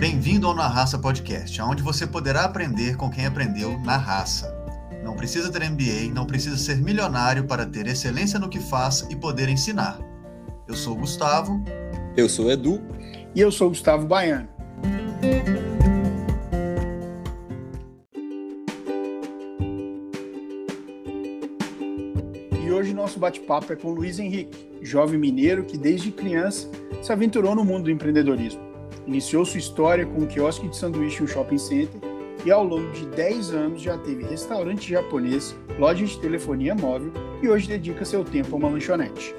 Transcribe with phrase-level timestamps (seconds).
[0.00, 4.50] Bem-vindo ao Na Raça Podcast, onde você poderá aprender com quem aprendeu na raça.
[5.04, 9.14] Não precisa ter MBA, não precisa ser milionário para ter excelência no que faz e
[9.14, 10.00] poder ensinar.
[10.66, 11.62] Eu sou o Gustavo.
[12.16, 12.80] Eu sou o Edu.
[13.34, 14.48] E eu sou o Gustavo Baiano.
[22.64, 26.66] E hoje nosso bate-papo é com Luiz Henrique, jovem mineiro que desde criança
[27.02, 28.69] se aventurou no mundo do empreendedorismo.
[29.06, 32.00] Iniciou sua história com um quiosque de sanduíche em um shopping center
[32.44, 37.48] e ao longo de 10 anos já teve restaurante japonês, loja de telefonia móvel e
[37.48, 39.34] hoje dedica seu tempo a uma lanchonete.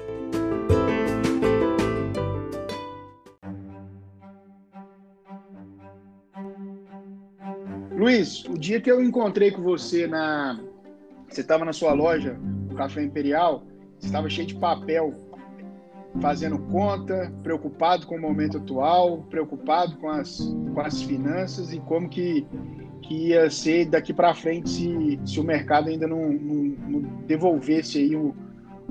[8.02, 10.60] Luiz, o dia que eu encontrei com você na.
[11.28, 12.36] Você estava na sua loja,
[12.70, 13.64] o Café Imperial,
[14.00, 15.14] estava cheio de papel,
[16.20, 22.08] fazendo conta, preocupado com o momento atual, preocupado com as, com as finanças e como
[22.08, 22.46] que,
[23.02, 27.98] que ia ser daqui para frente se, se o mercado ainda não, não, não devolvesse
[27.98, 28.34] aí o,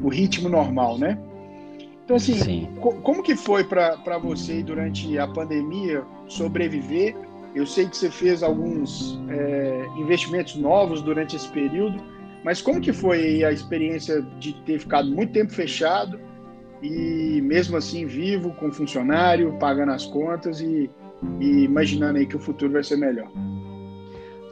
[0.01, 1.17] o ritmo normal, né?
[2.03, 7.15] Então, assim, co como que foi para você durante a pandemia sobreviver?
[7.53, 12.01] Eu sei que você fez alguns é, investimentos novos durante esse período,
[12.43, 16.19] mas como que foi a experiência de ter ficado muito tempo fechado
[16.81, 20.89] e mesmo assim vivo, com funcionário, pagando as contas e,
[21.39, 23.29] e imaginando aí que o futuro vai ser melhor?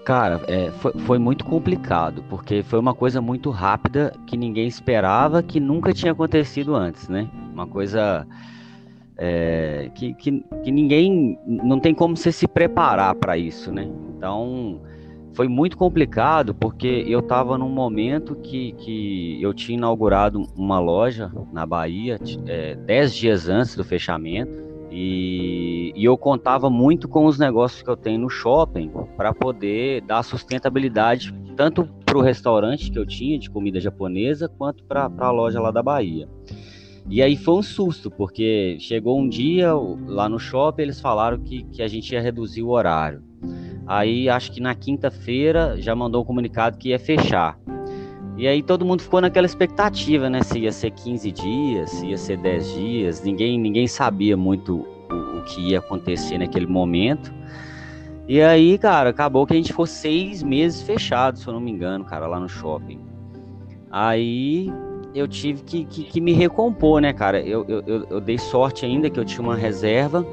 [0.05, 5.43] Cara, é, foi, foi, muito complicado, porque foi uma coisa muito rápida que ninguém esperava,
[5.43, 7.29] que nunca tinha acontecido antes, né?
[7.53, 8.25] Uma coisa
[9.17, 11.37] é, que, que, que, ninguém.
[11.45, 13.87] Não tem como você se preparar para isso, né?
[14.17, 14.81] Então,
[15.33, 21.31] foi muito complicado, porque eu estava num momento que, que eu tinha inaugurado uma loja
[21.51, 24.69] na Bahia, é, dez dias antes do fechamento.
[24.91, 30.01] E, e, eu contava muito com os negócios que eu tenho no shopping para poder
[30.01, 35.29] dar sustentabilidade tanto para o restaurante que eu tinha de comida japonesa quanto para a
[35.29, 36.27] loja lá da Bahia.
[37.07, 39.73] E aí foi um susto, porque chegou um dia
[40.07, 43.23] lá no shopping, eles falaram que, que a gente ia reduzir o horário.
[43.89, 47.57] Aí acho que na quinta-feira já mandou um comunicado que ia fechar.
[48.37, 50.43] E aí todo mundo ficou naquela expectativa, né?
[50.43, 53.23] Se ia ser 15 dias, se ia ser 10 dias.
[53.23, 57.33] Ninguém, ninguém sabia muito o, o que ia acontecer naquele momento.
[58.27, 61.71] E aí, cara, acabou que a gente ficou seis meses fechado, se eu não me
[61.71, 62.99] engano, cara, lá no shopping.
[63.89, 64.71] Aí
[65.15, 67.41] eu tive que, que, que me recompor, né, cara?
[67.41, 70.23] Eu, eu, eu dei sorte ainda que eu tinha uma reserva.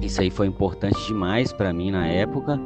[0.00, 2.60] Isso aí foi importante demais para mim na época.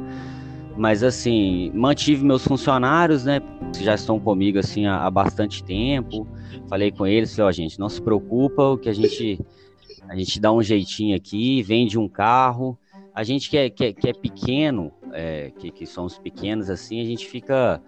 [0.77, 3.41] Mas assim, mantive meus funcionários, né?
[3.73, 6.27] Que já estão comigo assim há, há bastante tempo.
[6.67, 9.39] Falei com eles, falei, ó, oh, gente, não se preocupa, que a gente
[10.07, 12.77] a gente dá um jeitinho aqui, vende um carro.
[13.13, 17.01] A gente que é, que é, que é pequeno, é, que, que somos pequenos assim,
[17.01, 17.81] a gente fica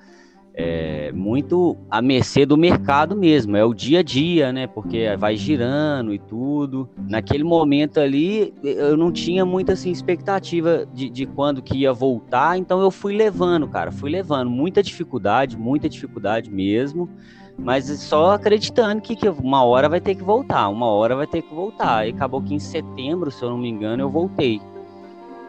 [0.53, 4.67] é, muito à mercê do mercado mesmo, é o dia a dia, né?
[4.67, 6.89] Porque vai girando e tudo.
[7.07, 12.57] Naquele momento ali, eu não tinha muita assim, expectativa de, de quando que ia voltar,
[12.57, 14.49] então eu fui levando, cara, fui levando.
[14.49, 17.09] Muita dificuldade, muita dificuldade mesmo,
[17.57, 21.41] mas só acreditando que, que uma hora vai ter que voltar, uma hora vai ter
[21.41, 22.07] que voltar.
[22.07, 24.59] E acabou que em setembro, se eu não me engano, eu voltei.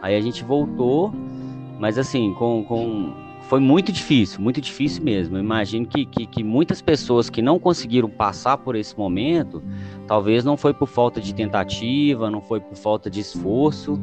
[0.01, 1.13] Aí a gente voltou,
[1.79, 3.22] mas assim, com, com
[3.53, 5.37] foi muito difícil, muito difícil mesmo.
[5.37, 9.61] Eu imagino que, que, que, muitas pessoas que não conseguiram passar por esse momento,
[10.07, 13.99] talvez não foi por falta de tentativa, não foi por falta de esforço.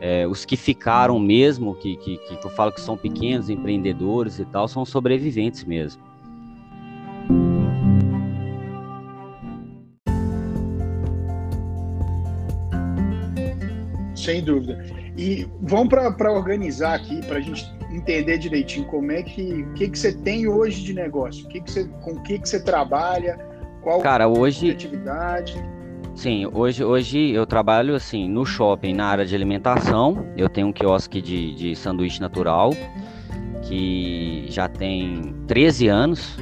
[0.00, 4.44] É, os que ficaram mesmo, que, que, que eu falo que são pequenos empreendedores e
[4.44, 6.02] tal, são sobreviventes mesmo.
[14.28, 14.84] Sem dúvida.
[15.16, 19.88] E vamos para organizar aqui, para a gente entender direitinho como é que o que,
[19.88, 22.62] que você tem hoje de negócio, o que, que você, com o que, que você
[22.62, 23.38] trabalha,
[23.80, 25.56] qual Cara, hoje, atividade.
[26.14, 30.26] Sim, hoje, hoje eu trabalho assim no shopping na área de alimentação.
[30.36, 32.74] Eu tenho um quiosque de, de sanduíche natural
[33.62, 36.36] que já tem 13 anos,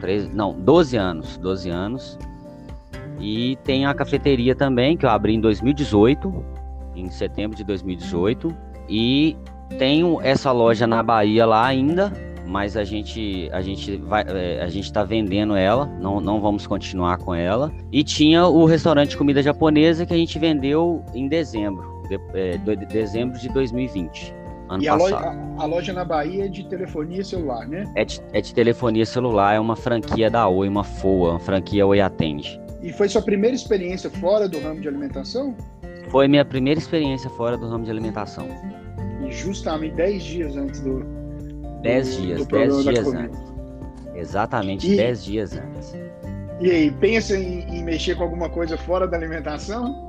[0.00, 2.18] 13, não, 12 anos, 12 anos.
[3.20, 6.57] E tem a cafeteria também que eu abri em 2018,
[7.00, 8.54] em setembro de 2018.
[8.88, 9.36] E
[9.78, 12.12] tenho essa loja na Bahia lá ainda,
[12.46, 16.66] mas a gente a gente vai é, a gente está vendendo ela, não, não vamos
[16.66, 17.70] continuar com ela.
[17.92, 22.56] E tinha o restaurante de comida japonesa que a gente vendeu em dezembro, de, é,
[22.56, 24.34] de dezembro de 2020.
[24.70, 24.88] Ano e.
[24.88, 27.84] A loja, a, a loja na Bahia é de telefonia celular, né?
[27.94, 31.86] É de, é de telefonia celular, é uma franquia da Oi, uma FOA, uma franquia
[31.86, 32.60] Oi Atende.
[32.82, 35.54] E foi sua primeira experiência fora do ramo de alimentação?
[36.10, 38.48] Foi minha primeira experiência fora do ramo de alimentação.
[39.26, 41.04] E justamente 10 dias antes do.
[41.82, 43.40] 10 dias, 10 dias antes.
[44.14, 45.94] Exatamente 10 dias antes.
[46.60, 50.08] E aí, pensa em, em, mexer com alguma coisa fora da alimentação?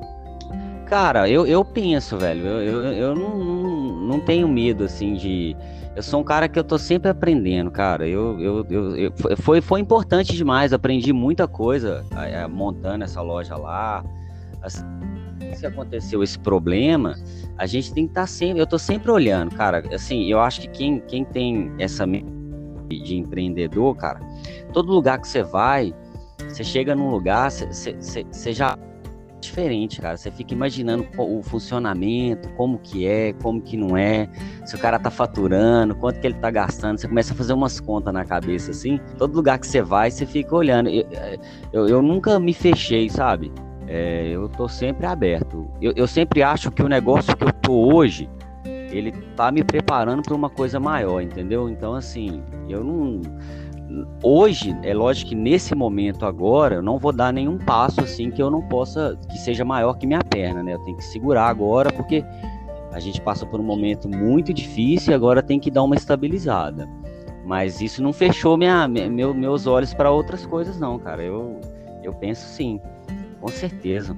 [0.88, 2.44] Cara, eu, eu penso, velho.
[2.48, 5.56] Eu, eu, eu não, não, não tenho medo, assim, de.
[5.96, 8.08] Eu sou um cara que eu tô sempre aprendendo, cara.
[8.08, 10.74] Eu, eu, eu, eu foi, foi importante demais.
[10.74, 12.04] Aprendi muita coisa
[12.50, 14.04] montando essa loja lá.
[14.64, 14.84] Assim,
[15.56, 17.16] se aconteceu esse problema,
[17.58, 18.62] a gente tem que estar tá sempre.
[18.62, 19.84] Eu tô sempre olhando, cara.
[19.94, 24.20] Assim, eu acho que quem, quem tem essa de empreendedor, cara,
[24.74, 25.94] todo lugar que você vai,
[26.48, 28.78] você chega num lugar, você, você, você já
[29.40, 30.18] diferente, cara.
[30.18, 34.30] Você fica imaginando o funcionamento, como que é, como que não é,
[34.66, 37.00] se o cara tá faturando, quanto que ele tá gastando.
[37.00, 39.00] Você começa a fazer umas contas na cabeça, assim.
[39.18, 40.90] Todo lugar que você vai, você fica olhando.
[40.90, 41.06] Eu,
[41.72, 43.52] eu, eu nunca me fechei, sabe?
[43.92, 45.68] É, eu tô sempre aberto.
[45.82, 48.30] Eu, eu sempre acho que o negócio que eu tô hoje,
[48.92, 51.68] ele tá me preparando para uma coisa maior, entendeu?
[51.68, 53.20] Então, assim, eu não.
[54.22, 58.40] Hoje, é lógico que nesse momento agora, eu não vou dar nenhum passo assim que
[58.40, 60.76] eu não possa, que seja maior que minha perna, né?
[60.76, 62.24] Eu tenho que segurar agora, porque
[62.92, 66.88] a gente passa por um momento muito difícil e agora tem que dar uma estabilizada.
[67.44, 71.24] Mas isso não fechou minha, meu, meus olhos para outras coisas, não, cara.
[71.24, 71.60] Eu,
[72.04, 72.80] eu penso sim,
[73.40, 74.16] com certeza.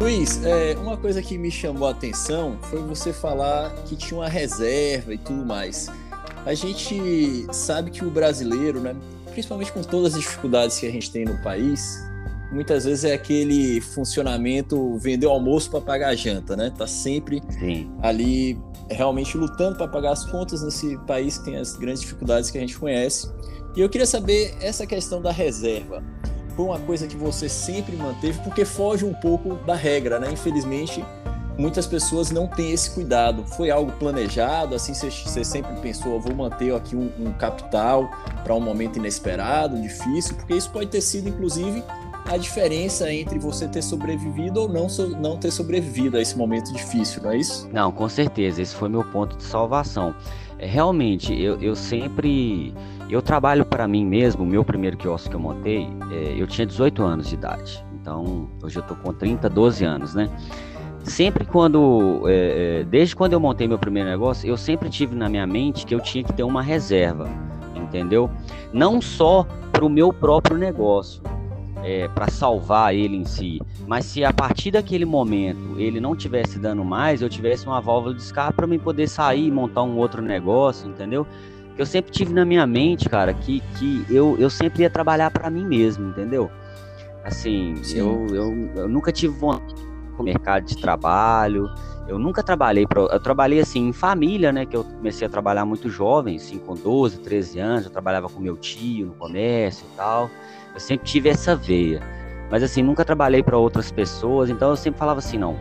[0.00, 4.28] Luiz, é, uma coisa que me chamou a atenção foi você falar que tinha uma
[4.28, 5.88] reserva e tudo mais.
[6.44, 8.94] A gente sabe que o brasileiro, né,
[9.30, 12.04] principalmente com todas as dificuldades que a gente tem no país,
[12.52, 16.70] muitas vezes é aquele funcionamento vender o almoço para pagar a janta, né?
[16.76, 17.90] Tá sempre Sim.
[18.02, 18.58] ali
[18.90, 22.60] realmente lutando para pagar as contas nesse país que tem as grandes dificuldades que a
[22.60, 23.30] gente conhece.
[23.76, 26.02] E eu queria saber essa questão da reserva
[26.54, 30.30] foi uma coisa que você sempre manteve, porque foge um pouco da regra, né?
[30.32, 31.04] Infelizmente,
[31.58, 33.44] muitas pessoas não têm esse cuidado.
[33.44, 38.08] Foi algo planejado, assim, você, sempre pensou, vou manter aqui um, um capital
[38.42, 41.82] para um momento inesperado, difícil, porque isso pode ter sido, inclusive,
[42.26, 44.86] a diferença entre você ter sobrevivido ou não,
[45.20, 47.68] não ter sobrevivido a esse momento difícil, não é isso?
[47.72, 50.14] Não, com certeza, esse foi meu ponto de salvação.
[50.58, 52.72] É, realmente, eu, eu sempre
[53.10, 56.66] eu trabalho para mim mesmo, o meu primeiro quiosque que eu montei, é, eu tinha
[56.66, 57.84] 18 anos de idade.
[58.00, 60.28] Então, hoje eu tô com 30, 12 anos, né?
[61.04, 65.28] Sempre quando, é, é, desde quando eu montei meu primeiro negócio, eu sempre tive na
[65.28, 67.28] minha mente que eu tinha que ter uma reserva,
[67.74, 68.30] entendeu?
[68.72, 71.22] Não só para o meu próprio negócio,
[71.84, 76.58] é, para salvar ele em si, mas se a partir daquele momento ele não tivesse
[76.58, 79.96] dando mais, eu tivesse uma válvula de escape para mim poder sair e montar um
[79.96, 81.26] outro negócio, entendeu?
[81.74, 85.30] que eu sempre tive na minha mente, cara, que, que eu, eu sempre ia trabalhar
[85.30, 86.50] para mim mesmo, entendeu?
[87.24, 89.74] Assim, eu, eu, eu, nunca tive vontade
[90.16, 91.68] o mercado de trabalho,
[92.06, 95.64] eu nunca trabalhei, pra, eu trabalhei assim em família, né, que eu comecei a trabalhar
[95.64, 99.96] muito jovem, assim, com 12, 13 anos, eu trabalhava com meu tio no comércio e
[99.96, 100.30] tal,
[100.74, 102.02] eu sempre tive essa veia,
[102.50, 105.56] mas assim, nunca trabalhei para outras pessoas, então eu sempre falava assim, não,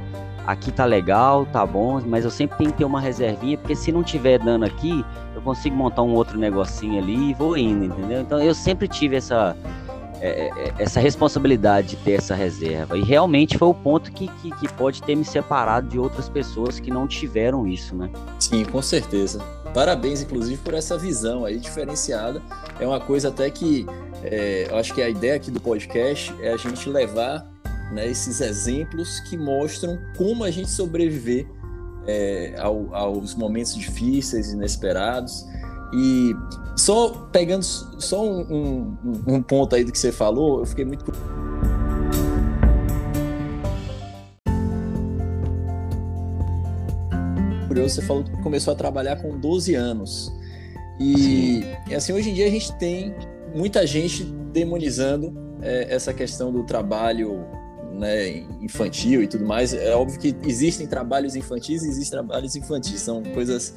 [0.46, 3.92] aqui tá legal, tá bom, mas eu sempre tenho que ter uma reservinha, porque se
[3.92, 8.22] não tiver dando aqui, eu consigo montar um outro negocinho ali e vou indo, entendeu?
[8.22, 9.56] Então eu sempre tive essa,
[10.26, 12.98] é, é, essa responsabilidade de ter essa reserva.
[12.98, 16.80] E realmente foi o ponto que, que, que, pode ter me separado de outras pessoas
[16.80, 18.10] que não tiveram isso, né?
[18.40, 19.40] Sim, com certeza.
[19.74, 22.42] Parabéns, inclusive, por essa visão aí diferenciada.
[22.80, 23.86] É uma coisa até que
[24.24, 27.46] é, eu acho que a ideia aqui do podcast é a gente levar
[27.92, 31.46] né, esses exemplos que mostram como a gente sobreviver
[32.08, 35.46] é, ao, aos momentos difíceis, inesperados.
[35.96, 36.36] E
[36.76, 41.06] só pegando só um, um, um, ponto aí do que você falou, eu fiquei muito
[47.68, 47.96] curioso.
[47.96, 50.34] Você falou que começou a trabalhar com 12 anos.
[51.00, 53.14] E, e assim, hoje em dia a gente tem
[53.54, 57.46] muita gente demonizando é, essa questão do trabalho
[57.94, 59.74] né, infantil e tudo mais.
[59.74, 63.74] É óbvio que existem trabalhos infantis e existem trabalhos infantis, são coisas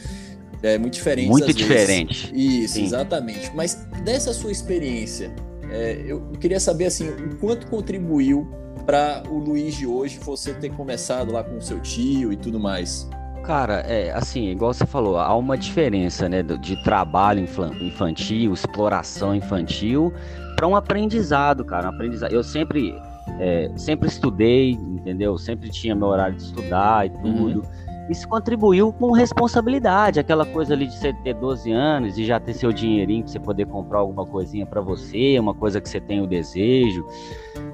[0.62, 1.30] é, muito diferentes.
[1.30, 2.30] Muito diferentes.
[2.34, 2.84] Isso, Sim.
[2.84, 3.50] exatamente.
[3.54, 5.34] Mas dessa sua experiência,
[5.70, 8.48] é, eu queria saber assim, o quanto contribuiu
[8.84, 12.60] para o Luiz de hoje você ter começado lá com o seu tio e tudo
[12.60, 13.08] mais.
[13.44, 17.46] Cara, é assim, igual você falou, há uma diferença, né, de trabalho
[17.80, 20.12] infantil, exploração infantil,
[20.56, 22.32] para um aprendizado, cara, um aprendizado.
[22.32, 22.92] Eu sempre
[23.38, 25.36] é, sempre estudei, entendeu?
[25.36, 27.22] Sempre tinha meu horário de estudar e uhum.
[27.22, 27.60] tudo.
[27.60, 27.85] Uhum.
[28.08, 32.54] Isso contribuiu com responsabilidade, aquela coisa ali de você ter 12 anos e já ter
[32.54, 36.20] seu dinheirinho para você poder comprar alguma coisinha para você, uma coisa que você tem
[36.20, 37.04] o desejo,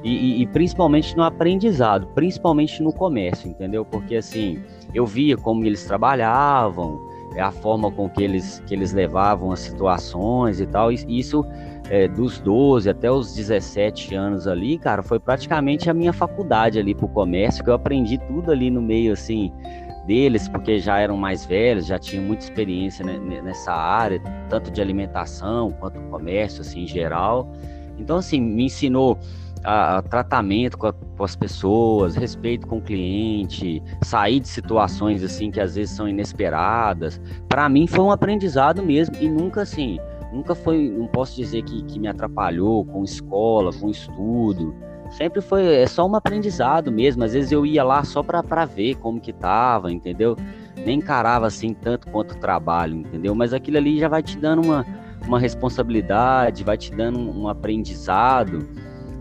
[0.03, 3.85] e, e, e, principalmente no aprendizado, principalmente no comércio, entendeu?
[3.85, 4.62] Porque assim,
[4.95, 7.01] eu via como eles trabalhavam,
[7.41, 11.45] a forma com que eles, que eles levavam as situações e tal, e isso
[11.89, 16.95] é, dos 12 até os 17 anos ali, cara, foi praticamente a minha faculdade ali
[16.95, 19.53] pro comércio, que eu aprendi tudo ali no meio, assim,
[20.06, 25.71] deles, porque já eram mais velhos, já tinham muita experiência nessa área, tanto de alimentação
[25.73, 27.50] quanto comércio, assim, em geral.
[27.99, 29.18] Então, assim, me ensinou
[29.64, 35.23] a, a tratamento com, a, com, as pessoas, respeito com o cliente, sair de situações,
[35.23, 37.21] assim, que às vezes são inesperadas.
[37.49, 39.99] Para mim foi um aprendizado mesmo e nunca, assim,
[40.32, 44.75] nunca foi, não posso dizer que, que me atrapalhou com escola, com estudo
[45.12, 47.23] sempre foi é só um aprendizado mesmo.
[47.23, 50.37] Às vezes eu ia lá só para ver como que tava, entendeu?
[50.76, 53.35] Nem encarava assim tanto quanto o trabalho, entendeu?
[53.35, 54.87] Mas aquilo ali já vai te dando uma,
[55.26, 58.66] uma responsabilidade, vai te dando um aprendizado,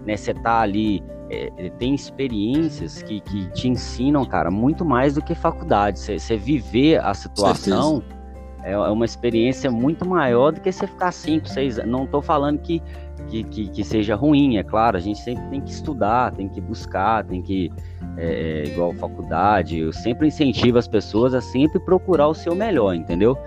[0.06, 0.16] né?
[0.16, 5.22] Você tá ali, é, é tem experiências que, que te ensinam, cara, muito mais do
[5.22, 6.00] que faculdade.
[6.00, 8.21] Você viver a situação é,
[8.64, 11.92] é uma experiência muito maior do que você ficar cinco, seis anos.
[11.92, 12.82] Não tô falando que
[13.28, 16.60] que, que, que, seja ruim, é claro, a gente sempre tem que estudar, tem que
[16.60, 17.72] buscar, tem que,
[18.18, 22.94] é, é, igual faculdade, eu sempre incentivo as pessoas a sempre procurar o seu melhor,
[22.94, 23.38] entendeu?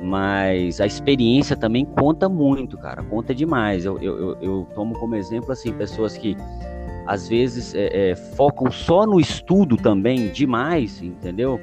[0.00, 3.84] Mas a experiência também conta muito, cara, conta demais.
[3.84, 6.36] Eu, eu, eu, eu tomo como exemplo, assim, pessoas que
[7.06, 11.60] às vezes é, é, focam só no estudo também demais, entendeu?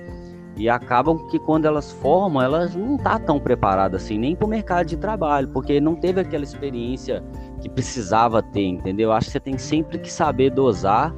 [0.58, 4.50] E acabam que quando elas formam, elas não tá tão preparadas assim, nem para o
[4.50, 7.24] mercado de trabalho, porque não teve aquela experiência
[7.62, 9.12] que precisava ter, entendeu?
[9.12, 11.16] Acho que você tem sempre que saber dosar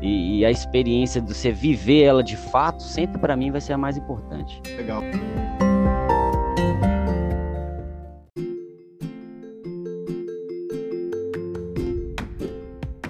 [0.00, 3.72] e, e a experiência de você viver ela de fato, sempre para mim vai ser
[3.72, 4.62] a mais importante.
[4.76, 5.02] Legal.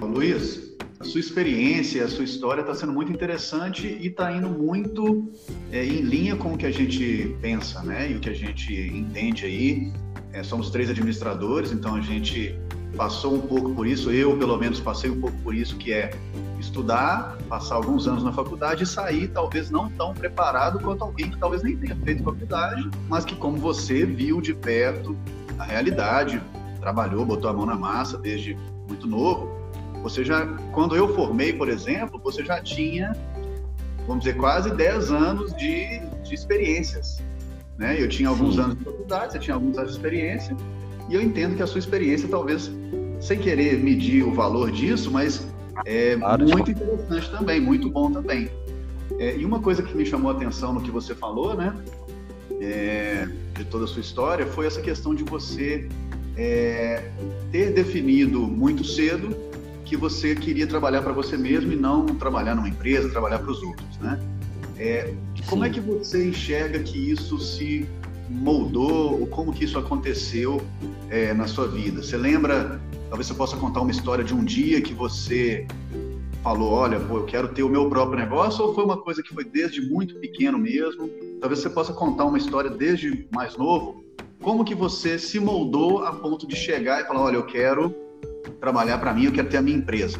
[0.01, 0.66] Luiz,
[1.07, 5.31] sua experiência, a sua história está sendo muito interessante e está indo muito
[5.71, 8.11] é, em linha com o que a gente pensa, né?
[8.11, 9.91] E o que a gente entende aí.
[10.33, 12.55] É, somos três administradores, então a gente
[12.95, 16.11] passou um pouco por isso, eu pelo menos passei um pouco por isso, que é
[16.59, 21.37] estudar, passar alguns anos na faculdade e sair talvez não tão preparado quanto alguém que
[21.37, 25.15] talvez nem tenha feito faculdade, mas que como você viu de perto
[25.57, 26.41] a realidade,
[26.79, 29.56] trabalhou, botou a mão na massa desde muito novo.
[30.03, 33.15] Você já, quando eu formei, por exemplo, você já tinha,
[34.07, 37.21] vamos dizer, quase 10 anos de, de experiências.
[37.77, 38.01] Né?
[38.01, 38.61] Eu tinha alguns Sim.
[38.61, 40.55] anos de faculdade, você tinha alguns anos de experiência,
[41.09, 42.71] e eu entendo que a sua experiência, talvez,
[43.19, 45.47] sem querer medir o valor disso, mas
[45.85, 48.49] é claro, muito interessante também, muito bom também.
[49.19, 51.73] É, e uma coisa que me chamou a atenção no que você falou, né,
[52.59, 55.87] é, de toda a sua história, foi essa questão de você
[56.35, 57.09] é,
[57.51, 59.35] ter definido muito cedo
[59.87, 63.63] que você queria trabalhar para você mesmo e não trabalhar numa empresa, trabalhar para os
[63.63, 64.19] outros, né?
[64.77, 65.13] É,
[65.47, 67.87] como é que você enxerga que isso se
[68.29, 70.61] moldou, ou como que isso aconteceu
[71.09, 72.03] é, na sua vida?
[72.03, 72.79] Você lembra,
[73.09, 75.65] talvez você possa contar uma história de um dia que você
[76.43, 79.33] falou, olha, pô, eu quero ter o meu próprio negócio, ou foi uma coisa que
[79.33, 81.09] foi desde muito pequeno mesmo?
[81.39, 84.03] Talvez você possa contar uma história desde mais novo,
[84.41, 88.06] como que você se moldou a ponto de chegar e falar, olha, eu quero
[88.59, 90.17] trabalhar para mim, eu quero ter a minha empresa.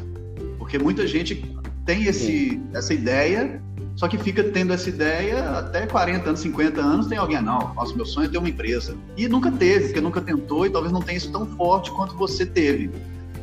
[0.58, 3.62] Porque muita gente tem esse, essa ideia
[3.98, 7.96] só que fica tendo essa ideia até 40 anos, 50 anos, tem alguém, não, nossa,
[7.96, 8.96] meu sonho é ter uma empresa.
[9.18, 12.46] E nunca teve, porque nunca tentou e talvez não tenha isso tão forte quanto você
[12.46, 12.92] teve.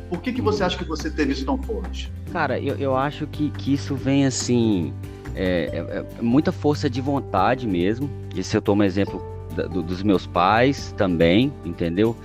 [0.09, 2.09] Por que, que você acha que você teve isso tão forte?
[2.31, 4.93] Cara, eu, eu acho que, que isso vem assim,
[5.35, 8.09] é, é, é muita força de vontade mesmo.
[8.33, 9.21] E se eu tomo um exemplo
[9.57, 12.15] da, do, dos meus pais também, entendeu?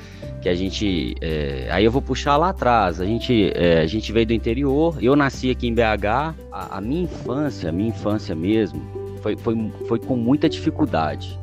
[0.40, 1.14] Que a gente.
[1.20, 3.00] É, aí eu vou puxar lá atrás.
[3.00, 4.97] A gente, é, a gente veio do interior.
[5.00, 6.35] Eu nasci aqui em BH.
[6.50, 8.80] A, a, minha infância, a minha infância mesmo,
[9.23, 11.38] foi, foi, foi com muita dificuldade.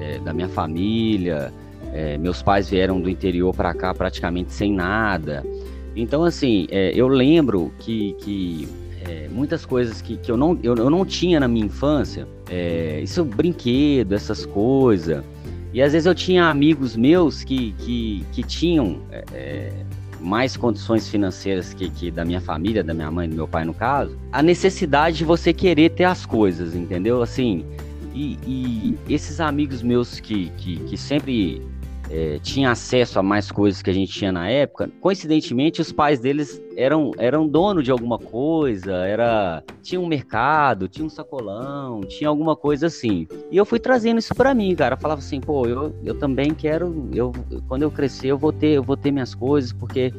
[0.00, 1.52] É, da minha família.
[1.92, 5.44] É, meus pais vieram do interior para cá praticamente sem nada.
[5.96, 8.68] Então, assim, é, eu lembro que, que
[9.08, 12.28] é, muitas coisas que, que eu, não, eu, eu não tinha na minha infância,
[13.02, 15.24] isso brinquedo, essas coisas.
[15.72, 19.72] E às vezes eu tinha amigos meus que, que, que tinham é, é,
[20.20, 23.74] mais condições financeiras que, que da minha família, da minha mãe, do meu pai no
[23.74, 27.22] caso, a necessidade de você querer ter as coisas, entendeu?
[27.22, 27.64] Assim,
[28.14, 31.62] e, e esses amigos meus que, que, que sempre
[32.10, 36.20] é, tinha acesso a mais coisas que a gente tinha na época, coincidentemente os pais
[36.20, 42.28] deles eram, eram dono de alguma coisa, era tinha um mercado, tinha um sacolão, tinha
[42.28, 43.26] alguma coisa assim.
[43.50, 44.94] E eu fui trazendo isso para mim, cara.
[44.94, 47.32] Eu falava assim, pô, eu, eu também quero, eu
[47.66, 50.12] quando eu crescer eu vou ter, eu vou ter minhas coisas porque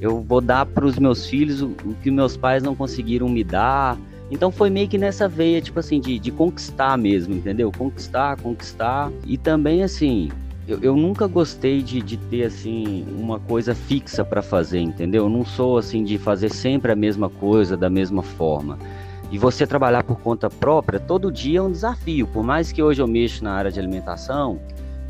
[0.00, 3.42] eu vou dar para os meus filhos o, o que meus pais não conseguiram me
[3.42, 3.98] dar.
[4.30, 7.70] Então foi meio que nessa veia, tipo assim, de, de conquistar mesmo, entendeu?
[7.70, 9.12] Conquistar, conquistar.
[9.26, 10.30] E também, assim,
[10.66, 15.24] eu, eu nunca gostei de, de ter assim uma coisa fixa para fazer, entendeu?
[15.24, 18.78] Eu não sou assim de fazer sempre a mesma coisa da mesma forma.
[19.30, 22.26] E você trabalhar por conta própria todo dia é um desafio.
[22.26, 24.60] Por mais que hoje eu mexo na área de alimentação,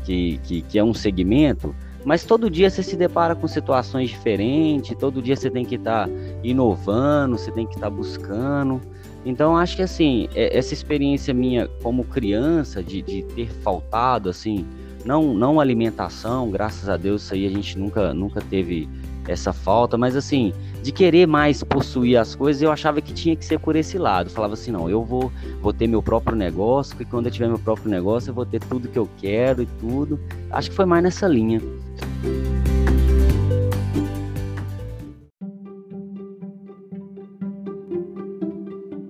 [0.03, 4.95] que, que, que é um segmento, mas todo dia você se depara com situações diferentes,
[4.97, 8.81] todo dia você tem que estar tá inovando, você tem que estar tá buscando.
[9.25, 14.65] Então acho que assim, é, essa experiência minha como criança de, de ter faltado assim
[15.05, 18.87] não, não alimentação, graças a Deus, isso aí a gente nunca, nunca teve
[19.27, 23.45] essa falta, mas assim, de querer mais possuir as coisas, eu achava que tinha que
[23.45, 24.29] ser por esse lado.
[24.29, 25.31] Falava assim, não, eu vou,
[25.61, 28.59] vou ter meu próprio negócio, porque quando eu tiver meu próprio negócio, eu vou ter
[28.59, 30.19] tudo que eu quero e tudo.
[30.51, 31.61] Acho que foi mais nessa linha.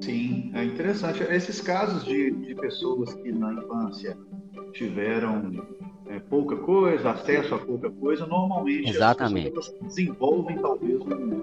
[0.02, 1.24] Sim, é interessante.
[1.24, 4.16] Esses casos de, de pessoas que na infância
[4.74, 5.52] tiveram
[6.14, 9.48] é, pouca coisa, acesso a pouca coisa, normalmente Exatamente.
[9.48, 11.42] as pessoas desenvolvem talvez um,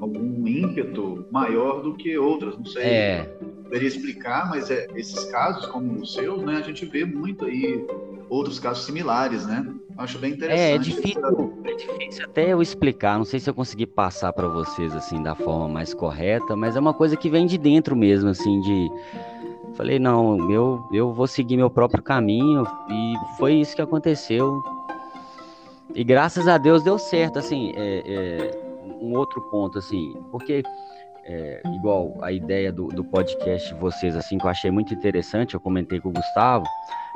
[0.00, 2.84] algum ímpeto maior do que outras, não sei.
[2.84, 3.22] É.
[3.64, 7.84] Poderia explicar, mas é, esses casos, como os seus, né, a gente vê muito aí
[8.28, 9.66] outros casos similares, né?
[9.98, 10.60] Acho bem interessante.
[10.60, 13.18] É, é difícil, é difícil até eu explicar.
[13.18, 16.80] Não sei se eu consegui passar para vocês assim da forma mais correta, mas é
[16.80, 18.88] uma coisa que vem de dentro mesmo, assim, de
[19.74, 24.62] Falei, não, eu, eu vou seguir meu próprio caminho e foi isso que aconteceu.
[25.94, 28.50] E graças a Deus deu certo, assim, é, é,
[29.00, 30.62] um outro ponto, assim, porque
[31.24, 35.54] é, igual a ideia do, do podcast de vocês, assim, que eu achei muito interessante,
[35.54, 36.64] eu comentei com o Gustavo,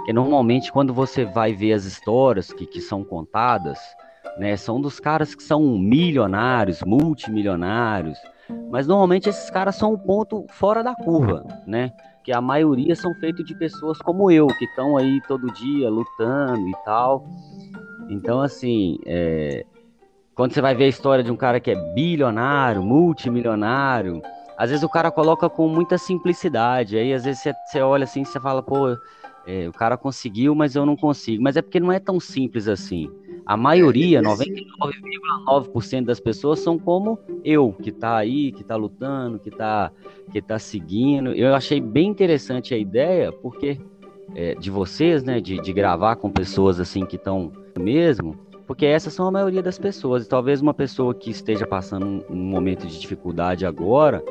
[0.04, 3.78] que normalmente quando você vai ver as histórias que, que são contadas,
[4.38, 8.18] né, são dos caras que são milionários, multimilionários,
[8.70, 11.92] mas normalmente esses caras são um ponto fora da curva, né?
[12.26, 16.68] Que a maioria são feitos de pessoas como eu, que estão aí todo dia lutando
[16.68, 17.24] e tal.
[18.08, 19.64] Então, assim, é...
[20.34, 24.20] quando você vai ver a história de um cara que é bilionário, multimilionário,
[24.58, 26.98] às vezes o cara coloca com muita simplicidade.
[26.98, 28.88] Aí, às vezes, você, você olha assim e você fala, pô,
[29.46, 31.40] é, o cara conseguiu, mas eu não consigo.
[31.40, 33.08] Mas é porque não é tão simples assim.
[33.46, 39.50] A maioria, 99,9% das pessoas são como eu, que está aí, que está lutando, que
[39.50, 39.92] está
[40.32, 41.32] que tá seguindo.
[41.32, 43.78] Eu achei bem interessante a ideia, porque
[44.34, 49.12] é, de vocês, né, de, de gravar com pessoas assim que estão mesmo, porque essas
[49.12, 50.26] são a maioria das pessoas.
[50.26, 54.24] E talvez uma pessoa que esteja passando um, um momento de dificuldade agora,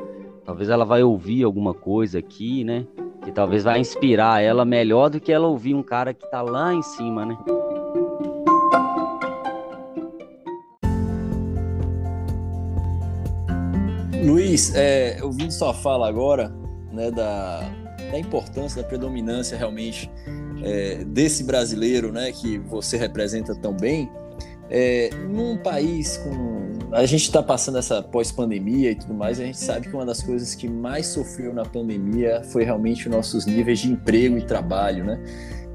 [0.43, 2.86] talvez ela vai ouvir alguma coisa aqui, né,
[3.23, 6.73] que talvez vai inspirar ela melhor do que ela ouvir um cara que está lá
[6.73, 7.38] em cima, né.
[14.26, 16.52] Luiz, é, ouvindo sua fala agora,
[16.92, 17.60] né, da,
[18.12, 20.10] da importância, da predominância realmente
[20.64, 24.10] é, desse brasileiro, né, que você representa tão bem,
[24.68, 26.56] é, num país com.
[26.92, 30.24] A gente está passando essa pós-pandemia e tudo mais, a gente sabe que uma das
[30.24, 35.04] coisas que mais sofreu na pandemia foi realmente os nossos níveis de emprego e trabalho,
[35.04, 35.22] né?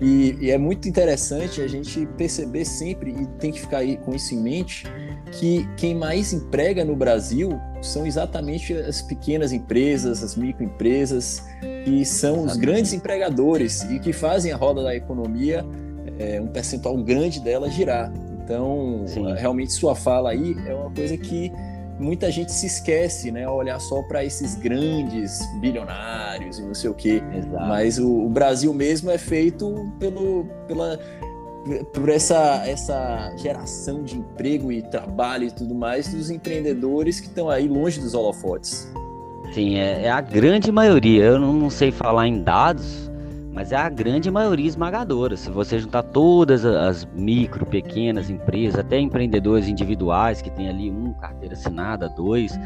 [0.00, 4.14] E, e, é muito interessante a gente perceber sempre, e tem que ficar aí com
[4.14, 4.86] isso em mente,
[5.32, 11.42] que quem mais emprega no Brasil são exatamente as pequenas empresas, as microempresas,
[11.84, 15.64] que são os grandes empregadores e que fazem a roda da economia,
[16.18, 18.12] é, um percentual grande dela girar.
[18.42, 19.32] Então, Sim.
[19.34, 21.52] realmente sua fala aí é uma coisa que
[22.00, 23.48] muita gente se esquece, né?
[23.48, 27.22] Olhar só para esses grandes bilionários e não sei o quê.
[27.32, 27.66] Exato.
[27.66, 30.98] Mas o, o, Brasil mesmo é feito pelo, pela,
[31.92, 37.50] por essa, essa geração de emprego e trabalho e tudo mais dos empreendedores que estão
[37.50, 38.90] aí longe dos holofotes.
[39.52, 41.24] Sim, é, é a grande maioria.
[41.24, 43.10] Eu não, não sei falar em dados,
[43.52, 45.36] mas é a grande maioria esmagadora.
[45.36, 51.12] Se você juntar todas as micro, pequenas empresas, até empreendedores individuais que tem ali um
[51.14, 52.58] carteira assinada, dois,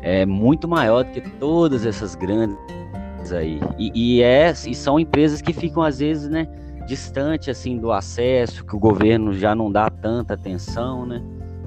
[0.00, 2.56] é muito maior do que todas essas grandes
[3.32, 3.60] aí.
[3.76, 6.46] E, e, é, e são empresas que ficam às vezes, né,
[6.86, 11.22] distante assim do acesso, que o governo já não dá tanta atenção, né?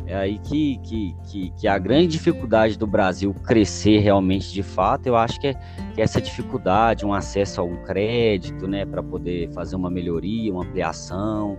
[0.08, 5.05] É aí que, que, que, que, a grande dificuldade do Brasil crescer realmente de fato,
[5.05, 5.53] eu acho que é,
[5.93, 10.51] que é essa dificuldade, um acesso a um crédito, né, para poder fazer uma melhoria,
[10.51, 11.55] uma ampliação.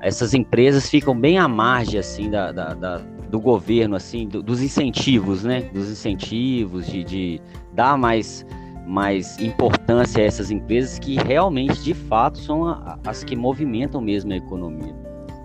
[0.00, 3.02] essas empresas ficam bem à margem assim da, da, da
[3.32, 5.62] do governo, assim, do, dos incentivos, né?
[5.72, 7.40] Dos incentivos de, de
[7.72, 8.44] dar mais
[8.92, 14.34] mais importância a essas empresas que realmente, de fato, são a, as que movimentam mesmo
[14.34, 14.94] a economia.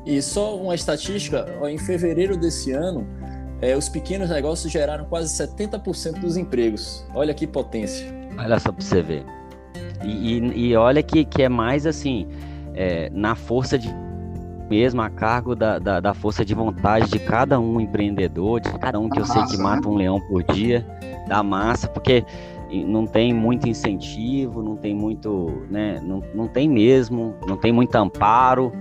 [0.06, 3.08] E só uma estatística, em fevereiro desse ano,
[3.62, 7.06] é, os pequenos negócios geraram quase 70% dos empregos.
[7.16, 8.06] Olha que potência.
[8.38, 9.26] Olha só para você ver.
[10.04, 12.28] E, e, e, olha que, que é mais assim,
[12.76, 13.88] é, na força de
[14.70, 19.00] mesmo a cargo da, da, da, força de vontade de cada um empreendedor, de cada
[19.00, 19.94] um que eu sei que mata né?
[19.94, 20.86] um leão por dia,
[21.28, 22.26] da massa, porque
[22.70, 27.96] não tem muito incentivo, não tem muito, né, não, não tem mesmo, não tem muito
[27.96, 28.72] amparo,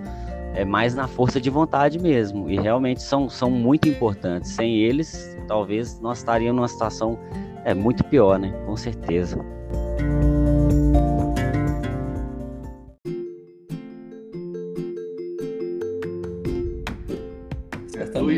[0.55, 5.37] é mais na força de vontade mesmo, e realmente são, são muito importantes, sem eles,
[5.46, 7.18] talvez nós estaríamos numa situação
[7.64, 9.44] é, muito pior, né, com certeza.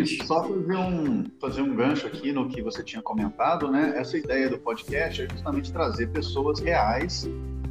[0.09, 3.94] Luiz, só fazer um, fazer um gancho aqui no que você tinha comentado, né?
[3.97, 7.29] Essa ideia do podcast é justamente trazer pessoas reais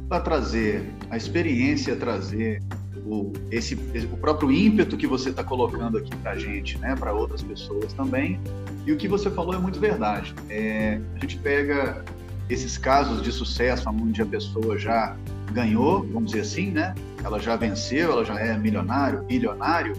[0.08, 2.62] para trazer a experiência, trazer
[3.04, 6.94] o, esse, o próprio ímpeto que você está colocando aqui para a gente, né?
[6.96, 8.40] Para outras pessoas também.
[8.86, 10.34] E o que você falou é muito verdade.
[10.48, 12.04] É, a gente pega
[12.48, 15.16] esses casos de sucesso onde a pessoa já
[15.52, 16.94] ganhou, vamos dizer assim, né?
[17.22, 19.94] Ela já venceu, ela já é milionário, bilionário,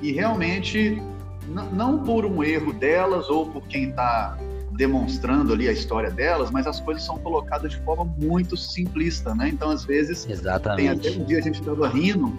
[0.00, 1.00] e realmente
[1.52, 4.36] não por um erro delas ou por quem está
[4.72, 9.48] demonstrando ali a história delas, mas as coisas são colocadas de forma muito simplista, né?
[9.48, 10.76] Então, às vezes, Exatamente.
[10.76, 12.32] tem até um dia a gente estava rindo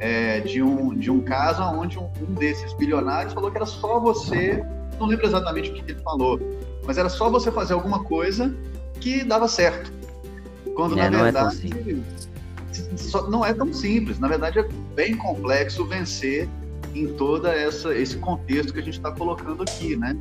[0.00, 4.00] é, de, um, de um caso onde um, um, desses bilionários falou que era só
[4.00, 4.64] você,
[4.98, 6.40] não lembro exatamente o que ele falou,
[6.86, 8.54] mas era só você fazer alguma coisa
[9.00, 9.92] que dava certo.
[10.74, 12.02] Quando, é, na verdade, não
[12.92, 14.18] é, só, não é tão simples.
[14.18, 16.48] Na verdade, é bem complexo vencer
[16.94, 20.16] em toda essa esse contexto que a gente está colocando aqui, né?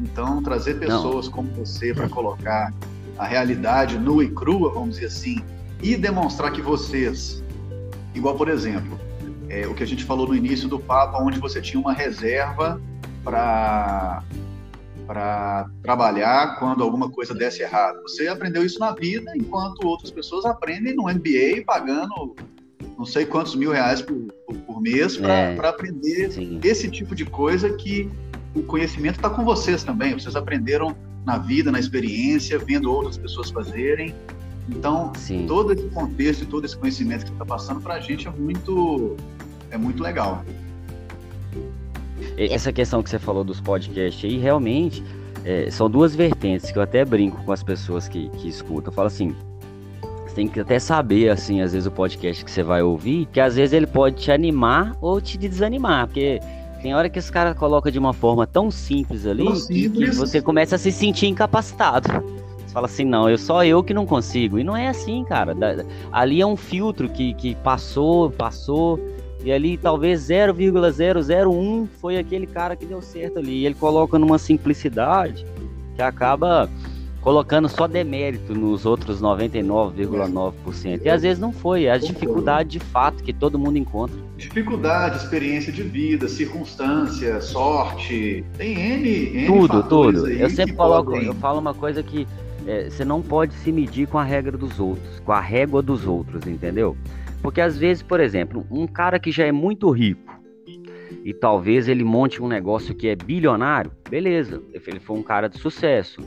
[0.00, 1.32] Então trazer pessoas Não.
[1.32, 2.72] como você para colocar
[3.18, 5.40] a realidade nua e crua, vamos dizer assim,
[5.82, 7.42] e demonstrar que vocês,
[8.14, 8.98] igual por exemplo,
[9.48, 12.80] é, o que a gente falou no início do papo, onde você tinha uma reserva
[13.22, 14.22] para
[15.06, 18.00] para trabalhar quando alguma coisa desse errado.
[18.02, 22.34] Você aprendeu isso na vida, enquanto outras pessoas aprendem no MBA pagando
[23.02, 24.28] não sei quantos mil reais por,
[24.64, 26.60] por, mês para é, aprender sim.
[26.62, 28.08] esse tipo de coisa que
[28.54, 30.14] o conhecimento está com vocês também.
[30.14, 30.94] Vocês aprenderam
[31.26, 34.14] na vida, na experiência, vendo outras pessoas fazerem.
[34.68, 35.46] Então, sim.
[35.48, 39.16] todo esse contexto e todo esse conhecimento que está passando para a gente é muito,
[39.72, 40.44] é muito legal.
[42.38, 45.02] Essa questão que você falou dos podcasts aí, realmente,
[45.44, 48.92] é, são duas vertentes que eu até brinco com as pessoas que, que escutam.
[48.92, 49.34] Eu falo assim,
[50.32, 53.38] você tem que até saber, assim, às vezes o podcast que você vai ouvir, que
[53.38, 56.40] às vezes ele pode te animar ou te desanimar, porque
[56.80, 60.10] tem hora que esse cara coloca de uma forma tão simples ali tão simples.
[60.10, 62.08] que você começa a se sentir incapacitado.
[62.58, 64.58] Você fala assim, não, eu só eu que não consigo.
[64.58, 65.54] E não é assim, cara.
[66.10, 68.98] Ali é um filtro que, que passou, passou,
[69.44, 73.60] e ali talvez 0,001 foi aquele cara que deu certo ali.
[73.60, 75.44] E ele coloca numa simplicidade
[75.94, 76.70] que acaba
[77.22, 81.00] colocando só demérito nos outros 99,9%.
[81.04, 84.16] E às vezes não foi, é a dificuldade de fato que todo mundo encontra.
[84.36, 90.28] Dificuldade, experiência de vida, circunstância, sorte, tem N, N Tudo, tudo.
[90.28, 91.26] Eu sempre coloco, podem...
[91.26, 92.26] eu falo uma coisa que
[92.66, 96.06] é, você não pode se medir com a regra dos outros, com a régua dos
[96.06, 96.96] outros, entendeu?
[97.40, 100.32] Porque às vezes, por exemplo, um cara que já é muito rico,
[101.24, 105.58] e talvez ele monte um negócio que é bilionário, beleza, ele foi um cara de
[105.58, 106.20] sucesso.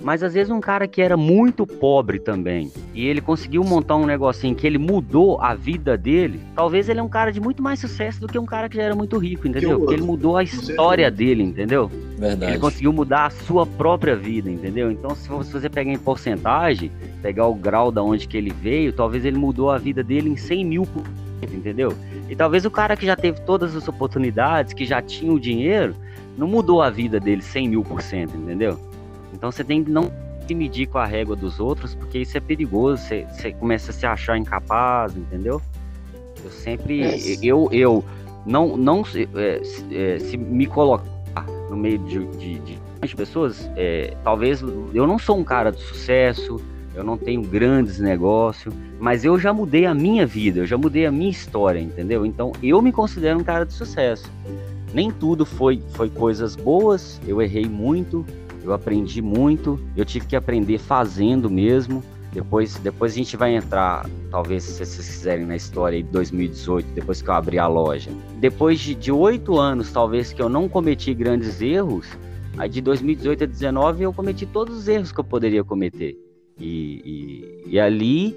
[0.00, 4.06] Mas às vezes um cara que era muito pobre também, e ele conseguiu montar um
[4.06, 7.80] negocinho que ele mudou a vida dele, talvez ele é um cara de muito mais
[7.80, 9.78] sucesso do que um cara que já era muito rico, entendeu?
[9.78, 11.90] Porque ele mudou a história dele, entendeu?
[12.16, 12.52] Verdade.
[12.52, 14.90] Ele conseguiu mudar a sua própria vida, entendeu?
[14.90, 19.24] Então, se você pegar em porcentagem, pegar o grau da onde que ele veio, talvez
[19.24, 21.04] ele mudou a vida dele em 100 mil por
[21.52, 21.94] entendeu?
[22.28, 25.94] E talvez o cara que já teve todas as oportunidades, que já tinha o dinheiro,
[26.36, 28.78] não mudou a vida dele 100 mil por cento, entendeu?
[29.38, 30.10] Então você tem que não
[30.46, 33.94] se medir com a régua dos outros, porque isso é perigoso, você, você começa a
[33.94, 35.62] se achar incapaz, entendeu?
[36.44, 37.38] Eu sempre, é.
[37.42, 38.04] eu, eu
[38.44, 39.60] não, não é,
[39.92, 41.04] é, se me colocar
[41.70, 44.60] no meio de, de, de pessoas, é, talvez
[44.92, 46.60] eu não sou um cara de sucesso,
[46.94, 51.06] eu não tenho grandes negócios, mas eu já mudei a minha vida, eu já mudei
[51.06, 52.26] a minha história, entendeu?
[52.26, 54.28] Então eu me considero um cara de sucesso.
[54.92, 58.26] Nem tudo foi, foi coisas boas, eu errei muito,
[58.68, 62.02] eu aprendi muito, eu tive que aprender fazendo mesmo.
[62.32, 67.22] Depois, depois a gente vai entrar, talvez, se vocês quiserem, na história de 2018, depois
[67.22, 68.10] que eu abri a loja.
[68.38, 72.06] Depois de oito anos, talvez, que eu não cometi grandes erros,
[72.58, 76.16] aí de 2018 a 2019 eu cometi todos os erros que eu poderia cometer.
[76.60, 78.36] E, e, e ali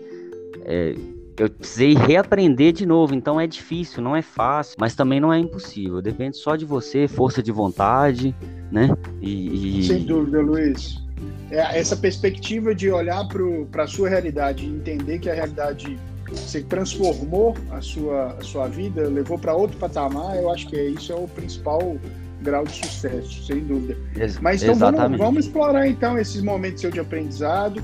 [0.64, 0.96] é,
[1.38, 5.40] eu precisei reaprender de novo, então é difícil, não é fácil, mas também não é
[5.40, 6.02] impossível.
[6.02, 8.36] Depende só de você, força de vontade,
[8.72, 8.90] né?
[9.22, 9.84] E, e...
[9.84, 11.02] Sem dúvida, Luiz.
[11.50, 13.28] É essa perspectiva de olhar
[13.72, 18.68] para a sua realidade e entender que a realidade você transformou a sua, a sua
[18.68, 21.98] vida, levou para outro patamar, eu acho que é, isso é o principal
[22.42, 23.98] grau de sucesso, sem dúvida.
[24.16, 27.84] Ex Mas então vamos, vamos, explorar então esses momentos seu de aprendizado.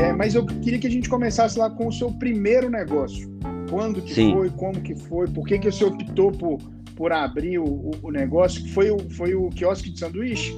[0.00, 3.30] É, mas eu queria que a gente começasse lá com o seu primeiro negócio.
[3.68, 4.32] Quando que Sim.
[4.32, 6.58] foi, como que foi, por que, que você optou por,
[6.96, 8.66] por abrir o, o negócio?
[8.70, 10.56] Foi o, foi o quiosque de sanduíche?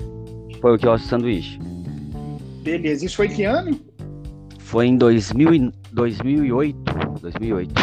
[0.61, 1.59] Foi o quiosque de sanduíche.
[2.63, 3.05] Beleza.
[3.05, 3.79] Isso foi que ano?
[4.61, 6.79] Foi em 2000, 2008.
[7.21, 7.75] 2008.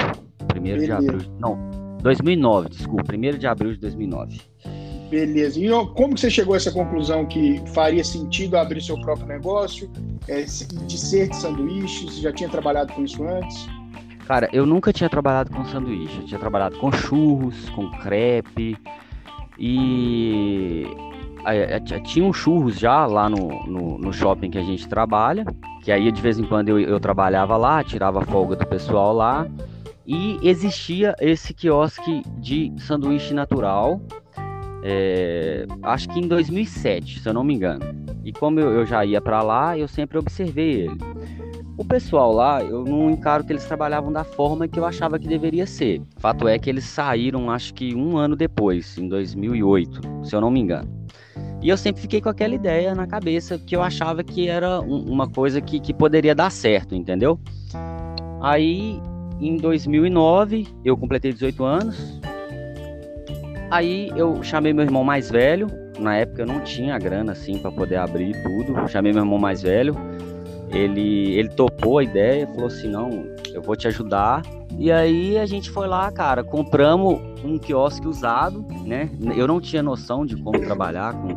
[0.47, 1.01] Primeiro Beleza.
[1.01, 1.31] de abril.
[1.39, 1.59] Não,
[2.01, 3.03] 2009, desculpa.
[3.03, 4.41] Primeiro de abril de 2009.
[5.09, 5.59] Beleza.
[5.59, 9.89] E como que você chegou a essa conclusão que faria sentido abrir seu próprio negócio,
[10.27, 12.05] é, de ser de sanduíche?
[12.05, 13.67] Você já tinha trabalhado com isso antes?
[14.27, 16.19] Cara, eu nunca tinha trabalhado com sanduíche.
[16.19, 18.77] Eu tinha trabalhado com churros, com crepe.
[19.57, 20.85] E
[22.03, 25.43] tinha um churros já lá no, no, no, shopping que a gente trabalha.
[25.83, 29.47] Que aí de vez em quando eu, eu trabalhava lá, tirava folga do pessoal lá.
[30.05, 33.99] E existia esse quiosque de sanduíche natural.
[34.83, 37.85] É, acho que em 2007, se eu não me engano.
[38.23, 40.97] E como eu, já ia para lá, eu sempre observei ele.
[41.77, 45.27] O pessoal lá, eu não encaro que eles trabalhavam da forma que eu achava que
[45.27, 46.01] deveria ser.
[46.17, 50.51] Fato é que eles saíram, acho que um ano depois, em 2008, se eu não
[50.51, 50.89] me engano.
[51.61, 55.11] E eu sempre fiquei com aquela ideia na cabeça que eu achava que era um,
[55.11, 57.39] uma coisa que, que poderia dar certo, entendeu?
[58.41, 59.01] Aí,
[59.41, 62.19] em 2009, eu completei 18 anos.
[63.71, 65.67] Aí eu chamei meu irmão mais velho.
[65.97, 68.87] Na época eu não tinha grana assim para poder abrir tudo.
[68.87, 69.95] Chamei meu irmão mais velho
[70.71, 74.41] ele, ele topou a ideia, falou assim: não, eu vou te ajudar.
[74.77, 79.09] E aí a gente foi lá, cara, compramos um quiosque usado, né?
[79.35, 81.27] Eu não tinha noção de como trabalhar com,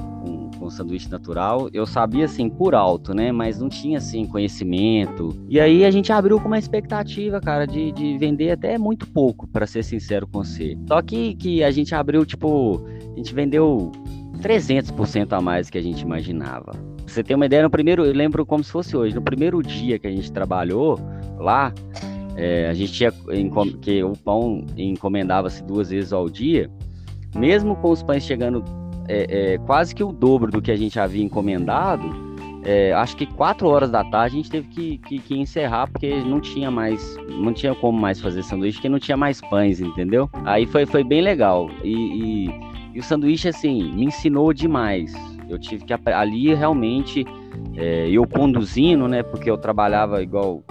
[0.62, 1.68] com, sanduíche natural.
[1.72, 3.32] Eu sabia assim por alto, né?
[3.32, 5.36] Mas não tinha assim conhecimento.
[5.48, 9.46] E aí a gente abriu com uma expectativa, cara, de, de vender até muito pouco,
[9.46, 10.76] para ser sincero com você.
[10.86, 12.80] Só que, que a gente abriu, tipo,
[13.12, 13.90] a gente vendeu
[14.40, 16.72] 300% a mais que a gente imaginava
[17.06, 19.98] você tem uma ideia, no primeiro, eu lembro como se fosse hoje, no primeiro dia
[19.98, 20.98] que a gente trabalhou
[21.38, 21.72] lá,
[22.36, 23.12] é, a gente tinha
[23.82, 26.70] que o pão encomendava-se duas vezes ao dia,
[27.36, 28.64] mesmo com os pães chegando
[29.08, 32.32] é, é, quase que o dobro do que a gente havia encomendado,
[32.64, 36.20] é, acho que quatro horas da tarde a gente teve que, que, que, encerrar porque
[36.20, 40.30] não tinha mais, não tinha como mais fazer sanduíche, porque não tinha mais pães, entendeu?
[40.44, 41.68] Aí foi, foi bem legal.
[41.82, 42.50] E, e,
[42.94, 45.12] e o sanduíche, assim, me ensinou demais.
[45.48, 47.26] Eu tive que ali realmente
[47.76, 49.22] é, eu conduzindo, né?
[49.22, 50.62] Porque eu trabalhava igual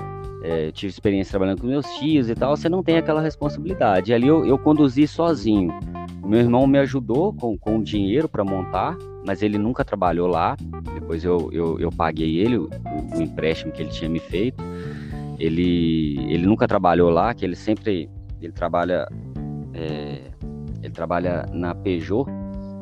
[0.43, 4.13] é, tive experiência trabalhando com meus tios e tal, você não tem aquela responsabilidade.
[4.13, 5.71] Ali eu, eu conduzi sozinho.
[6.23, 10.55] Meu irmão me ajudou com, com dinheiro para montar, mas ele nunca trabalhou lá.
[10.93, 12.69] Depois eu, eu, eu paguei ele o,
[13.15, 14.63] o, empréstimo que ele tinha me feito.
[15.39, 18.09] Ele, ele nunca trabalhou lá, que ele sempre
[18.41, 19.07] ele trabalha
[19.73, 20.21] é,
[20.81, 22.25] ele trabalha na Peugeot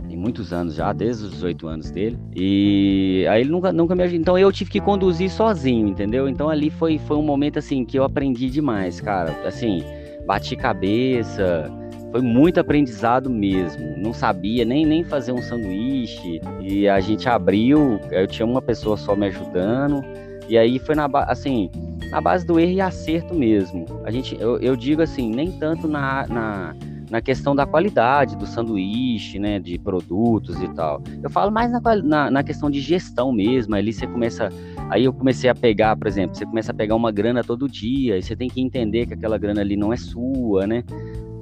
[0.09, 2.17] tem muitos anos já, desde os 18 anos dele.
[2.35, 4.19] E aí ele nunca, nunca me ajudou.
[4.19, 6.27] Então eu tive que conduzir sozinho, entendeu?
[6.27, 9.31] Então ali foi, foi um momento assim que eu aprendi demais, cara.
[9.45, 9.83] Assim,
[10.25, 11.71] bati cabeça,
[12.11, 13.95] foi muito aprendizado mesmo.
[13.97, 16.41] Não sabia nem, nem fazer um sanduíche.
[16.61, 20.03] E a gente abriu, eu tinha uma pessoa só me ajudando.
[20.47, 21.69] E aí foi na assim,
[22.09, 23.85] na base do erro e acerto mesmo.
[24.03, 26.75] A gente, eu, eu digo assim, nem tanto na, na
[27.09, 31.01] na questão da qualidade do sanduíche, né, de produtos e tal.
[31.23, 33.75] Eu falo mais na, na, na, questão de gestão mesmo.
[33.75, 34.49] Ali você começa,
[34.89, 38.17] aí eu comecei a pegar, por exemplo, você começa a pegar uma grana todo dia
[38.17, 40.83] e você tem que entender que aquela grana ali não é sua, né?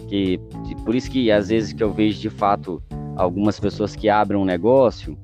[0.08, 0.40] Que
[0.86, 2.82] por isso que às vezes que eu vejo de fato
[3.16, 5.18] algumas pessoas que abrem um negócio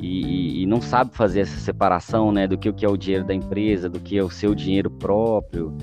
[0.00, 3.24] e, e, não sabe fazer essa separação, né, do que o que é o dinheiro
[3.24, 5.76] da empresa, do que é o seu dinheiro próprio.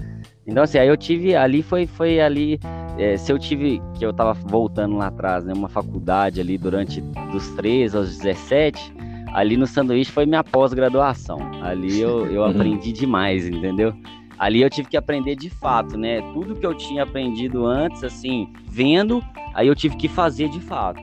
[0.45, 2.59] Então assim, aí eu tive ali foi foi ali
[2.97, 6.99] é, se eu tive, que eu tava voltando lá atrás, né, uma faculdade ali durante
[7.31, 8.93] dos 13 aos 17,
[9.33, 11.37] ali no sanduíche foi minha pós-graduação.
[11.61, 12.49] Ali eu, eu uhum.
[12.49, 13.93] aprendi demais, entendeu?
[14.37, 16.21] Ali eu tive que aprender de fato, né?
[16.33, 19.23] Tudo que eu tinha aprendido antes, assim, vendo,
[19.53, 21.01] aí eu tive que fazer de fato.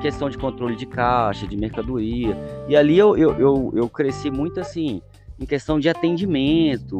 [0.00, 2.36] questão de controle de caixa, de mercadoria.
[2.68, 5.02] E ali eu, eu, eu, eu cresci muito assim,
[5.38, 6.98] em questão de atendimento,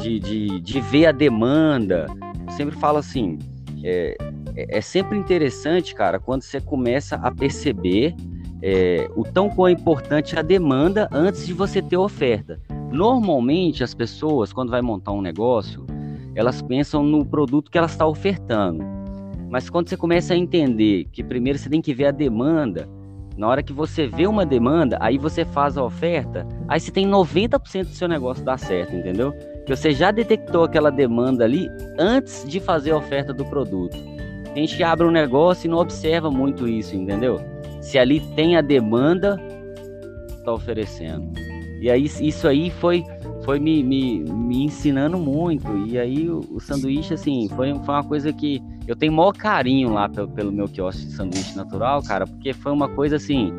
[0.00, 2.06] de, de, de ver a demanda.
[2.46, 3.38] Eu sempre falo assim,
[3.84, 4.16] é,
[4.56, 8.14] é, é sempre interessante, cara, quando você começa a perceber
[8.62, 12.60] é, o tão quão é importante a demanda antes de você ter oferta.
[12.90, 15.86] Normalmente as pessoas, quando vai montar um negócio,
[16.34, 18.84] elas pensam no produto que ela está ofertando.
[19.48, 22.88] Mas quando você começa a entender que primeiro você tem que ver a demanda,
[23.36, 27.08] na hora que você vê uma demanda, aí você faz a oferta, aí você tem
[27.08, 29.32] 90% do seu negócio dar certo, entendeu?
[29.64, 33.96] Que você já detectou aquela demanda ali antes de fazer a oferta do produto.
[34.50, 37.40] A gente abre um negócio e não observa muito isso, entendeu?
[37.80, 39.40] Se ali tem a demanda,
[40.38, 41.49] está oferecendo.
[41.80, 43.04] E aí isso aí foi
[43.44, 45.66] foi me, me, me ensinando muito.
[45.86, 49.92] E aí o, o, sanduíche, assim, foi, foi uma coisa que eu tenho maior carinho
[49.92, 53.52] lá pelo, pelo meu quiosque de sanduíche natural, cara, porque foi uma coisa assim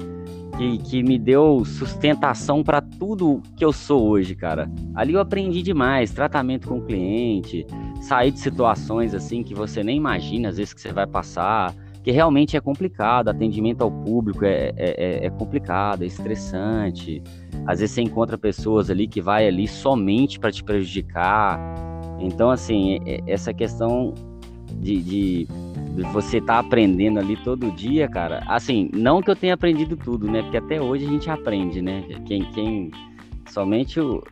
[0.58, 4.70] que, que me deu sustentação para tudo que eu sou hoje, cara.
[4.94, 7.66] Ali eu aprendi demais, tratamento com o cliente,
[8.02, 12.12] sair de situações assim que você nem imagina, às vezes que você vai passar que
[12.12, 17.22] realmente é complicado, atendimento ao público é, é, é, é, complicado, é estressante.
[17.68, 21.60] Às vezes você encontra pessoas ali que vai ali somente para te prejudicar.
[22.20, 24.14] Então, assim, é, é, essa questão
[24.80, 25.48] de, de,
[25.96, 28.44] de você estar tá aprendendo ali todo dia, cara.
[28.48, 30.42] Assim, não que eu tenha aprendido tudo, né?
[30.42, 32.04] Porque até hoje a gente aprende, né?
[32.26, 32.92] Quem, quem
[33.48, 34.24] somente o,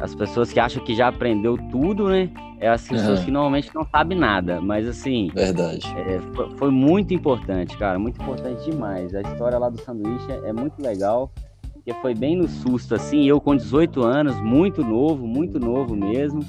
[0.00, 2.30] as pessoas que acham que já aprendeu tudo, né?
[2.58, 3.24] É as pessoas uhum.
[3.24, 4.60] que normalmente não sabem nada.
[4.60, 5.30] Mas assim.
[5.34, 5.86] Verdade.
[5.96, 7.98] É, foi, foi, muito importante, cara.
[7.98, 9.14] Muito importante demais.
[9.14, 11.30] A história lá do sanduíche é, é muito legal.
[11.72, 13.24] Porque foi bem no susto, assim.
[13.26, 16.40] Eu com 18 anos, muito novo, muito novo mesmo.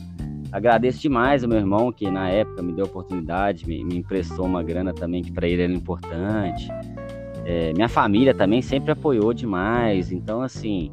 [0.51, 4.45] Agradeço demais ao meu irmão, que na época me deu a oportunidade, me, me emprestou
[4.45, 6.67] uma grana também, que para ele era importante.
[7.45, 10.11] É, minha família também sempre apoiou demais.
[10.11, 10.91] Então, assim.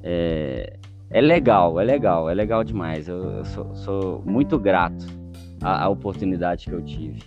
[0.00, 0.76] É,
[1.14, 3.06] é legal, é legal, é legal demais.
[3.06, 5.06] Eu, eu sou, sou, muito grato
[5.62, 7.22] à, à oportunidade que eu tive.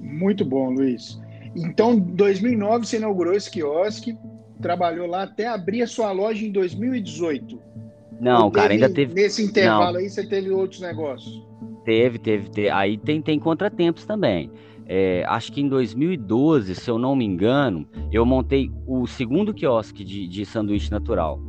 [0.00, 1.20] Muito bom, Luiz.
[1.54, 4.16] Então, em 2009 você inaugurou esse quiosque,
[4.62, 7.60] trabalhou lá até abrir a sua loja em 2018.
[8.18, 9.12] Não, teve, cara, ainda teve.
[9.12, 10.00] Nesse intervalo Não.
[10.00, 11.46] aí você teve outros negócios?
[11.84, 12.70] Teve, teve, teve.
[12.70, 14.50] Aí tem, tem contratempos também.
[14.94, 20.04] É, acho que em 2012, se eu não me engano, eu montei o segundo quiosque
[20.04, 21.40] de, de sanduíche natural.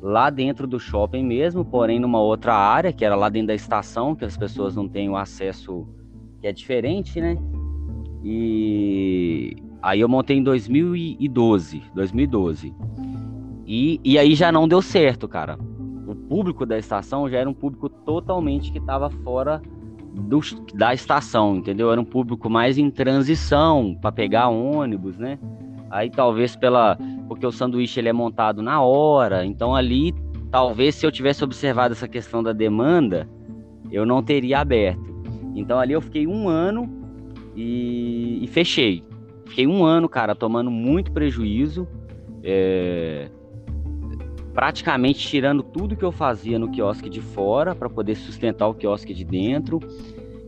[0.00, 4.14] Lá dentro do shopping mesmo, porém numa outra área, que era lá dentro da estação,
[4.14, 5.88] que as pessoas não têm o acesso
[6.40, 7.36] que é diferente, né?
[8.22, 12.72] E aí eu montei em 2012, 2012.
[13.66, 15.58] E, e aí já não deu certo, cara.
[16.06, 19.60] O público da estação já era um público totalmente que estava fora
[20.14, 20.40] do,
[20.74, 21.90] da estação, entendeu?
[21.90, 25.38] Era um público mais em transição para pegar ônibus, né?
[25.90, 26.96] Aí talvez pela
[27.28, 30.14] porque o sanduíche ele é montado na hora, então ali
[30.50, 33.28] talvez se eu tivesse observado essa questão da demanda,
[33.90, 35.14] eu não teria aberto.
[35.54, 36.88] Então ali eu fiquei um ano
[37.56, 39.02] e, e fechei.
[39.46, 41.86] Fiquei um ano, cara, tomando muito prejuízo,
[42.42, 43.30] é,
[44.54, 49.12] praticamente tirando tudo que eu fazia no quiosque de fora para poder sustentar o quiosque
[49.12, 49.80] de dentro.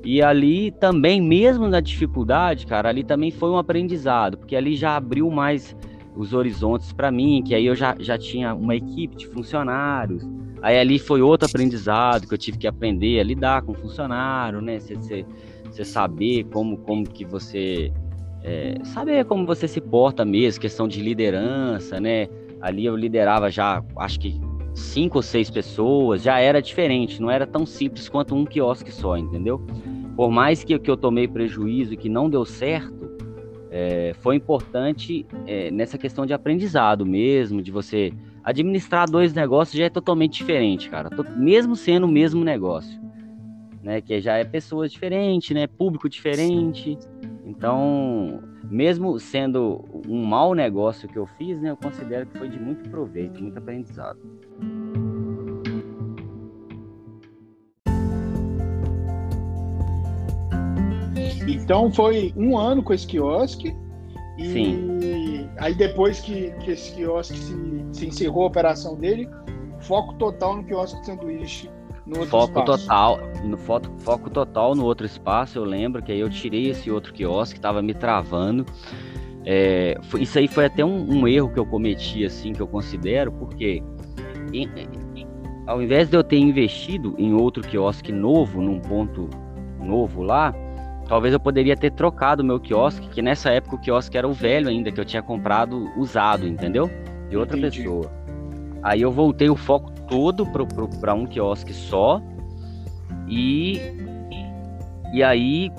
[0.05, 4.97] E ali também, mesmo na dificuldade, cara, ali também foi um aprendizado, porque ali já
[4.97, 5.77] abriu mais
[6.14, 10.23] os horizontes para mim, que aí eu já, já tinha uma equipe de funcionários.
[10.62, 14.79] Aí ali foi outro aprendizado que eu tive que aprender a lidar com funcionário, né?
[14.79, 17.92] Você saber como, como que você.
[18.42, 22.29] É, saber como você se porta mesmo, questão de liderança, né?
[22.67, 24.41] Ali eu liderava já, acho que
[24.75, 29.17] cinco ou seis pessoas, já era diferente, não era tão simples quanto um quiosque só,
[29.17, 29.65] entendeu?
[30.17, 33.09] Por mais que, que eu tomei prejuízo e que não deu certo,
[33.71, 39.85] é, foi importante é, nessa questão de aprendizado mesmo, de você administrar dois negócios já
[39.85, 43.01] é totalmente diferente, cara, mesmo sendo o mesmo negócio,
[43.81, 44.01] né?
[44.01, 45.69] Que já é pessoas diferentes, né?
[45.69, 46.99] Público diferente,
[47.45, 52.59] então mesmo sendo um mau negócio que eu fiz, né, eu considero que foi de
[52.59, 54.19] muito proveito, muito aprendizado.
[61.49, 63.75] Então foi um ano com esse quiosque.
[64.39, 65.49] E Sim.
[65.59, 69.29] aí depois que, que esse quiosque se, se encerrou a operação dele,
[69.81, 71.71] foco total no quiosque de sanduíche
[72.07, 72.87] no foco espaço.
[72.87, 76.91] total no foco, foco total no outro espaço eu lembro que aí eu tirei esse
[76.91, 78.65] outro quiosque que estava me travando
[79.45, 82.67] é, foi, isso aí foi até um, um, erro que eu cometi assim que eu
[82.67, 83.83] considero porque
[85.67, 89.29] ao invés de eu ter investido em outro quiosque novo, num ponto
[89.81, 90.55] novo lá,
[91.09, 94.33] talvez eu poderia ter trocado o meu quiosque, que nessa época o quiosque era o
[94.33, 96.89] velho ainda, que eu tinha comprado usado, entendeu?
[97.29, 97.83] De outra Entendi.
[97.83, 98.11] pessoa.
[98.83, 100.47] Aí eu voltei o foco todo
[101.01, 102.20] para um quiosque só.
[103.29, 103.81] E,
[105.12, 105.70] e aí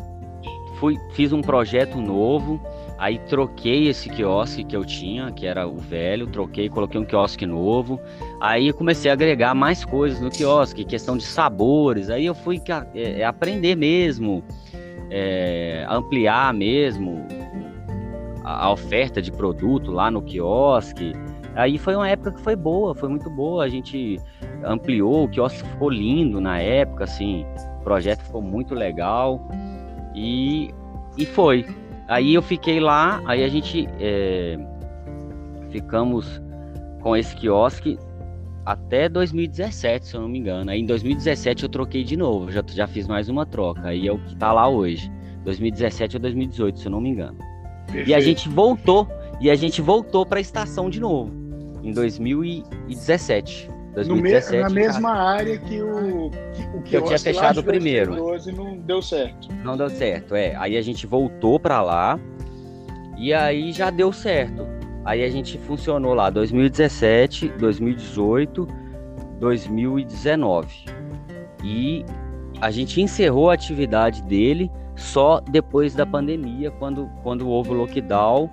[0.80, 2.62] fui, fiz um projeto novo,
[2.98, 7.45] aí troquei esse quiosque que eu tinha, que era o velho, troquei, coloquei um quiosque
[7.45, 8.00] novo,
[8.39, 12.62] aí comecei a agregar mais coisas no quiosque, questão de sabores, aí eu fui
[12.93, 14.43] é, é, aprender mesmo,
[15.10, 17.26] é, ampliar mesmo
[18.43, 21.14] a, a oferta de produto lá no quiosque,
[21.58, 23.64] Aí foi uma época que foi boa, foi muito boa.
[23.64, 24.20] A gente
[24.64, 27.47] ampliou, o quiosque ficou lindo na época, assim.
[27.80, 29.41] O projeto ficou muito legal.
[30.14, 30.70] E,
[31.18, 31.66] e foi.
[32.08, 34.55] Aí eu fiquei lá, aí a gente é,
[35.72, 36.39] ficamos
[37.01, 37.97] com esse quiosque
[38.64, 40.70] até 2017, se eu não me engano.
[40.70, 43.82] Aí em 2017 eu troquei de novo, já, já fiz mais uma troca.
[43.88, 45.12] Aí é o que tá lá hoje.
[45.43, 47.39] 2017 ou 2018, se eu não me engano.
[47.88, 48.10] Perfeito.
[48.10, 49.08] E a gente voltou,
[49.41, 51.37] e a gente voltou para a estação de novo
[51.88, 53.72] em 2017.
[53.96, 55.24] 2017 me, na mesma cara.
[55.24, 58.16] área que o que, o que eu tinha fechado primeiro.
[58.56, 59.48] Não deu certo.
[59.64, 60.56] Não deu certo, é.
[60.58, 62.20] Aí a gente voltou para lá
[63.18, 64.68] e aí já deu certo.
[65.04, 68.68] Aí a gente funcionou lá 2017, 2018,
[69.40, 70.86] 2019.
[71.64, 72.06] E
[72.62, 78.50] a gente encerrou a atividade dele só depois da pandemia, quando, quando houve o lockdown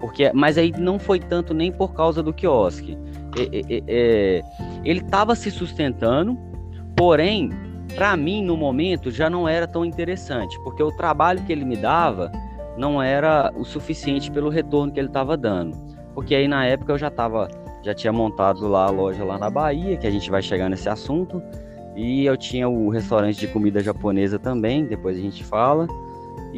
[0.00, 2.96] porque, mas aí não foi tanto nem por causa do quiosque.
[3.36, 4.42] É, é,
[4.84, 6.38] ele estava se sustentando,
[6.96, 7.50] porém,
[7.94, 11.76] para mim, no momento, já não era tão interessante, porque o trabalho que ele me
[11.76, 12.30] dava
[12.76, 15.76] não era o suficiente pelo retorno que ele estava dando.
[16.14, 17.48] Porque aí na época eu já estava,
[17.82, 20.88] já tinha montado lá a loja lá na Bahia, que a gente vai chegar nesse
[20.88, 21.42] assunto,
[21.96, 25.86] e eu tinha o restaurante de comida japonesa também, depois a gente fala.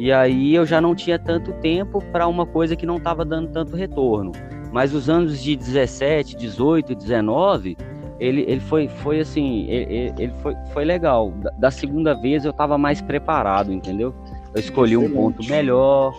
[0.01, 3.49] E aí eu já não tinha tanto tempo para uma coisa que não estava dando
[3.49, 4.31] tanto retorno.
[4.71, 7.77] Mas os anos de 17, 18, 19,
[8.19, 11.31] ele, ele foi, foi assim, ele, ele foi, foi legal.
[11.59, 14.11] Da, segunda vez eu estava mais preparado, entendeu?
[14.55, 15.11] Eu escolhi Excelente.
[15.11, 16.15] um ponto melhor,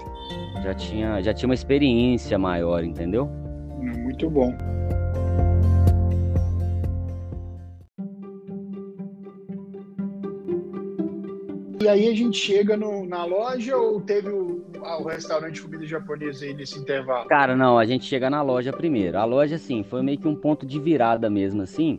[0.62, 3.28] já tinha, já tinha uma experiência maior, entendeu?
[3.80, 4.56] Muito bom.
[11.82, 14.62] E aí a gente chega no, na loja ou teve o,
[15.00, 17.26] o restaurante de comida japonesa aí nesse intervalo?
[17.26, 19.18] Cara, não, a gente chega na loja primeiro.
[19.18, 21.98] A loja, assim, foi meio que um ponto de virada mesmo, assim,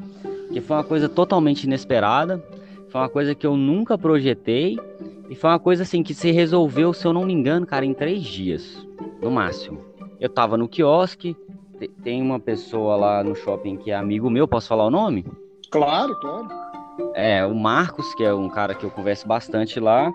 [0.54, 2.42] que foi uma coisa totalmente inesperada,
[2.88, 4.80] foi uma coisa que eu nunca projetei,
[5.30, 7.94] e foi uma coisa, assim, que se resolveu, se eu não me engano, cara, em
[7.94, 8.88] três dias,
[9.22, 9.82] no máximo.
[10.18, 11.36] Eu tava no quiosque,
[12.06, 15.26] tem uma pessoa lá no shopping que é amigo meu, posso falar o nome?
[15.70, 16.48] Claro, claro.
[17.16, 20.12] É, o Marcos, que é um cara que eu converso bastante lá,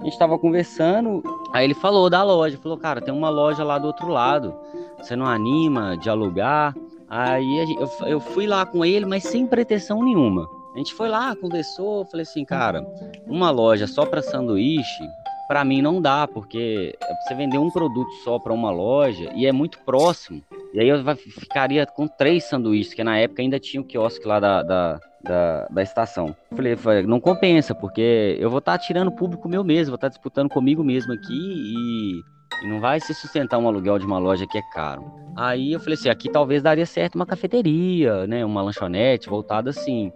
[0.00, 3.78] a gente tava conversando, aí ele falou da loja, falou, cara, tem uma loja lá
[3.78, 4.54] do outro lado,
[4.98, 6.74] você não anima de alugar?
[7.08, 10.48] Aí eu, eu fui lá com ele, mas sem pretensão nenhuma.
[10.74, 12.86] A gente foi lá, conversou, falei assim, cara,
[13.26, 15.04] uma loja só para sanduíche,
[15.48, 16.96] para mim não dá, porque
[17.26, 20.40] você vender um produto só para uma loja e é muito próximo.
[20.72, 24.38] E aí eu ficaria com três sanduíches, que na época ainda tinha o quiosque lá
[24.38, 26.34] da, da, da, da estação.
[26.54, 30.08] Falei, falei, não compensa, porque eu vou estar tá tirando público meu mesmo, vou estar
[30.08, 32.20] tá disputando comigo mesmo aqui e,
[32.64, 35.04] e, não vai se sustentar um aluguel de uma loja que é caro.
[35.36, 40.12] Aí eu falei assim, aqui talvez daria certo uma cafeteria, né, uma lanchonete voltada assim.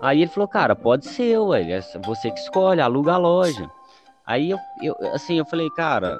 [0.00, 3.68] Aí ele falou, cara, pode ser, ué, é você que escolhe, aluga a loja.
[4.26, 6.18] Aí eu, eu assim, eu falei, cara,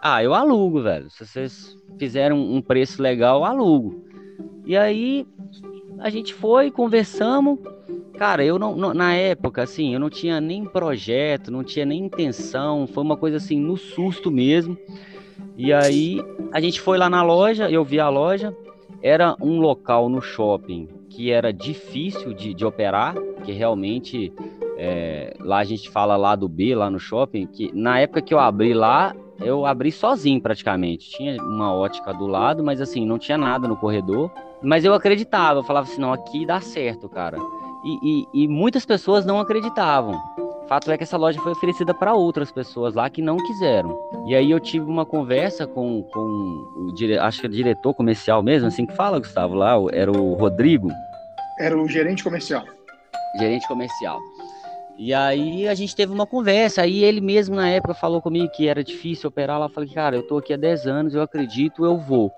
[0.00, 1.10] ah, eu alugo, velho.
[1.10, 4.04] Se vocês fizerem um preço legal, alugo.
[4.64, 5.26] E aí
[6.00, 7.58] a gente foi, conversamos.
[8.16, 12.04] Cara, eu não, não, na época, assim, eu não tinha nem projeto, não tinha nem
[12.04, 14.76] intenção, foi uma coisa assim, no susto mesmo.
[15.56, 16.20] E aí
[16.52, 18.56] a gente foi lá na loja, eu vi a loja,
[19.02, 24.32] era um local no shopping que era difícil de, de operar, que realmente
[24.76, 28.32] é, lá a gente fala lá do B, lá no shopping, que na época que
[28.32, 31.10] eu abri lá, eu abri sozinho praticamente.
[31.10, 34.30] Tinha uma ótica do lado, mas assim, não tinha nada no corredor.
[34.62, 37.38] Mas eu acreditava, eu falava assim, não, aqui dá certo, cara.
[37.84, 40.20] E, e, e muitas pessoas não acreditavam.
[40.68, 43.98] Fato é que essa loja foi oferecida para outras pessoas lá que não quiseram.
[44.26, 47.18] E aí eu tive uma conversa com, com o dire...
[47.18, 50.90] acho que é diretor comercial mesmo, assim que fala, Gustavo, lá, era o Rodrigo.
[51.58, 52.64] Era o gerente comercial.
[53.38, 54.18] Gerente comercial.
[54.98, 58.68] E aí a gente teve uma conversa, aí ele mesmo na época falou comigo que
[58.68, 61.84] era difícil operar lá, eu falei, cara, eu tô aqui há 10 anos, eu acredito,
[61.84, 62.32] eu vou.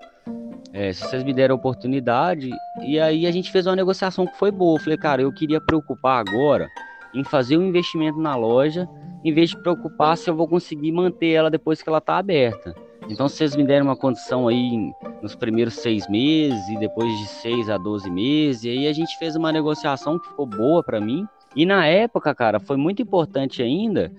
[0.73, 2.49] É, se vocês me deram a oportunidade,
[2.81, 4.77] e aí a gente fez uma negociação que foi boa.
[4.77, 6.69] Eu falei, cara, eu queria preocupar agora
[7.13, 8.87] em fazer um investimento na loja,
[9.23, 12.73] em vez de preocupar se eu vou conseguir manter ela depois que ela está aberta.
[13.09, 14.91] Então, se vocês me deram uma condição aí
[15.21, 19.17] nos primeiros seis meses e depois de seis a doze meses, e aí a gente
[19.17, 21.25] fez uma negociação que ficou boa para mim.
[21.53, 24.11] E na época, cara, foi muito importante ainda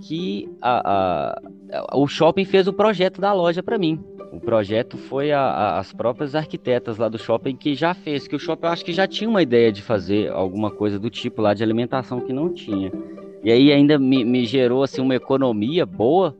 [0.00, 1.38] que a,
[1.72, 4.02] a, o shopping fez o projeto da loja para mim.
[4.32, 8.36] O projeto foi a, a, as próprias arquitetas lá do shopping que já fez, que
[8.36, 11.40] o shopping eu acho que já tinha uma ideia de fazer alguma coisa do tipo
[11.40, 12.92] lá de alimentação que não tinha.
[13.42, 16.36] E aí ainda me, me gerou assim uma economia boa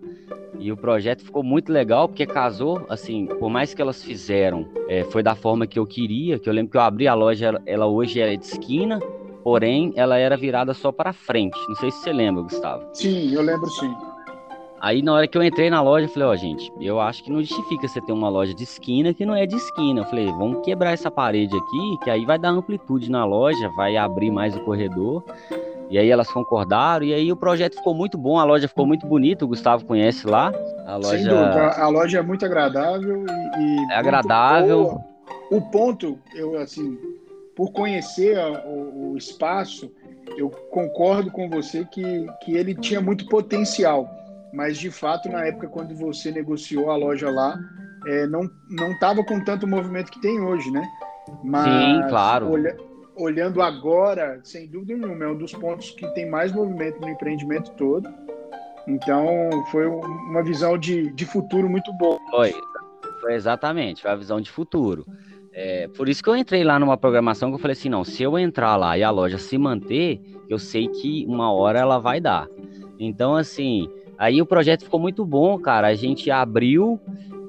[0.59, 5.05] e o projeto ficou muito legal porque casou, assim, por mais que elas fizeram, é,
[5.05, 7.87] foi da forma que eu queria, que eu lembro que eu abri a loja, ela,
[7.87, 9.01] hoje é de esquina,
[9.49, 11.59] porém ela era virada só para frente.
[11.71, 12.87] Não sei se você lembra, Gustavo.
[12.93, 13.91] Sim, eu lembro sim.
[14.79, 17.25] Aí na hora que eu entrei na loja, eu falei, ó, oh, gente, eu acho
[17.25, 20.03] que não justifica você ter uma loja de esquina que não é de esquina.
[20.03, 23.97] Eu falei, vamos quebrar essa parede aqui, que aí vai dar amplitude na loja, vai
[23.97, 25.25] abrir mais o corredor.
[25.89, 29.07] E aí elas concordaram, e aí o projeto ficou muito bom, a loja ficou muito
[29.07, 30.53] bonita, o Gustavo conhece lá.
[30.87, 31.09] A loja...
[31.09, 33.25] Sem dúvida, a loja é muito agradável
[33.59, 33.93] e.
[33.93, 35.01] é agradável.
[35.51, 36.99] O, o, ponto, eu assim,
[37.59, 39.93] por conhecer a, o, o espaço,
[40.39, 44.09] eu concordo com você que, que ele tinha muito potencial
[44.53, 47.59] mas de fato na época quando você negociou a loja lá
[48.07, 50.83] é, não não estava com tanto movimento que tem hoje, né?
[51.43, 52.53] Mas Sim, claro.
[52.53, 52.77] Olha,
[53.17, 57.73] olhando agora, sem dúvida nenhuma, é um dos pontos que tem mais movimento no empreendimento
[57.73, 58.09] todo.
[58.87, 62.19] Então foi uma visão de, de futuro muito boa.
[62.31, 62.55] Foi,
[63.21, 65.05] foi exatamente, foi a visão de futuro.
[65.53, 68.23] É, por isso que eu entrei lá numa programação que eu falei assim, não, se
[68.23, 72.21] eu entrar lá e a loja se manter, eu sei que uma hora ela vai
[72.21, 72.49] dar.
[72.99, 73.89] Então, assim,
[74.19, 75.87] Aí o projeto ficou muito bom, cara.
[75.87, 77.01] A gente abriu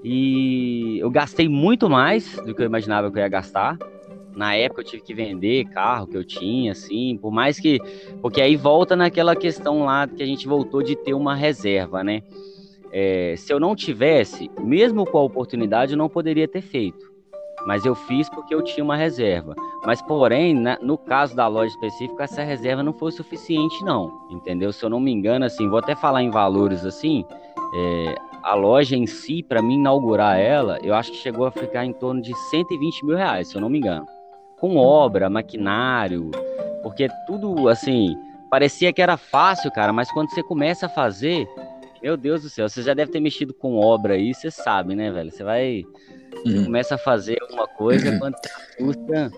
[0.04, 3.76] e eu gastei muito mais do que eu imaginava que eu ia gastar.
[4.36, 7.80] Na época eu tive que vender carro que eu tinha, assim, por mais que.
[8.22, 12.22] Porque aí volta naquela questão lá que a gente voltou de ter uma reserva, né?
[12.92, 17.09] É, se eu não tivesse, mesmo com a oportunidade, eu não poderia ter feito
[17.70, 19.54] mas eu fiz porque eu tinha uma reserva.
[19.86, 24.12] Mas, porém, na, no caso da loja específica, essa reserva não foi suficiente, não.
[24.32, 24.74] Entendeu?
[24.74, 27.24] Se eu não me engano, assim, vou até falar em valores assim.
[27.76, 31.86] É, a loja em si, para mim inaugurar ela, eu acho que chegou a ficar
[31.86, 34.08] em torno de 120 mil reais, se eu não me engano.
[34.60, 36.32] Com obra, maquinário,
[36.82, 38.18] porque tudo assim,
[38.50, 41.48] parecia que era fácil, cara, mas quando você começa a fazer,
[42.02, 45.12] meu Deus do céu, você já deve ter mexido com obra aí, você sabe, né,
[45.12, 45.30] velho?
[45.30, 45.86] Você vai
[46.44, 46.66] você uhum.
[46.66, 48.36] começa a fazer alguma coisa, quando
[48.78, 49.32] custa.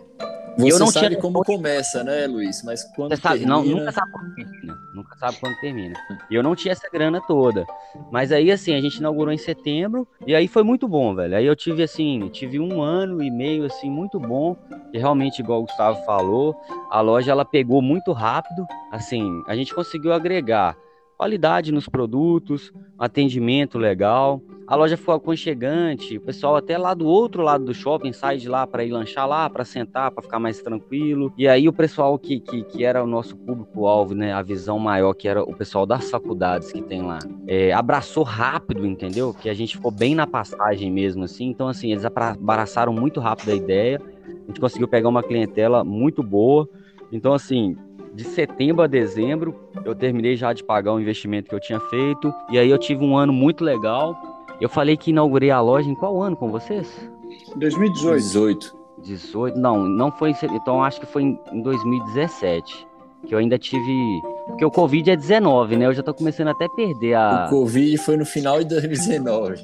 [0.58, 1.22] Você eu não sabe tinha...
[1.22, 2.62] como começa, né, Luiz?
[2.64, 3.56] Mas quando sabe, termina...
[3.56, 4.78] não, nunca sabe quando termina.
[4.94, 5.96] Nunca sabe quando termina.
[6.30, 7.66] E eu não tinha essa grana toda.
[8.12, 11.38] Mas aí, assim, a gente inaugurou em setembro e aí foi muito bom, velho.
[11.38, 14.58] Aí eu tive, assim, tive um ano e meio, assim, muito bom.
[14.94, 16.56] E realmente, igual o Gustavo falou,
[16.90, 18.66] a loja, ela pegou muito rápido.
[18.92, 20.76] Assim, a gente conseguiu agregar
[21.18, 24.42] qualidade nos produtos, atendimento legal.
[24.72, 28.48] A loja foi aconchegante, o pessoal até lá do outro lado do shopping sai de
[28.48, 31.34] lá para ir lanchar lá, para sentar, para ficar mais tranquilo.
[31.38, 35.14] E aí o pessoal que, que, que era o nosso público-alvo, né, a visão maior,
[35.14, 39.34] que era o pessoal das faculdades que tem lá, é, abraçou rápido, entendeu?
[39.34, 41.48] Que a gente ficou bem na passagem mesmo, assim.
[41.48, 44.02] Então, assim, eles abraçaram muito rápido a ideia.
[44.26, 46.66] A gente conseguiu pegar uma clientela muito boa.
[47.12, 47.76] Então, assim,
[48.14, 49.54] de setembro a dezembro,
[49.84, 52.34] eu terminei já de pagar o investimento que eu tinha feito.
[52.50, 54.31] E aí eu tive um ano muito legal.
[54.62, 57.12] Eu falei que inaugurei a loja em qual ano com vocês?
[57.56, 58.16] 2018.
[58.18, 58.78] 18.
[59.00, 59.58] 18?
[59.58, 60.36] Não, não foi.
[60.54, 62.91] Então acho que foi em 2017
[63.28, 64.22] que eu ainda tive.
[64.48, 65.86] Porque o Covid é 19, né?
[65.86, 67.46] Eu já tô começando até a perder a.
[67.46, 69.64] O Covid foi no final de 2019.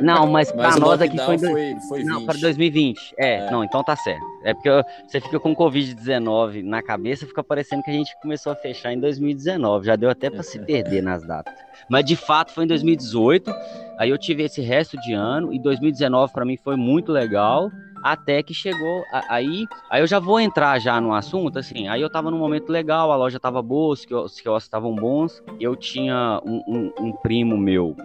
[0.00, 1.38] Não, mas pra mas nós aqui foi.
[1.38, 3.14] Foi, foi não, para 2020.
[3.18, 4.24] É, é, não, então tá certo.
[4.44, 4.70] É porque
[5.06, 8.92] você fica com o Covid-19 na cabeça, fica parecendo que a gente começou a fechar
[8.92, 9.86] em 2019.
[9.86, 10.42] Já deu até para é.
[10.42, 11.54] se perder nas datas.
[11.88, 13.54] Mas de fato foi em 2018.
[13.98, 15.52] Aí eu tive esse resto de ano.
[15.52, 17.70] E 2019 para mim foi muito legal
[18.04, 22.10] até que chegou aí, aí eu já vou entrar já no assunto, assim, aí eu
[22.10, 26.62] tava num momento legal, a loja tava boa, os quiosques estavam bons, eu tinha um,
[26.68, 27.96] um, um, primo meu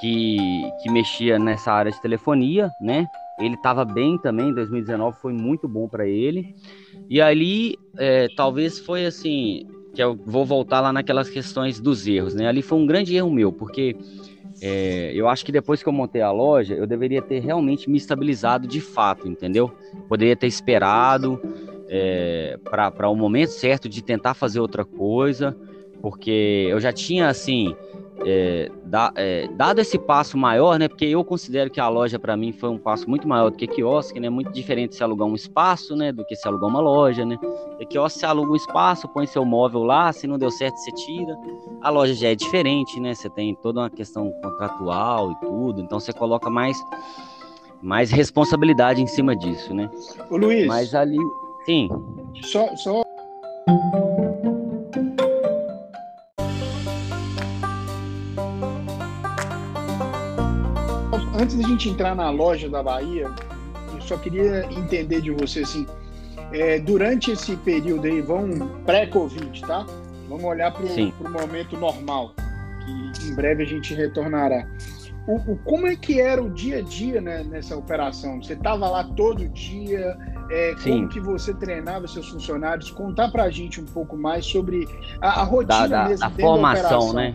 [0.00, 3.06] que, que mexia nessa área de telefonia, né,
[3.38, 6.44] ele estava bem também, 2019 foi muito bom para ele,
[7.08, 9.62] e ali é, talvez foi assim,
[9.94, 13.30] que eu vou voltar lá naquelas questões dos erros, né, ali foi um grande erro
[13.30, 13.96] meu, porque
[14.60, 17.98] é, eu acho que depois que eu montei a loja, eu deveria ter realmente me
[17.98, 19.70] estabilizado de fato, entendeu?
[20.08, 21.40] Poderia ter esperado
[21.88, 25.56] é, para o um momento certo de tentar fazer outra coisa,
[26.00, 27.76] porque eu já tinha, assim,
[28.24, 30.88] é, da, é, dado esse passo maior, né?
[30.88, 33.66] Porque eu considero que a loja para mim foi um passo muito maior do que
[33.66, 34.30] quiosque, né?
[34.30, 36.12] Muito diferente se alugar um espaço, né?
[36.12, 37.38] Do que se alugar uma loja, né?
[37.78, 40.92] E quiosque você aluga um espaço, põe seu móvel lá, se não deu certo você
[40.92, 41.36] tira.
[41.82, 43.14] A loja já é diferente, né?
[43.14, 46.76] Você tem toda uma questão contratual e tudo, então você coloca mais
[47.82, 49.90] mais responsabilidade em cima disso, né?
[50.30, 50.66] Ô Luiz.
[50.66, 51.18] Mas ali,
[51.66, 51.88] sim.
[52.42, 53.02] Só, só
[61.46, 63.30] antes da gente entrar na loja da Bahia,
[63.94, 65.86] eu só queria entender de você assim,
[66.52, 69.86] é, durante esse período aí, vamos pré-Covid, tá?
[70.28, 72.34] Vamos olhar para o momento normal,
[72.84, 74.66] que em breve a gente retornará.
[75.28, 78.42] O, o, como é que era o dia a dia né, nessa operação?
[78.42, 80.16] Você estava lá todo dia?
[80.50, 82.90] É, como que você treinava seus funcionários?
[82.90, 84.88] Contar para a gente um pouco mais sobre
[85.20, 87.34] a, a rotina da, mesmo da, formação, né?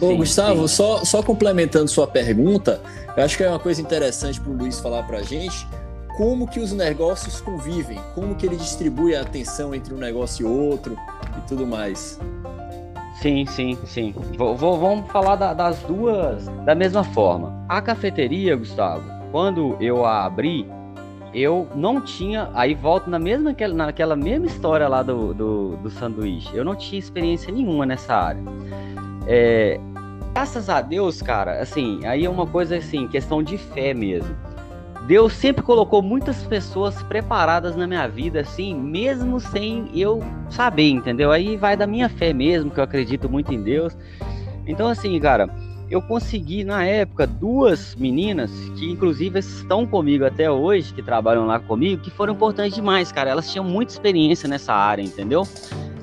[0.00, 0.74] Ô, sim, Gustavo, sim.
[0.74, 2.80] Só, só complementando sua pergunta,
[3.16, 5.66] eu acho que é uma coisa interessante para o Luiz falar para a gente
[6.16, 10.50] como que os negócios convivem, como que ele distribui a atenção entre um negócio e
[10.50, 10.96] outro
[11.38, 12.20] e tudo mais.
[13.20, 14.14] Sim, sim, sim.
[14.36, 17.64] Vou, vou, vamos falar da, das duas da mesma forma.
[17.68, 20.66] A cafeteria, Gustavo, quando eu a abri,
[21.34, 22.50] eu não tinha.
[22.54, 26.54] Aí volto na mesma, naquela mesma história lá do, do, do sanduíche.
[26.54, 28.42] Eu não tinha experiência nenhuma nessa área.
[29.26, 29.78] É,
[30.32, 34.34] graças a Deus, cara, assim, aí é uma coisa assim, questão de fé mesmo.
[35.06, 41.32] Deus sempre colocou muitas pessoas preparadas na minha vida, assim, mesmo sem eu saber, entendeu?
[41.32, 43.96] Aí vai da minha fé mesmo, que eu acredito muito em Deus.
[44.66, 45.50] Então, assim, cara,
[45.90, 51.58] eu consegui na época duas meninas que, inclusive, estão comigo até hoje, que trabalham lá
[51.58, 53.30] comigo, que foram importantes demais, cara.
[53.30, 55.42] Elas tinham muita experiência nessa área, entendeu?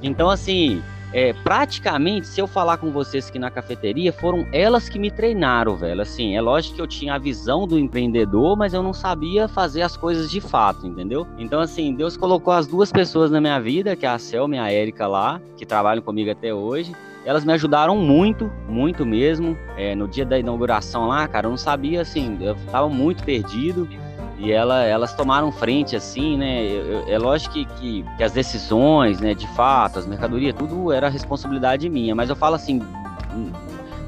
[0.04, 0.82] Então, assim,
[1.18, 5.76] é, praticamente, se eu falar com vocês que na cafeteria, foram elas que me treinaram,
[5.76, 6.00] velho.
[6.00, 9.82] Assim, é lógico que eu tinha a visão do empreendedor, mas eu não sabia fazer
[9.82, 11.26] as coisas de fato, entendeu?
[11.40, 14.60] Então, assim, Deus colocou as duas pessoas na minha vida, que é a Selma e
[14.60, 16.96] a Érica lá, que trabalham comigo até hoje.
[17.26, 19.58] Elas me ajudaram muito, muito mesmo.
[19.76, 23.90] É, no dia da inauguração lá, cara, eu não sabia, assim, eu tava muito perdido
[24.38, 26.68] e ela, elas tomaram frente assim, né?
[27.08, 31.90] é lógico que, que, que, as decisões, né, de fato, as mercadorias, tudo era responsabilidade
[31.90, 32.82] minha, mas eu falo assim,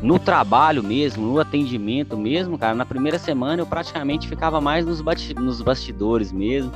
[0.02, 5.04] no trabalho mesmo, no atendimento mesmo, cara, na primeira semana eu praticamente ficava mais nos,
[5.36, 6.72] nos bastidores mesmo.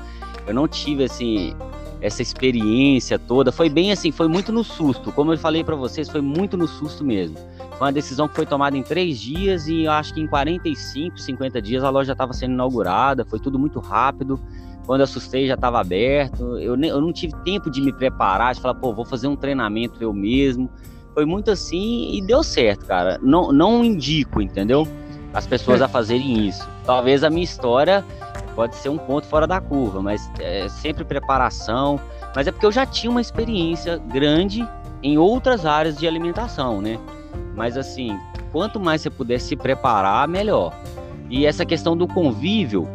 [0.46, 1.56] Eu não tive assim
[2.04, 3.50] essa experiência toda.
[3.50, 5.10] Foi bem assim, foi muito no susto.
[5.14, 7.38] Como eu falei para vocês, foi muito no susto mesmo.
[7.78, 11.62] Foi uma decisão que foi tomada em três dias e acho que em 45, 50
[11.62, 13.24] dias a loja estava sendo inaugurada.
[13.24, 14.38] Foi tudo muito rápido.
[14.86, 16.58] Quando eu assustei já estava aberto.
[16.60, 19.36] Eu, nem, eu não tive tempo de me preparar, de falar, pô, vou fazer um
[19.38, 20.70] treinamento eu mesmo.
[21.14, 23.18] Foi muito assim e deu certo, cara.
[23.24, 24.86] Não, não indico, entendeu?
[25.34, 26.68] As pessoas a fazerem isso.
[26.86, 28.04] Talvez a minha história
[28.56, 32.00] pode ser um ponto fora da curva, mas é sempre preparação.
[32.36, 34.68] Mas é porque eu já tinha uma experiência grande
[35.02, 36.98] em outras áreas de alimentação, né?
[37.56, 38.18] Mas assim,
[38.52, 40.74] quanto mais você puder se preparar, melhor.
[41.30, 42.88] E essa questão do convívio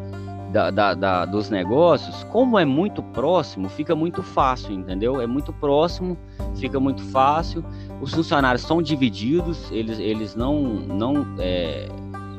[0.53, 5.21] da, da, da, dos negócios, como é muito próximo, fica muito fácil, entendeu?
[5.21, 6.17] É muito próximo,
[6.57, 7.65] fica muito fácil.
[8.01, 11.89] Os funcionários são divididos, eles, eles não, não é,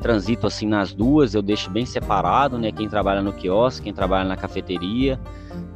[0.00, 2.72] transito assim nas duas, eu deixo bem separado, né?
[2.72, 5.20] Quem trabalha no quiosque, quem trabalha na cafeteria.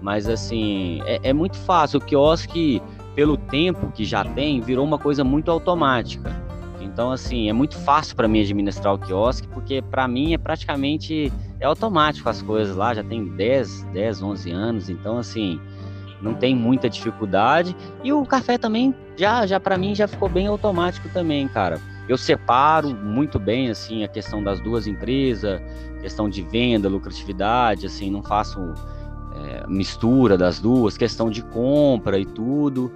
[0.01, 1.99] Mas assim, é, é muito fácil.
[1.99, 2.83] O quiosque,
[3.15, 6.35] pelo tempo que já tem, virou uma coisa muito automática.
[6.81, 11.33] Então, assim, é muito fácil para mim administrar o quiosque, porque para mim é praticamente
[11.61, 15.59] é automático as coisas lá, já tem 10, 10, 11 anos, então assim,
[16.21, 17.75] não tem muita dificuldade.
[18.03, 22.17] E o café também já já para mim já ficou bem automático também, cara eu
[22.17, 25.61] separo muito bem assim a questão das duas empresas,
[26.01, 28.61] questão de venda, lucratividade, assim, não faço
[29.35, 32.93] é, mistura das duas, questão de compra e tudo,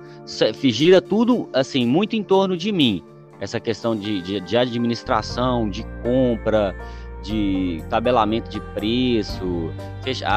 [0.65, 3.03] gira tudo assim muito em torno de mim,
[3.41, 6.75] essa questão de, de, de administração, de compra,
[7.23, 9.73] de tabelamento de preço,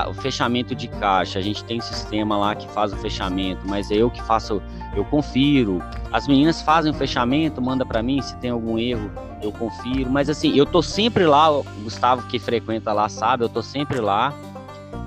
[0.10, 1.40] o fechamento de caixa.
[1.40, 4.62] A gente tem um sistema lá que faz o fechamento, mas é eu que faço,
[4.96, 5.82] eu confiro.
[6.12, 9.12] As meninas fazem o fechamento, manda para mim se tem algum erro,
[9.42, 10.10] eu confiro.
[10.10, 14.00] Mas assim, eu tô sempre lá, o Gustavo que frequenta lá sabe, eu tô sempre
[14.00, 14.34] lá.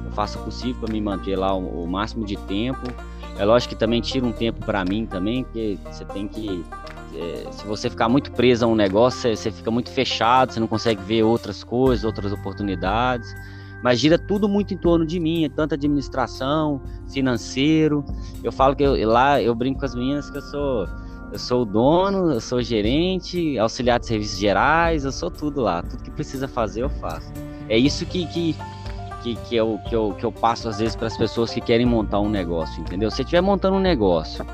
[0.05, 2.87] Eu faço o possível para me manter lá o, o máximo de tempo.
[3.37, 6.64] É lógico que também tira um tempo para mim também, porque você tem que
[7.17, 10.67] é, se você ficar muito preso a um negócio, você, fica muito fechado, você não
[10.67, 13.35] consegue ver outras coisas, outras oportunidades.
[13.83, 16.81] Mas gira tudo muito em torno de mim, é tanto administração,
[17.12, 18.05] financeiro.
[18.43, 20.89] Eu falo que eu, lá eu brinco com as meninas que eu sou
[21.33, 25.83] Eu sou o dono, eu sou gerente, auxiliar de serviços gerais, eu sou tudo lá.
[25.83, 27.31] Tudo que precisa fazer, eu faço.
[27.69, 28.57] É isso que, que,
[29.23, 31.85] que, que, eu, que, eu, que eu passo às vezes para as pessoas que querem
[31.85, 33.11] montar um negócio, entendeu?
[33.11, 34.47] Se você estiver montando um negócio,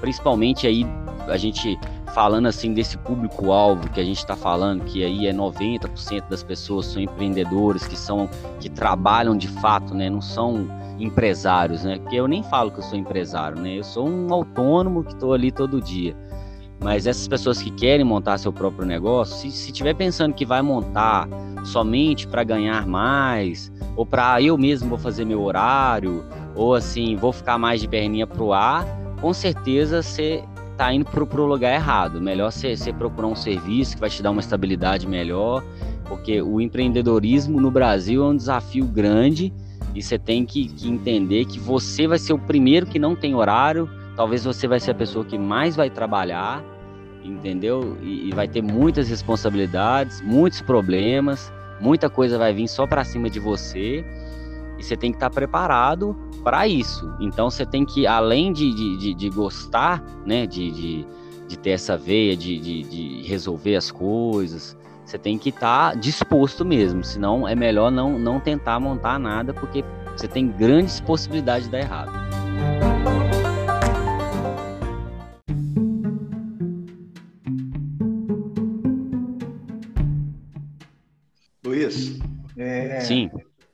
[0.00, 0.86] principalmente aí
[1.28, 1.78] a gente
[2.10, 6.86] falando assim desse público-alvo que a gente está falando, que aí é 90% das pessoas
[6.86, 10.10] são empreendedores, que são que trabalham de fato, né?
[10.10, 11.98] Não são empresários, né?
[11.98, 13.78] Porque eu nem falo que eu sou empresário, né?
[13.78, 16.16] Eu sou um autônomo que estou ali todo dia.
[16.82, 20.62] Mas essas pessoas que querem montar seu próprio negócio, se, se tiver pensando que vai
[20.62, 21.28] montar
[21.64, 27.32] somente para ganhar mais, ou para eu mesmo vou fazer meu horário, ou assim, vou
[27.32, 28.86] ficar mais de perninha pro ar,
[29.20, 30.42] com certeza você
[30.80, 32.22] tá indo pro, pro lugar errado.
[32.22, 35.62] Melhor você procurar um serviço que vai te dar uma estabilidade melhor,
[36.06, 39.52] porque o empreendedorismo no Brasil é um desafio grande
[39.94, 43.34] e você tem que, que entender que você vai ser o primeiro que não tem
[43.34, 46.64] horário, talvez você vai ser a pessoa que mais vai trabalhar,
[47.22, 47.98] entendeu?
[48.00, 53.28] E, e vai ter muitas responsabilidades, muitos problemas, muita coisa vai vir só para cima
[53.28, 54.02] de você
[54.80, 57.14] e você tem que estar tá preparado para isso.
[57.20, 61.06] Então você tem que, além de, de, de, de gostar, né, de, de,
[61.46, 64.74] de, ter essa veia de, de, de resolver as coisas,
[65.04, 69.52] você tem que estar tá disposto mesmo, senão é melhor não, não tentar montar nada,
[69.52, 69.84] porque
[70.16, 72.89] você tem grandes possibilidades de dar errado.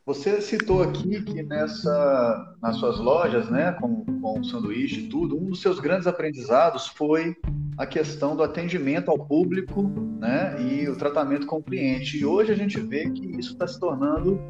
[0.06, 5.46] Você citou aqui que nessa, nas suas lojas, né, com, com sanduíche e tudo, um
[5.46, 7.36] dos seus grandes aprendizados foi
[7.76, 9.82] a questão do atendimento ao público,
[10.20, 12.18] né, e o tratamento com o cliente.
[12.18, 14.40] E hoje a gente vê que isso está se tornando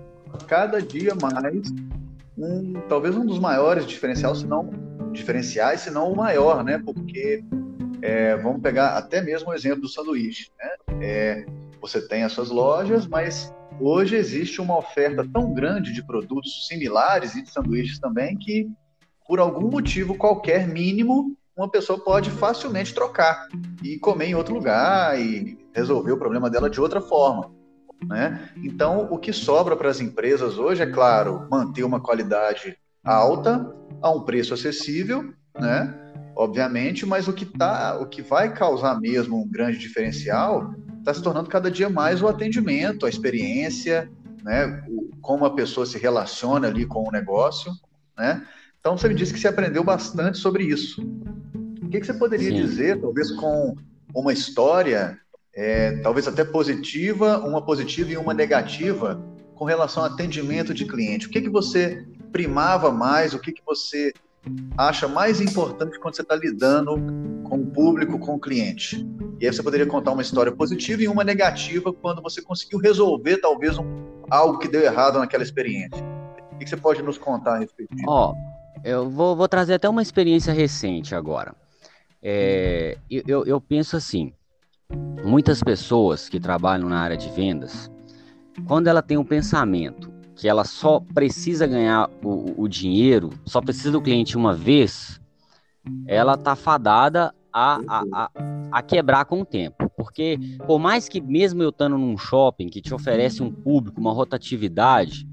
[0.47, 1.73] cada dia mais
[2.37, 4.71] um, talvez um dos maiores diferenciais, se não
[5.11, 7.43] diferenciais, se não o maior, né, porque
[8.03, 10.97] é, vamos pegar até mesmo o exemplo do sanduíche, né?
[11.01, 11.47] É,
[11.81, 17.35] você tem as suas lojas, mas hoje existe uma oferta tão grande de produtos similares
[17.35, 18.69] e de sanduíches também que,
[19.27, 23.49] por algum motivo qualquer mínimo, uma pessoa pode facilmente trocar
[23.83, 27.51] e comer em outro lugar e resolver o problema dela de outra forma.
[28.07, 28.51] Né?
[28.63, 34.11] Então, o que sobra para as empresas hoje é, claro, manter uma qualidade alta a
[34.11, 35.95] um preço acessível, né?
[36.37, 40.75] obviamente, mas o que, tá, o que vai causar mesmo um grande diferencial
[41.07, 44.11] está se tornando cada dia mais o atendimento, a experiência,
[44.43, 44.85] né?
[45.23, 47.73] como a pessoa se relaciona ali com o negócio.
[48.19, 48.45] Né?
[48.81, 51.01] Então, você me disse que você aprendeu bastante sobre isso.
[51.81, 52.57] O que, que você poderia Sim.
[52.57, 53.77] dizer, talvez com
[54.13, 55.17] uma história,
[55.55, 61.29] é, talvez até positiva, uma positiva e uma negativa, com relação ao atendimento de cliente?
[61.29, 63.33] O que, que você primava mais?
[63.33, 64.13] O que, que você
[64.77, 66.97] acha mais importante quando você está lidando
[67.45, 69.07] com o público, com o cliente?
[69.41, 73.39] E aí você poderia contar uma história positiva e uma negativa quando você conseguiu resolver
[73.39, 73.85] talvez um,
[74.31, 76.03] algo que deu errado naquela experiência.
[76.53, 78.09] O que você pode nos contar a respeito disso?
[78.09, 78.35] Ó,
[78.85, 81.55] eu vou, vou, trazer até uma experiência recente agora.
[82.23, 84.33] É, eu, eu penso assim,
[85.25, 87.91] muitas pessoas que trabalham na área de vendas,
[88.67, 93.91] quando ela tem um pensamento que ela só precisa ganhar o, o dinheiro, só precisa
[93.91, 95.21] do cliente uma vez,
[96.07, 98.31] ela tá fadada a, a, a,
[98.71, 99.91] a, quebrar com o tempo.
[99.97, 104.13] Porque, por mais que mesmo eu estando num shopping que te oferece um público, uma
[104.13, 105.27] rotatividade,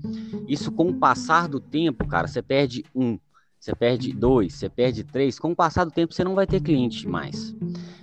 [0.47, 3.19] isso com o passar do tempo, cara, você perde um,
[3.59, 5.37] você perde dois, você perde três.
[5.37, 7.53] Com o passar do tempo, você não vai ter cliente mais.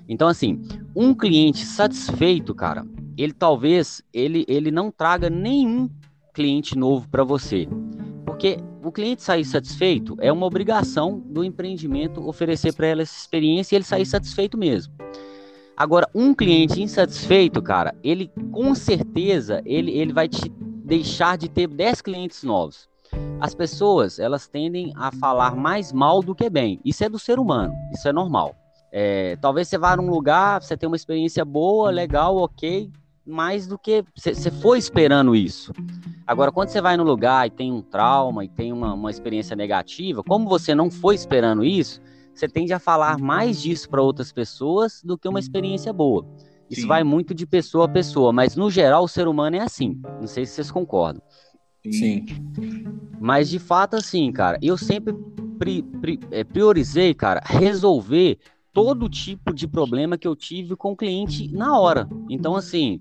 [0.06, 0.60] Então, assim,
[0.94, 2.84] um cliente satisfeito, cara,
[3.16, 5.88] ele talvez ele, ele não traga nenhum
[6.32, 7.68] cliente novo para você.
[8.24, 13.74] Porque o cliente sair satisfeito é uma obrigação do empreendimento oferecer para ela essa experiência
[13.74, 14.92] e ele sair satisfeito mesmo.
[15.76, 20.48] Agora, um cliente insatisfeito, cara, ele com certeza ele, ele vai te
[20.84, 22.88] deixar de ter 10 clientes novos.
[23.40, 26.78] As pessoas, elas tendem a falar mais mal do que bem.
[26.84, 28.54] Isso é do ser humano, isso é normal.
[28.92, 32.90] É, talvez você vá num lugar, você tenha uma experiência boa, legal, ok,
[33.30, 35.72] mais do que você foi esperando isso.
[36.26, 39.56] Agora, quando você vai no lugar e tem um trauma e tem uma, uma experiência
[39.56, 42.00] negativa, como você não foi esperando isso,
[42.34, 46.26] você tende a falar mais disso para outras pessoas do que uma experiência boa.
[46.68, 46.86] Isso Sim.
[46.86, 50.00] vai muito de pessoa a pessoa, mas no geral o ser humano é assim.
[50.20, 51.22] Não sei se vocês concordam.
[51.90, 52.26] Sim.
[53.20, 55.14] Mas de fato, assim, cara, eu sempre
[55.58, 58.38] pri, pri, é, priorizei, cara, resolver
[58.72, 62.08] todo tipo de problema que eu tive com o cliente na hora.
[62.28, 63.00] Então, assim,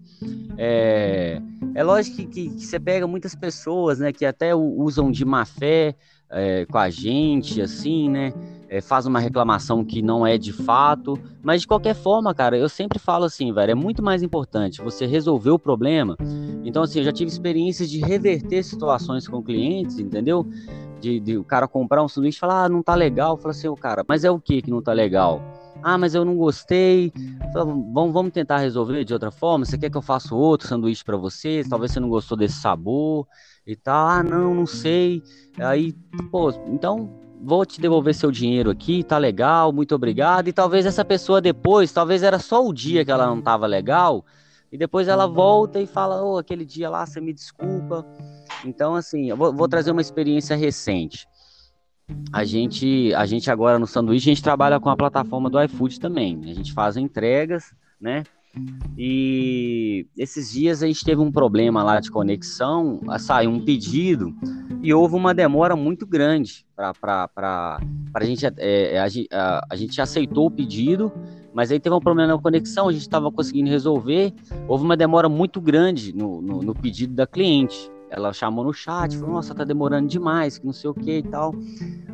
[0.58, 1.42] é,
[1.76, 5.96] é lógico que, que, você pega muitas pessoas, né, que até usam de má fé
[6.30, 8.34] é, com a gente, assim, né,
[8.68, 12.70] é, faz uma reclamação que não é de fato, mas de qualquer forma, cara, eu
[12.70, 16.18] sempre falo assim, velho, é muito mais importante você resolver o problema.
[16.64, 20.48] Então, assim, eu já tive experiências de reverter situações com clientes, entendeu?
[21.00, 23.38] De, de o cara comprar um sanduíche e falar, ah, não tá legal.
[23.38, 25.42] Fala assim, o cara, mas é o que que não tá legal?
[25.82, 27.12] Ah, mas eu não gostei.
[27.54, 29.66] vamos, vamos tentar resolver de outra forma.
[29.66, 31.64] Você quer que eu faça outro sanduíche para você?
[31.70, 33.28] Talvez você não gostou desse sabor
[33.66, 34.08] e tal.
[34.08, 35.24] Ah, não, não sei.
[35.58, 35.94] Aí,
[36.32, 37.10] pô, então
[37.42, 40.50] vou te devolver seu dinheiro aqui, tá legal, muito obrigado.
[40.50, 44.26] E talvez essa pessoa depois, talvez era só o dia que ela não tava legal,
[44.72, 48.06] e depois ela volta e fala: Ô, oh, aquele dia lá, você me desculpa.
[48.66, 51.29] Então, assim, eu vou, vou trazer uma experiência recente
[52.32, 56.00] a gente, a gente agora no sanduíche, a gente trabalha com a plataforma do iFood
[56.00, 56.40] também.
[56.46, 58.24] A gente faz entregas, né?
[58.98, 64.34] E esses dias a gente teve um problema lá de conexão, saiu um pedido
[64.82, 67.40] e houve uma demora muito grande para
[68.14, 68.46] a gente.
[68.58, 69.00] É,
[69.32, 71.12] a, a gente aceitou o pedido,
[71.54, 74.34] mas aí teve um problema na conexão, a gente estava conseguindo resolver.
[74.68, 79.18] Houve uma demora muito grande no, no, no pedido da cliente ela chamou no chat,
[79.18, 81.54] falou, nossa, tá demorando demais, que não sei o que e tal.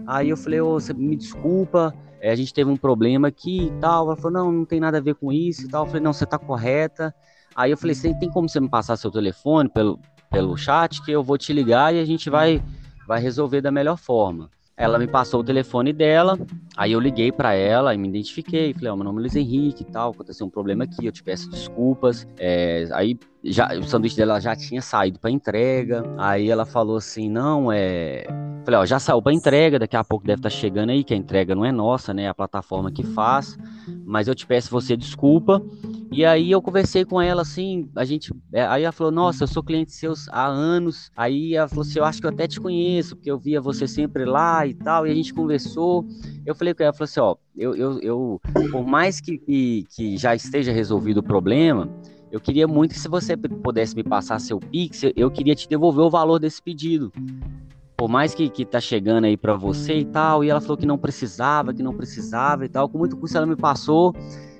[0.05, 3.67] Aí eu falei, ô, oh, você me desculpa, é, a gente teve um problema aqui
[3.67, 4.07] e tal.
[4.07, 5.83] Ela falou, não, não tem nada a ver com isso e tal.
[5.83, 7.13] Eu falei, não, você tá correta.
[7.55, 11.23] Aí eu falei, tem como você me passar seu telefone pelo, pelo chat, que eu
[11.23, 12.61] vou te ligar e a gente vai,
[13.07, 14.49] vai resolver da melhor forma.
[14.77, 16.37] Ela me passou o telefone dela,
[16.75, 18.73] aí eu liguei para ela e me identifiquei.
[18.73, 21.13] Falei, ó, oh, meu nome é Luiz Henrique e tal, aconteceu um problema aqui, eu
[21.13, 22.27] te peço desculpas.
[22.37, 23.17] É, aí
[23.51, 26.03] já, o sanduíche dela já tinha saído para entrega.
[26.17, 28.25] Aí ela falou assim: não, é.
[28.65, 31.13] Falei, ó, já saiu para entrega, daqui a pouco deve estar tá chegando aí, que
[31.13, 32.23] a entrega não é nossa, né?
[32.23, 33.57] É a plataforma que faz.
[34.03, 35.61] Mas eu te peço você desculpa.
[36.11, 38.33] E aí eu conversei com ela assim, a gente.
[38.51, 41.11] É, aí ela falou, nossa, eu sou cliente seus há anos.
[41.15, 43.87] Aí ela falou assim, eu acho que eu até te conheço, porque eu via você
[43.87, 45.05] sempre lá e tal.
[45.05, 46.05] E a gente conversou.
[46.45, 48.41] Eu falei com ela, falou assim, ó, eu, eu, eu
[48.71, 51.89] por mais que, que, que já esteja resolvido o problema,
[52.31, 56.05] eu queria muito que se você pudesse me passar seu Pix, eu queria te devolver
[56.05, 57.11] o valor desse pedido.
[57.97, 60.85] Por mais que, que tá chegando aí para você e tal, e ela falou que
[60.85, 64.13] não precisava, que não precisava e tal, com muito custo ela me passou.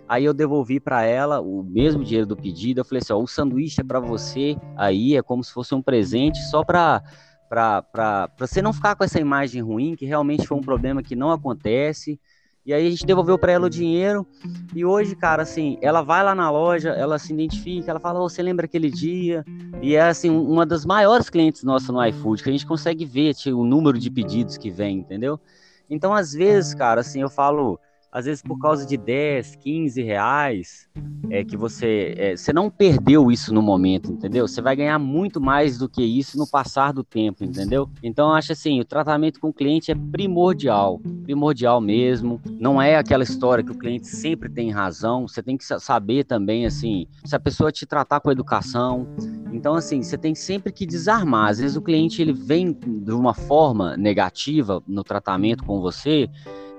[0.07, 2.79] Aí eu devolvi para ela o mesmo dinheiro do pedido.
[2.79, 4.55] Eu falei assim: ó, o sanduíche é para você.
[4.77, 7.03] Aí é como se fosse um presente só para
[7.49, 11.31] para você não ficar com essa imagem ruim, que realmente foi um problema que não
[11.31, 12.19] acontece.
[12.65, 14.25] E aí a gente devolveu para ela o dinheiro.
[14.73, 18.27] E hoje, cara, assim, ela vai lá na loja, ela se identifica, ela fala: oh,
[18.27, 19.45] "Você lembra aquele dia?"
[19.81, 23.35] E é assim uma das maiores clientes nossas no iFood, que a gente consegue ver
[23.35, 25.39] tipo, o número de pedidos que vem, entendeu?
[25.87, 27.79] Então, às vezes, cara, assim, eu falo,
[28.15, 30.87] às vezes por causa de 10, 15 reais,
[31.29, 34.47] é que você, é, você não perdeu isso no momento, entendeu?
[34.47, 37.89] Você vai ganhar muito mais do que isso no passar do tempo, entendeu?
[38.01, 42.39] Então eu acho assim, o tratamento com o cliente é primordial, primordial mesmo.
[42.57, 45.27] Não é aquela história que o cliente sempre tem razão.
[45.27, 49.05] Você tem que saber também assim, se a pessoa te tratar com educação.
[49.51, 51.49] Então assim, você tem sempre que desarmar.
[51.49, 56.29] Às vezes o cliente ele vem de uma forma negativa no tratamento com você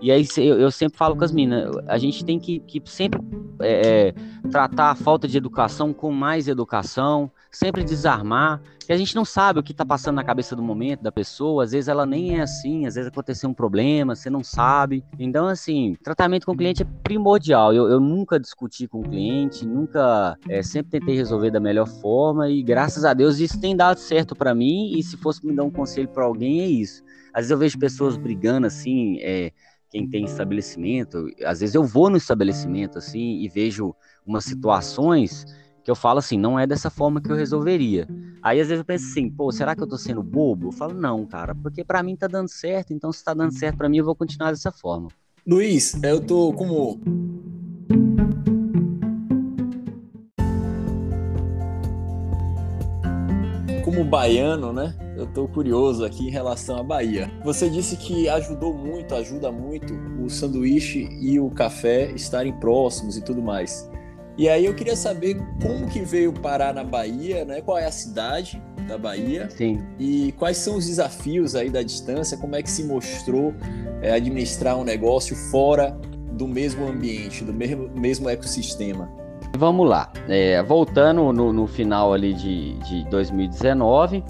[0.00, 3.20] e aí eu, sempre falo com as meninas, a gente tem que, que sempre
[3.60, 4.14] é, é,
[4.50, 9.58] tratar a falta de educação com mais educação, sempre desarmar, que a gente não sabe
[9.58, 12.42] o que está passando na cabeça do momento da pessoa, às vezes ela nem é
[12.42, 15.02] assim, às vezes aconteceu um problema, você não sabe.
[15.18, 17.72] Então, assim, tratamento com o cliente é primordial.
[17.72, 22.48] Eu, eu nunca discuti com o cliente, nunca, é, sempre tentei resolver da melhor forma
[22.50, 25.64] e graças a Deus isso tem dado certo para mim e se fosse me dar
[25.64, 27.02] um conselho para alguém é isso.
[27.32, 29.52] Às vezes eu vejo pessoas brigando assim, é,
[29.96, 33.94] quem tem estabelecimento, às vezes eu vou no estabelecimento assim e vejo
[34.26, 35.46] umas situações
[35.82, 38.06] que eu falo assim, não é dessa forma que eu resolveria.
[38.42, 40.68] Aí às vezes eu penso assim, pô, será que eu tô sendo bobo?
[40.68, 43.78] Eu falo, não, cara, porque para mim tá dando certo, então se tá dando certo
[43.78, 45.08] para mim, eu vou continuar dessa forma.
[45.46, 47.00] Luiz, eu tô como
[53.82, 55.05] como baiano, né?
[55.16, 57.30] Eu tô curioso aqui em relação à Bahia.
[57.42, 63.22] Você disse que ajudou muito, ajuda muito o sanduíche e o café estarem próximos e
[63.22, 63.90] tudo mais.
[64.36, 67.62] E aí eu queria saber como que veio parar na Bahia, né?
[67.62, 69.48] Qual é a cidade da Bahia?
[69.48, 69.82] Sim.
[69.98, 72.36] E quais são os desafios aí da distância?
[72.36, 73.54] Como é que se mostrou
[74.02, 75.98] é, administrar um negócio fora
[76.32, 79.10] do mesmo ambiente, do mesmo, mesmo ecossistema?
[79.56, 80.12] Vamos lá.
[80.28, 84.22] É, voltando no, no, final ali de, de 2019,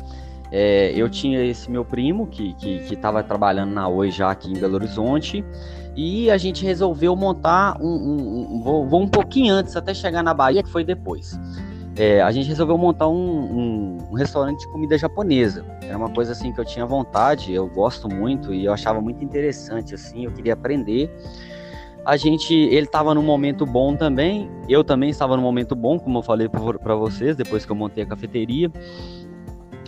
[0.51, 2.55] é, eu tinha esse meu primo que
[2.91, 5.45] estava que, que trabalhando na Oi já aqui em Belo Horizonte
[5.97, 10.23] e a gente resolveu montar um, um, um vou, vou, um pouquinho antes até chegar
[10.23, 11.39] na Bahia que foi depois.
[11.99, 15.65] É, a gente resolveu montar um, um, restaurante de comida japonesa.
[15.83, 19.25] Era uma coisa assim que eu tinha vontade, eu gosto muito e eu achava muito
[19.25, 21.11] interessante assim, eu queria aprender.
[22.05, 26.19] A gente, ele estava num momento bom também, eu também estava num momento bom, como
[26.19, 28.71] eu falei para vocês depois que eu montei a cafeteria.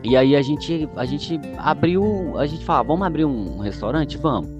[0.04, 4.50] E aí a gente, a gente abriu, a gente falou, vamos abrir um restaurante, vamos.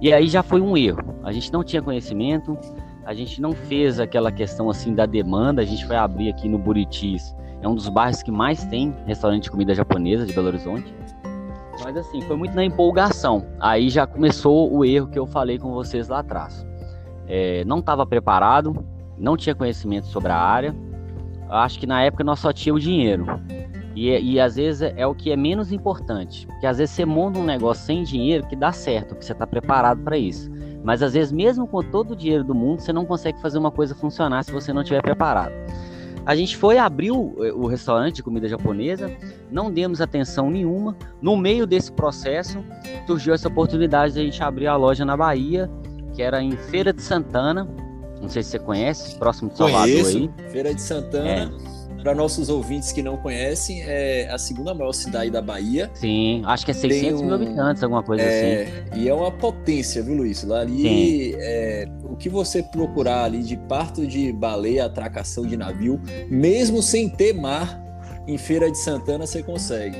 [0.00, 1.14] E aí já foi um erro.
[1.22, 2.56] A gente não tinha conhecimento,
[3.04, 5.62] a gente não fez aquela questão assim da demanda.
[5.62, 7.34] A gente foi abrir aqui no Buritis.
[7.60, 10.94] É um dos bairros que mais tem restaurante de comida japonesa de Belo Horizonte.
[11.82, 13.46] Mas assim, foi muito na empolgação.
[13.58, 16.64] Aí já começou o erro que eu falei com vocês lá atrás.
[17.26, 18.84] É, não estava preparado,
[19.18, 20.74] não tinha conhecimento sobre a área.
[21.48, 23.26] Acho que na época nós só tínhamos dinheiro.
[23.94, 26.46] E, e às vezes é, é o que é menos importante.
[26.46, 29.46] Porque às vezes você monta um negócio sem dinheiro que dá certo, que você está
[29.46, 30.50] preparado para isso.
[30.82, 33.70] Mas às vezes, mesmo com todo o dinheiro do mundo, você não consegue fazer uma
[33.70, 35.52] coisa funcionar se você não estiver preparado.
[36.26, 39.10] A gente foi abrir o, o, restaurante de comida japonesa,
[39.50, 40.96] não demos atenção nenhuma.
[41.20, 42.64] No meio desse processo,
[43.06, 45.70] surgiu essa oportunidade de a gente abrir a loja na Bahia,
[46.14, 47.68] que era em Feira de Santana.
[48.20, 50.16] Não sei se você conhece, próximo de Salvador Conheço.
[50.16, 50.30] aí.
[50.50, 51.28] Feira de Santana.
[51.28, 51.73] É
[52.04, 55.90] para nossos ouvintes que não conhecem, é a segunda maior cidade da Bahia.
[55.94, 59.00] Sim, acho que é 600 um, mil habitantes, alguma coisa é, assim.
[59.00, 60.44] E é uma potência, viu, Luiz?
[60.44, 65.98] Lá ali, é, o que você procurar ali de parto de baleia, atracação de navio,
[66.28, 67.82] mesmo sem ter mar,
[68.28, 69.96] em Feira de Santana você consegue.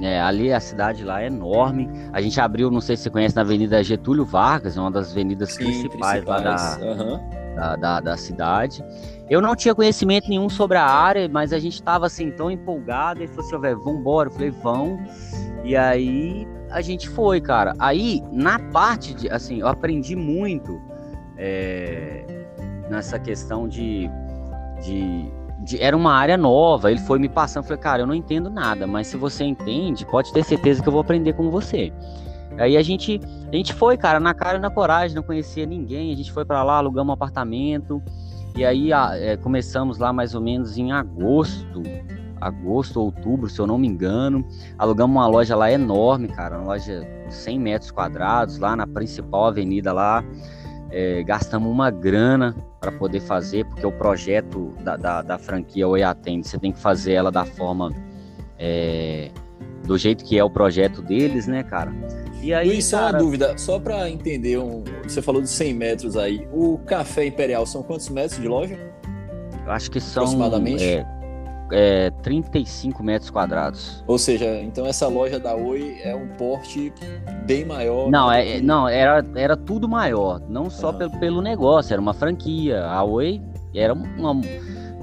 [0.00, 1.88] É, ali a cidade lá é enorme.
[2.14, 5.52] A gente abriu, não sei se você conhece, na Avenida Getúlio Vargas, uma das avenidas
[5.52, 7.54] Sim, principais, principais, lá da, uhum.
[7.54, 8.82] da, da, da cidade.
[9.28, 13.22] Eu não tinha conhecimento nenhum sobre a área, mas a gente estava assim tão empolgado
[13.22, 14.28] e falou assim, velho, vambora.
[14.28, 14.98] Eu falei, vão.
[15.64, 17.74] E aí a gente foi, cara.
[17.78, 20.80] Aí, na parte de, assim, eu aprendi muito
[21.36, 22.24] é,
[22.88, 24.08] nessa questão de,
[24.80, 25.30] de,
[25.64, 27.64] de, Era uma área nova, ele foi me passando.
[27.64, 30.88] Eu falei, cara, eu não entendo nada, mas se você entende, pode ter certeza que
[30.88, 31.92] eu vou aprender com você.
[32.58, 33.20] Aí a gente,
[33.52, 36.12] a gente foi, cara, na cara e na coragem, não conhecia ninguém.
[36.12, 38.02] A gente foi para lá, alugamos um apartamento.
[38.56, 41.82] E aí é, começamos lá mais ou menos em agosto,
[42.40, 44.46] agosto, outubro, se eu não me engano.
[44.78, 49.44] Alugamos uma loja lá enorme, cara, uma loja de 100 metros quadrados, lá na principal
[49.44, 50.24] avenida lá.
[50.90, 56.02] É, gastamos uma grana para poder fazer, porque o projeto da, da, da franquia Oi
[56.02, 57.92] Atende, você tem que fazer ela da forma,
[58.58, 59.30] é,
[59.86, 61.92] do jeito que é o projeto deles, né, cara?
[62.42, 63.12] E aí, Luiz, só cara...
[63.12, 66.46] uma dúvida, só para entender, um, você falou de 100 metros aí.
[66.52, 68.78] O Café Imperial são quantos metros de loja?
[69.66, 71.06] Acho que são aproximadamente é,
[71.72, 74.04] é, 35 metros quadrados.
[74.06, 76.92] Ou seja, então essa loja da Oi é um porte
[77.44, 78.10] bem maior.
[78.10, 78.60] Não, é, que...
[78.60, 80.94] não era, era tudo maior, não só ah.
[80.94, 82.84] pelo, pelo negócio, era uma franquia.
[82.84, 83.42] A Oi
[83.74, 84.40] era uma,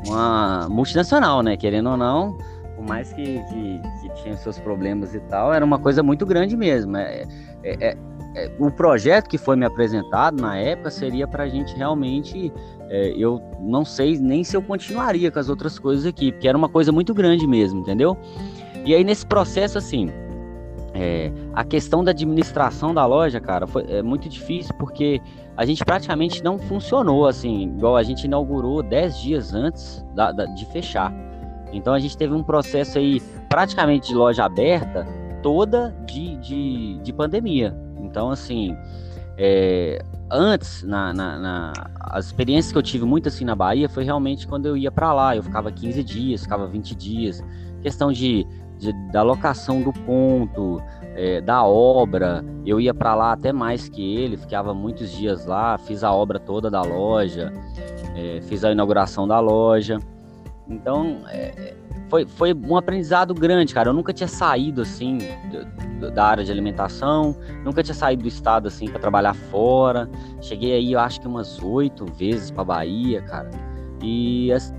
[0.07, 1.57] uma multinacional, né?
[1.57, 2.38] Querendo ou não,
[2.84, 6.57] por mais que, que, que tinha seus problemas e tal, era uma coisa muito grande
[6.57, 6.97] mesmo.
[6.97, 7.23] É,
[7.63, 7.97] é, é,
[8.36, 12.51] é o projeto que foi me apresentado na época seria para a gente realmente.
[12.89, 16.57] É, eu não sei nem se eu continuaria com as outras coisas aqui, porque era
[16.57, 18.17] uma coisa muito grande mesmo, entendeu?
[18.86, 20.11] E aí nesse processo, assim,
[20.93, 25.21] é, a questão da administração da loja, cara, foi é muito difícil porque
[25.55, 30.45] a gente praticamente não funcionou assim, igual a gente inaugurou 10 dias antes da, da,
[30.45, 31.13] de fechar.
[31.74, 35.05] Então a gente teve um processo aí praticamente de loja aberta
[35.41, 37.76] toda de, de, de pandemia.
[37.99, 38.76] Então, assim,
[39.38, 44.03] é, antes, na, na, na, as experiências que eu tive muito assim na Bahia foi
[44.03, 45.36] realmente quando eu ia para lá.
[45.36, 47.43] Eu ficava 15 dias, ficava 20 dias.
[47.82, 48.47] Questão de,
[48.78, 50.82] de da locação do ponto,
[51.15, 52.43] é, da obra.
[52.65, 56.39] Eu ia para lá até mais que ele, ficava muitos dias lá, fiz a obra
[56.39, 57.51] toda da loja,
[58.15, 59.99] é, fiz a inauguração da loja.
[60.74, 61.76] Então, é,
[62.09, 63.89] foi, foi um aprendizado grande, cara.
[63.89, 65.19] Eu nunca tinha saído assim
[66.13, 70.09] da área de alimentação, nunca tinha saído do estado assim para trabalhar fora.
[70.41, 73.49] Cheguei aí, eu acho que umas oito vezes para Bahia, cara.
[74.01, 74.74] E assim,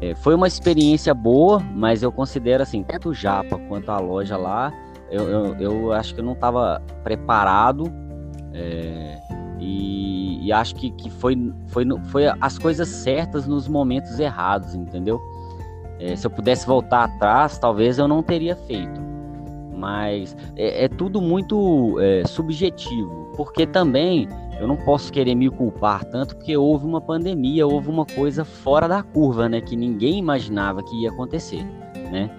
[0.00, 4.36] é, foi uma experiência boa, mas eu considero assim, tanto o Japa quanto a loja
[4.36, 4.72] lá,
[5.10, 7.84] eu, eu, eu acho que eu não estava preparado.
[8.52, 9.18] É,
[9.60, 15.20] e, e, acho que, que foi, foi, foi as coisas certas nos momentos errados, entendeu?
[15.98, 19.00] É, se eu pudesse voltar atrás, talvez eu não teria feito.
[19.76, 24.26] Mas é, é tudo muito é, subjetivo, porque também
[24.58, 28.88] eu não posso querer me culpar tanto, porque houve uma pandemia, houve uma coisa fora
[28.88, 29.60] da curva, né?
[29.60, 31.64] Que ninguém imaginava que ia acontecer,
[32.10, 32.30] né?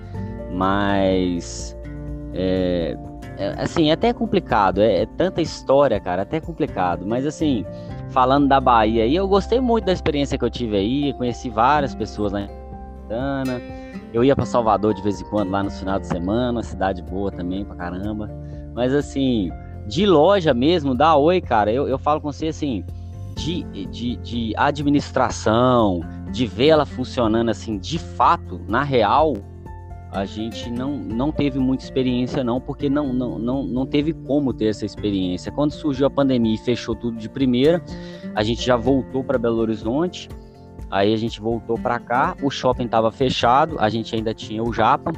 [0.52, 1.76] Mas
[2.34, 2.98] é,
[3.58, 7.06] assim, é até complicado, é, é, tanta história, cara, até complicado.
[7.06, 7.66] Mas assim,
[8.10, 11.96] falando da Bahia aí, eu gostei muito da experiência que eu tive aí, conheci várias
[11.96, 13.62] pessoas em Santana.
[14.14, 17.32] Eu ia para Salvador de vez em quando lá no final de semana, cidade boa
[17.32, 18.30] também pra caramba.
[18.74, 19.52] Mas assim,
[19.88, 22.84] de loja mesmo, da Oi, cara, eu, eu falo com você assim,
[23.36, 29.34] de, de, de administração, de ver ela funcionando assim, de fato, na real,
[30.12, 34.54] a gente não, não teve muita experiência não, porque não, não, não, não teve como
[34.54, 35.52] ter essa experiência.
[35.52, 37.82] Quando surgiu a pandemia e fechou tudo de primeira,
[38.36, 40.28] a gente já voltou para Belo Horizonte,
[40.90, 44.74] aí a gente voltou para cá, o shopping estava fechado, a gente ainda tinha o
[44.74, 45.14] Japa,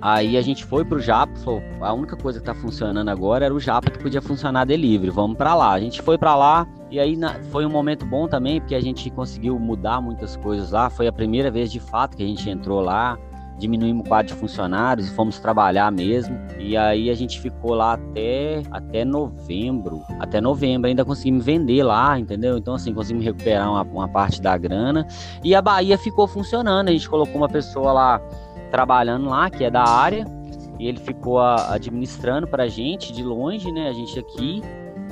[0.00, 3.44] aí a gente foi para o Japa, falou, a única coisa que está funcionando agora
[3.44, 5.70] era o Japa que podia funcionar delivery, vamos para lá.
[5.70, 8.80] A gente foi para lá e aí na, foi um momento bom também, porque a
[8.80, 12.50] gente conseguiu mudar muitas coisas lá, foi a primeira vez de fato que a gente
[12.50, 13.16] entrou lá,
[13.58, 16.38] diminuímos o quadro de funcionários e fomos trabalhar mesmo.
[16.58, 20.02] E aí a gente ficou lá até, até novembro.
[20.20, 22.58] Até novembro ainda conseguimos vender lá, entendeu?
[22.58, 25.06] Então, assim, conseguimos recuperar uma, uma parte da grana.
[25.42, 26.88] E a Bahia ficou funcionando.
[26.88, 28.20] A gente colocou uma pessoa lá
[28.70, 30.26] trabalhando lá, que é da área.
[30.78, 33.88] E ele ficou a, administrando pra gente de longe, né?
[33.88, 34.62] A gente aqui.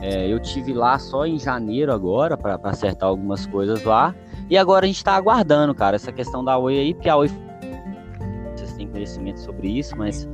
[0.02, 4.14] É, eu tive lá só em janeiro agora para acertar algumas coisas lá.
[4.50, 7.30] E agora a gente está aguardando, cara, essa questão da Oi aí, porque a Oi
[8.94, 10.28] conhecimento sobre isso, mas,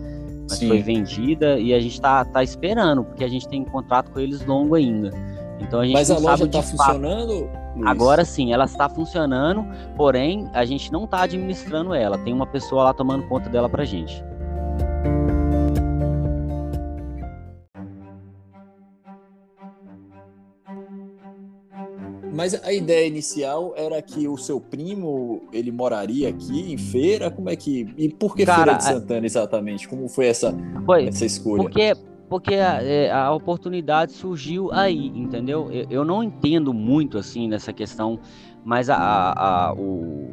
[0.48, 4.10] mas foi vendida e a gente está tá esperando, porque a gente tem um contrato
[4.12, 5.10] com eles longo ainda.
[5.60, 7.50] Então a gente Mas a loja está funcionando?
[7.76, 7.86] Luiz?
[7.86, 9.64] Agora sim, ela está funcionando,
[9.96, 12.18] porém a gente não está administrando ela.
[12.18, 14.24] Tem uma pessoa lá tomando conta dela pra gente.
[22.32, 27.30] Mas a ideia inicial era que o seu primo, ele moraria aqui em Feira?
[27.30, 27.92] Como é que...
[27.96, 29.88] E por que Cara, Feira de Santana exatamente?
[29.88, 30.54] Como foi essa,
[30.86, 31.62] foi, essa escolha?
[31.62, 31.92] Porque,
[32.28, 35.68] porque a, é, a, oportunidade surgiu aí, entendeu?
[35.72, 38.20] Eu, eu, não entendo muito, assim, nessa questão,
[38.64, 40.30] mas a, a o,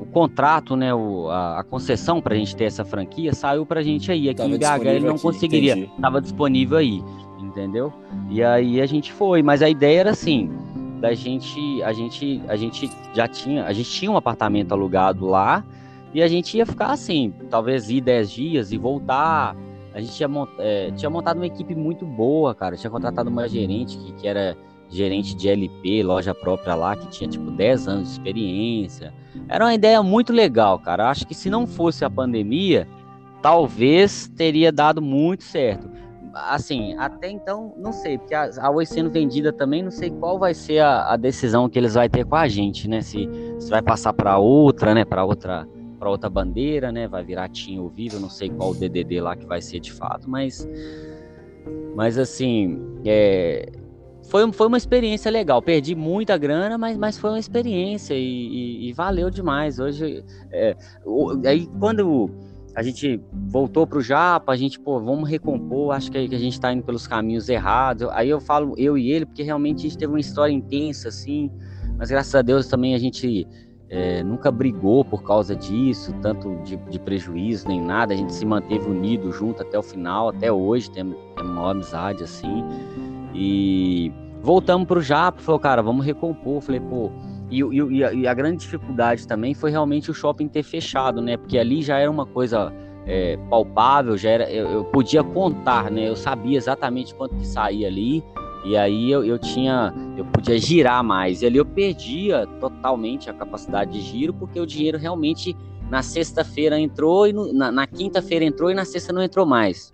[0.00, 3.78] o contrato, né, o, a, a concessão para a gente ter essa franquia saiu para
[3.78, 4.28] a gente aí.
[4.28, 7.00] Aqui Tava em BH ele não aqui, conseguiria, estava disponível aí,
[7.40, 7.92] entendeu?
[8.28, 10.50] E aí a gente foi, mas a ideia era assim
[11.02, 15.64] da gente, a gente, a gente já tinha, a gente tinha um apartamento alugado lá
[16.14, 19.56] e a gente ia ficar assim, talvez ir 10 dias e voltar.
[19.92, 20.28] A gente tinha,
[20.60, 22.76] é, tinha montado uma equipe muito boa, cara.
[22.76, 24.56] Tinha contratado uma gerente que, que era
[24.88, 29.12] gerente de LP, loja própria lá, que tinha tipo 10 anos de experiência.
[29.48, 31.10] Era uma ideia muito legal, cara.
[31.10, 32.86] Acho que se não fosse a pandemia,
[33.42, 35.90] talvez teria dado muito certo
[36.34, 40.38] assim, até então, não sei, porque a, a Oi sendo vendida também, não sei qual
[40.38, 43.00] vai ser a, a, decisão que eles vão ter com a gente, né?
[43.00, 43.28] Se,
[43.58, 45.04] se vai passar para outra, né?
[45.04, 45.66] Para outra
[45.98, 47.06] para outra bandeira, né?
[47.06, 49.92] Vai virar TIM ou Vivo, não sei qual o DDD lá que vai ser de
[49.92, 50.66] fato, mas
[51.94, 53.70] mas assim, é,
[54.28, 55.60] foi, foi uma experiência legal.
[55.60, 59.78] Perdi muita grana, mas, mas foi uma experiência e, e, e valeu demais.
[59.78, 60.76] Hoje, é,
[61.46, 62.30] aí quando
[62.74, 66.72] a gente voltou pro Japa, a gente, pô, vamos recompor, acho que a gente tá
[66.72, 68.08] indo pelos caminhos errados.
[68.12, 71.50] Aí eu falo eu e ele, porque realmente a gente teve uma história intensa, assim,
[71.98, 73.46] mas graças a Deus também a gente
[73.90, 78.46] é, nunca brigou por causa disso, tanto de, de, prejuízo nem nada, a gente se
[78.46, 82.64] manteve unido junto até o final, até hoje, temos, temos uma amizade, assim,
[83.34, 84.10] e
[84.40, 87.12] voltamos pro Japa, falou, cara, vamos recompor, falei, pô,
[87.52, 91.36] e, e, e, a, grande dificuldade também foi realmente o shopping ter fechado, né?
[91.36, 92.72] Porque ali já era uma coisa
[93.06, 96.08] é, palpável, já era, eu, eu, podia contar, né?
[96.08, 98.24] Eu sabia exatamente quanto que saía ali.
[98.64, 101.42] E aí eu, eu tinha, eu podia girar mais.
[101.42, 105.56] E ali eu perdia totalmente a capacidade de giro, porque o dinheiro realmente
[105.90, 109.92] na sexta-feira entrou e no, na, na quinta-feira entrou e na sexta não entrou mais,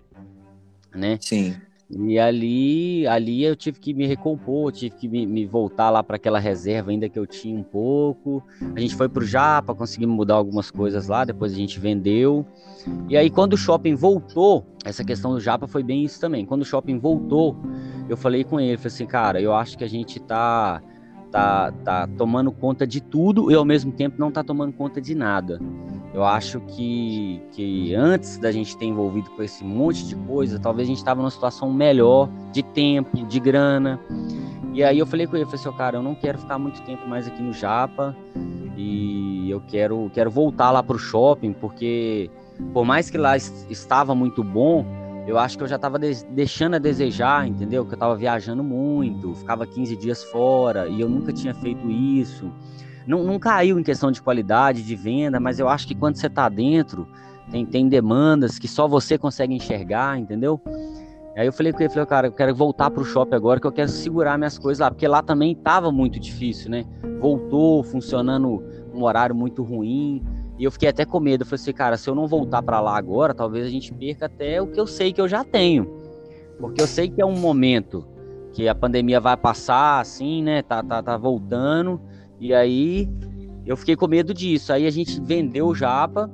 [0.95, 1.17] né?
[1.19, 1.55] Sim.
[1.91, 6.17] E ali, ali eu tive que me recompor, tive que me, me voltar lá para
[6.17, 8.43] aquela reserva ainda que eu tinha um pouco.
[8.75, 12.45] A gente foi para o Japa, conseguimos mudar algumas coisas lá, depois a gente vendeu.
[13.07, 16.45] E aí quando o shopping voltou, essa questão do Japa foi bem isso também.
[16.45, 17.57] Quando o shopping voltou,
[18.07, 20.81] eu falei com ele, falei assim, cara, eu acho que a gente tá
[21.31, 25.15] tá, tá tomando conta de tudo e ao mesmo tempo não tá tomando conta de
[25.15, 25.59] nada.
[26.13, 30.87] Eu acho que, que antes da gente ter envolvido com esse monte de coisa, talvez
[30.87, 33.99] a gente estava numa situação melhor de tempo, de grana.
[34.73, 37.07] E aí eu falei com ele, falei assim, cara, eu não quero ficar muito tempo
[37.07, 38.15] mais aqui no Japa
[38.75, 42.29] e eu quero, quero voltar lá para o shopping, porque
[42.73, 44.85] por mais que lá estava muito bom,
[45.27, 47.85] eu acho que eu já estava de deixando a desejar, entendeu?
[47.85, 52.51] Que eu estava viajando muito, ficava 15 dias fora e eu nunca tinha feito isso.
[53.07, 56.27] Não, não caiu em questão de qualidade, de venda, mas eu acho que quando você
[56.27, 57.07] está dentro,
[57.51, 60.61] tem, tem demandas que só você consegue enxergar, entendeu?
[61.35, 63.71] Aí eu falei com ele, falei, cara, eu quero voltar pro shopping agora, que eu
[63.71, 66.85] quero segurar minhas coisas lá, porque lá também tava muito difícil, né?
[67.19, 68.63] Voltou funcionando
[68.93, 70.21] um horário muito ruim,
[70.59, 71.43] e eu fiquei até com medo.
[71.43, 74.25] Eu falei assim, cara, se eu não voltar para lá agora, talvez a gente perca
[74.25, 75.89] até o que eu sei que eu já tenho.
[76.59, 78.05] Porque eu sei que é um momento
[78.51, 80.61] que a pandemia vai passar, assim, né?
[80.61, 82.01] Tá, tá, tá voltando.
[82.39, 83.09] E aí
[83.65, 84.73] eu fiquei com medo disso.
[84.73, 86.29] Aí a gente vendeu o Japa.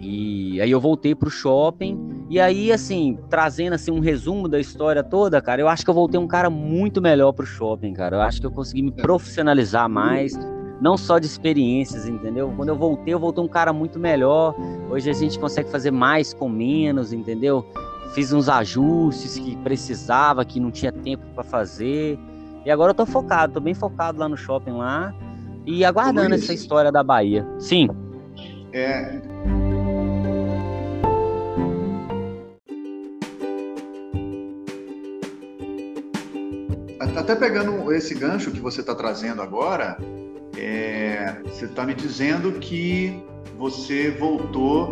[0.00, 2.24] E aí eu voltei pro shopping.
[2.30, 5.94] E aí, assim, trazendo assim um resumo da história toda, cara, eu acho que eu
[5.94, 8.16] voltei um cara muito melhor pro shopping, cara.
[8.16, 10.38] Eu acho que eu consegui me profissionalizar mais,
[10.80, 12.52] não só de experiências, entendeu?
[12.56, 14.54] Quando eu voltei, eu voltei um cara muito melhor.
[14.88, 17.66] Hoje a gente consegue fazer mais com menos, entendeu?
[18.14, 22.18] Fiz uns ajustes que precisava, que não tinha tempo para fazer.
[22.64, 25.14] E agora eu tô focado, tô bem focado lá no shopping lá
[25.66, 27.46] e aguardando essa história da Bahia.
[27.58, 27.88] Sim.
[28.72, 29.20] É,
[37.30, 39.96] até pegando esse gancho que você está trazendo agora,
[40.56, 43.22] é, você está me dizendo que
[43.56, 44.90] você voltou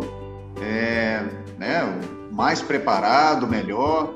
[0.61, 1.21] é,
[1.57, 1.81] né,
[2.31, 4.13] mais preparado, melhor.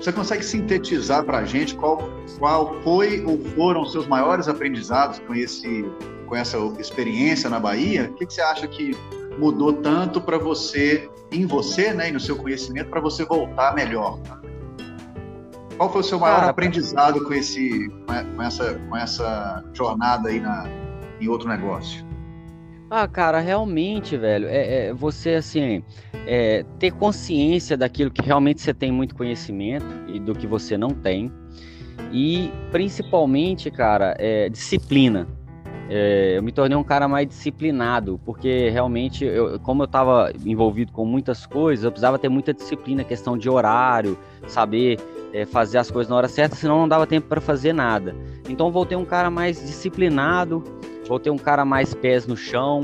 [0.00, 2.08] Você consegue sintetizar para a gente qual,
[2.38, 5.84] qual foi ou foram os seus maiores aprendizados com, esse,
[6.26, 8.08] com essa experiência na Bahia?
[8.10, 8.96] O que, que você acha que
[9.38, 14.18] mudou tanto para você, em você, né, e no seu conhecimento, para você voltar melhor?
[15.76, 17.90] Qual foi o seu maior Cara, aprendizado com, esse,
[18.36, 20.64] com, essa, com essa jornada aí na,
[21.20, 22.09] em outro negócio?
[22.90, 25.80] Ah, cara, realmente, velho, é, é você assim
[26.26, 30.90] é, ter consciência daquilo que realmente você tem muito conhecimento e do que você não
[30.90, 31.30] tem
[32.12, 35.28] e principalmente, cara, é, disciplina.
[35.88, 40.90] É, eu me tornei um cara mais disciplinado porque realmente, eu, como eu estava envolvido
[40.90, 44.18] com muitas coisas, eu precisava ter muita disciplina, questão de horário,
[44.48, 44.98] saber
[45.32, 48.16] é, fazer as coisas na hora certa, senão não dava tempo para fazer nada.
[48.48, 50.64] Então voltei um cara mais disciplinado,
[51.10, 52.82] voltei um cara mais pés no chão,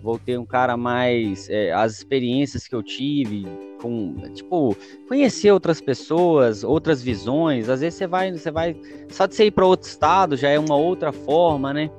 [0.00, 3.44] voltei um cara mais é, as experiências que eu tive
[3.82, 4.76] com tipo
[5.08, 7.68] conhecer outras pessoas, outras visões.
[7.68, 8.76] Às vezes você vai, você vai
[9.08, 11.90] só de você ir para outro estado já é uma outra forma, né?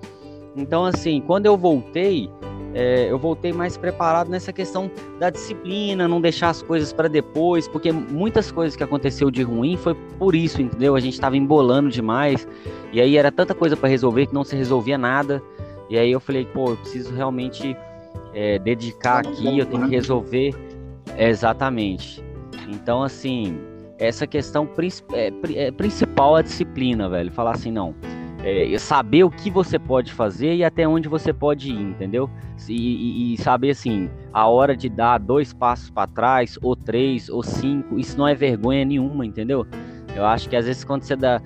[0.55, 2.29] Então assim, quando eu voltei
[2.73, 4.89] é, eu voltei mais preparado nessa questão
[5.19, 9.75] da disciplina, não deixar as coisas para depois, porque muitas coisas que aconteceu de ruim
[9.75, 10.95] foi por isso, entendeu?
[10.95, 12.47] A gente estava embolando demais
[12.93, 15.41] e aí era tanta coisa para resolver que não se resolvia nada.
[15.89, 17.75] E aí eu falei, pô, eu preciso realmente
[18.33, 20.53] é, dedicar aqui, eu tenho que resolver
[21.17, 22.23] exatamente.
[22.67, 23.57] Então, assim,
[23.97, 24.69] essa questão
[25.13, 27.31] é, é, principal é a disciplina, velho.
[27.31, 27.95] Falar assim, não
[28.47, 32.29] é, saber o que você pode fazer e até onde você pode ir, entendeu?
[32.69, 37.29] E, e, e saber assim, a hora de dar dois passos para trás, ou três,
[37.29, 39.67] ou cinco, isso não é vergonha nenhuma, entendeu?
[40.15, 41.41] Eu acho que às vezes quando você dá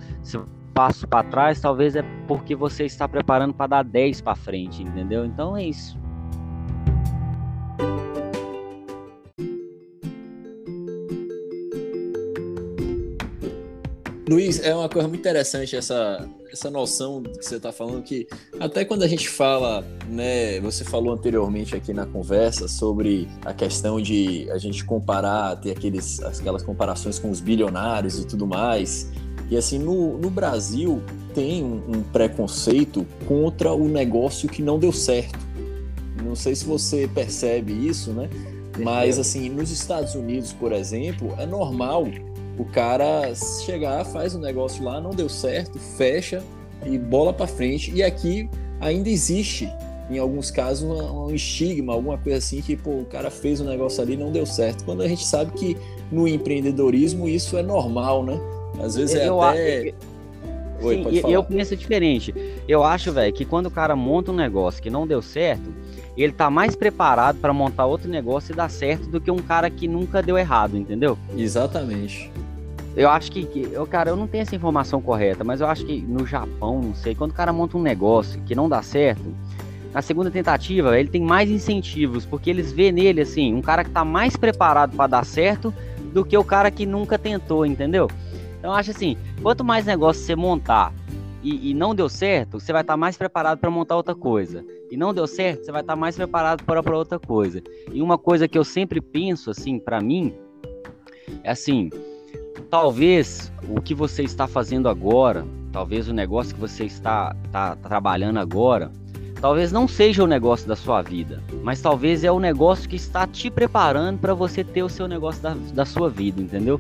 [0.81, 5.23] passo para trás, talvez é porque você está preparando para dar dez para frente, entendeu?
[5.23, 6.00] Então é isso.
[14.31, 18.25] Luiz, é uma coisa muito interessante essa, essa noção que você está falando que
[18.61, 23.99] até quando a gente fala, né, você falou anteriormente aqui na conversa sobre a questão
[23.99, 29.11] de a gente comparar, ter aqueles, aquelas comparações com os bilionários e tudo mais.
[29.49, 31.03] E assim, no, no Brasil
[31.35, 35.37] tem um, um preconceito contra o negócio que não deu certo.
[36.23, 38.29] Não sei se você percebe isso, né?
[38.79, 42.05] Mas assim, nos Estados Unidos, por exemplo, é normal
[42.61, 43.33] o cara
[43.65, 46.43] chegar, faz um negócio lá, não deu certo, fecha
[46.85, 47.91] e bola para frente.
[47.91, 48.47] E aqui
[48.79, 49.67] ainda existe,
[50.11, 53.65] em alguns casos, um, um estigma, alguma coisa assim, que pô, o cara fez um
[53.65, 54.85] negócio ali não deu certo.
[54.85, 55.75] Quando a gente sabe que
[56.11, 58.39] no empreendedorismo isso é normal, né?
[58.79, 59.89] Às vezes é eu, até.
[59.89, 59.93] Eu...
[60.83, 62.31] Oi, Sim, eu penso diferente.
[62.67, 65.73] Eu acho, velho, que quando o cara monta um negócio que não deu certo,
[66.15, 69.67] ele tá mais preparado para montar outro negócio e dar certo do que um cara
[69.67, 71.17] que nunca deu errado, entendeu?
[71.35, 72.31] Exatamente.
[72.95, 76.01] Eu acho que, eu, cara, eu não tenho essa informação correta, mas eu acho que
[76.01, 79.33] no Japão, não sei, quando o cara monta um negócio que não dá certo,
[79.93, 83.91] na segunda tentativa ele tem mais incentivos, porque eles vê nele assim, um cara que
[83.91, 85.73] tá mais preparado para dar certo
[86.13, 88.09] do que o cara que nunca tentou, entendeu?
[88.59, 90.93] Então eu acho assim, quanto mais negócio você montar
[91.43, 94.63] e, e não deu certo, você vai estar tá mais preparado para montar outra coisa.
[94.89, 97.63] E não deu certo, você vai estar tá mais preparado para outra coisa.
[97.91, 100.33] E uma coisa que eu sempre penso assim para mim
[101.43, 101.89] é assim,
[102.71, 108.39] talvez o que você está fazendo agora, talvez o negócio que você está, está trabalhando
[108.39, 108.89] agora,
[109.41, 113.27] talvez não seja o negócio da sua vida, mas talvez é o negócio que está
[113.27, 116.79] te preparando para você ter o seu negócio da, da sua vida, entendeu?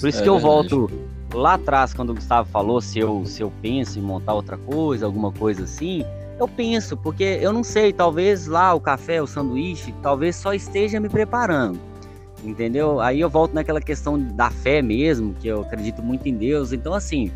[0.00, 0.90] Por isso é que eu volto
[1.32, 5.06] lá atrás, quando o Gustavo falou se eu, se eu penso em montar outra coisa,
[5.06, 6.04] alguma coisa assim,
[6.40, 10.98] eu penso, porque eu não sei, talvez lá o café, o sanduíche, talvez só esteja
[10.98, 11.89] me preparando.
[12.44, 13.00] Entendeu?
[13.00, 16.72] Aí eu volto naquela questão da fé mesmo, que eu acredito muito em Deus.
[16.72, 17.30] Então, assim,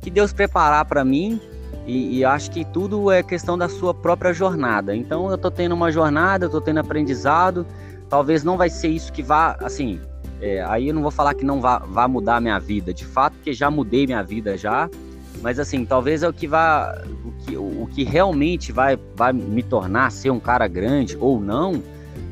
[0.00, 1.40] que Deus preparar para mim,
[1.86, 4.94] e, e, acho que tudo é questão da sua própria jornada.
[4.94, 7.66] Então, eu tô tendo uma jornada, eu tô tendo aprendizado.
[8.08, 9.98] Talvez não vai ser isso que vá, assim,
[10.40, 13.04] é, aí eu não vou falar que não vá, vá mudar a minha vida, de
[13.04, 14.90] fato, porque já mudei minha vida já.
[15.40, 19.62] Mas assim, talvez é o que vá, o que, o que realmente vai, vai me
[19.62, 21.82] tornar ser um cara grande ou não,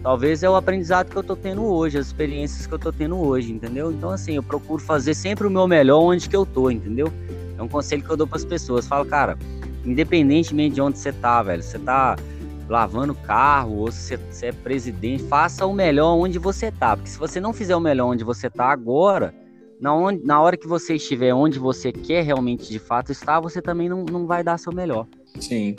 [0.03, 3.19] talvez é o aprendizado que eu tô tendo hoje, as experiências que eu tô tendo
[3.19, 3.93] hoje, entendeu?
[3.93, 7.13] Então, assim, eu procuro fazer sempre o meu melhor onde que eu tô, entendeu?
[7.59, 8.87] É um conselho que eu dou para as pessoas.
[8.87, 9.39] Falo, cara,
[9.85, 12.17] independentemente de onde você tá, velho, você tá
[12.69, 16.97] lavando carro ou se você é presidente, faça o melhor onde você tá.
[16.97, 19.35] Porque se você não fizer o melhor onde você tá agora,
[19.81, 23.61] na, onde, na hora que você estiver onde você quer realmente de fato estar, você
[23.61, 25.07] também não, não vai dar seu melhor.
[25.41, 25.75] Sim.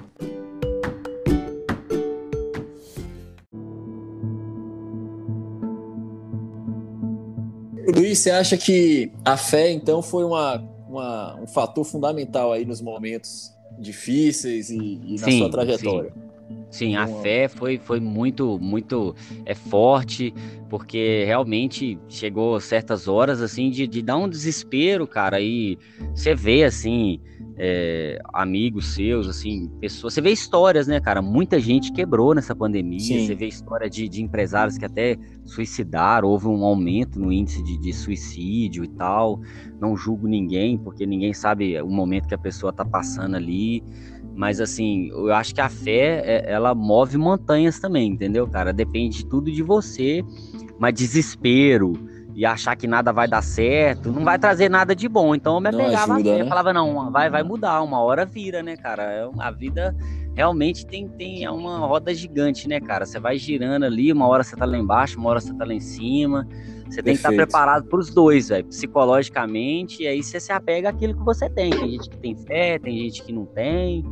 [7.91, 12.81] Luiz, você acha que a fé, então, foi uma, uma, um fator fundamental aí nos
[12.81, 16.11] momentos difíceis e, e na sim, sua trajetória?
[16.11, 16.31] Sim.
[16.69, 19.13] Sim, a fé foi, foi muito, muito
[19.45, 20.33] é, forte,
[20.69, 25.77] porque realmente chegou certas horas, assim, de, de dar um desespero, cara, e
[26.15, 27.19] você vê, assim,
[27.63, 32.99] é, amigos seus, assim, pessoas, você vê histórias, né, cara, muita gente quebrou nessa pandemia,
[32.99, 33.27] Sim.
[33.27, 35.15] você vê história de, de empresários que até
[35.45, 39.39] suicidaram, houve um aumento no índice de, de suicídio e tal,
[39.79, 43.83] não julgo ninguém, porque ninguém sabe o momento que a pessoa tá passando ali,
[44.35, 48.73] mas assim, eu acho que a fé, é, ela move montanhas também, entendeu, cara?
[48.73, 50.23] Depende de tudo de você,
[50.79, 51.93] mas desespero
[52.33, 55.35] e achar que nada vai dar certo, não vai trazer nada de bom.
[55.35, 56.49] Então eu me apegava ajuda, a fé, né?
[56.49, 59.03] falava, não, vai, vai mudar, uma hora vira, né, cara?
[59.03, 59.95] É a vida
[60.33, 63.05] realmente tem, tem é uma roda gigante, né, cara?
[63.05, 65.73] Você vai girando ali, uma hora você tá lá embaixo, uma hora você tá lá
[65.73, 66.47] em cima.
[66.89, 70.89] Você tem que estar preparado para os dois, velho, psicologicamente, e aí você se apega
[70.89, 71.69] àquilo que você tem.
[71.69, 74.03] Tem gente que tem fé, tem gente que não tem,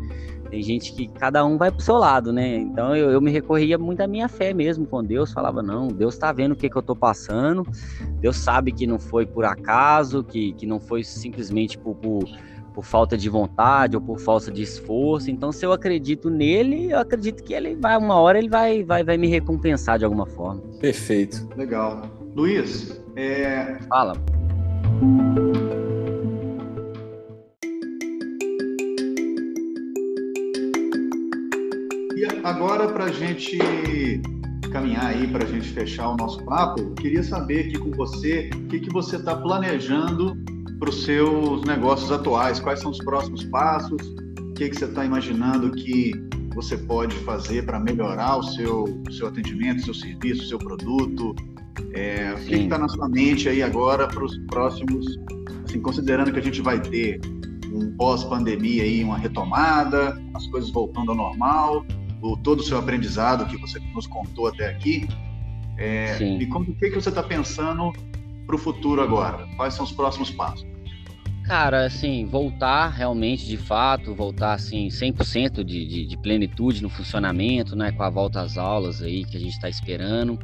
[0.50, 2.58] tem gente que cada um vai pro seu lado, né?
[2.58, 6.18] Então eu, eu me recorria muito à minha fé mesmo com Deus, falava, não, Deus
[6.18, 7.66] tá vendo o que, que eu tô passando,
[8.20, 12.26] Deus sabe que não foi por acaso, que, que não foi simplesmente por, por
[12.80, 15.30] por falta de vontade ou por falta de esforço.
[15.30, 19.04] Então, se eu acredito nele, eu acredito que ele vai, uma hora ele vai, vai,
[19.04, 20.62] vai me recompensar de alguma forma.
[20.80, 21.50] Perfeito.
[21.58, 22.04] Legal.
[22.34, 23.80] Luiz, é...
[23.90, 24.14] Fala.
[32.50, 33.60] Agora, para a gente
[34.72, 38.50] caminhar aí, para a gente fechar o nosso papo, eu queria saber aqui com você
[38.56, 40.36] o que, que você está planejando
[40.80, 44.02] para os seus negócios atuais, quais são os próximos passos,
[44.40, 46.12] o que, que você está imaginando que
[46.56, 51.36] você pode fazer para melhorar o seu, seu atendimento, seu serviço, seu produto,
[51.94, 55.06] é, o que está na sua mente aí agora para os próximos,
[55.68, 57.22] assim, considerando que a gente vai ter
[57.72, 61.86] um pós-pandemia aí, uma retomada, as coisas voltando ao normal,
[62.22, 65.08] o, todo o seu aprendizado que você nos contou até aqui.
[65.78, 67.94] É, e como, o que, que você está pensando
[68.46, 69.48] para o futuro agora?
[69.56, 70.68] Quais são os próximos passos?
[71.46, 77.76] Cara, assim, voltar realmente, de fato, voltar assim 100% de, de, de plenitude no funcionamento,
[77.76, 80.38] né, com a volta às aulas aí que a gente está esperando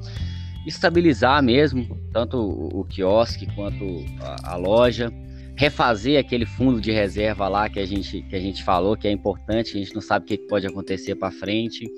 [0.65, 5.14] estabilizar mesmo, tanto o, quiosque quanto a, a, loja,
[5.57, 9.11] refazer aquele fundo de reserva lá que a gente, que a gente falou, que é
[9.11, 11.90] importante, a gente não sabe o que pode acontecer para frente.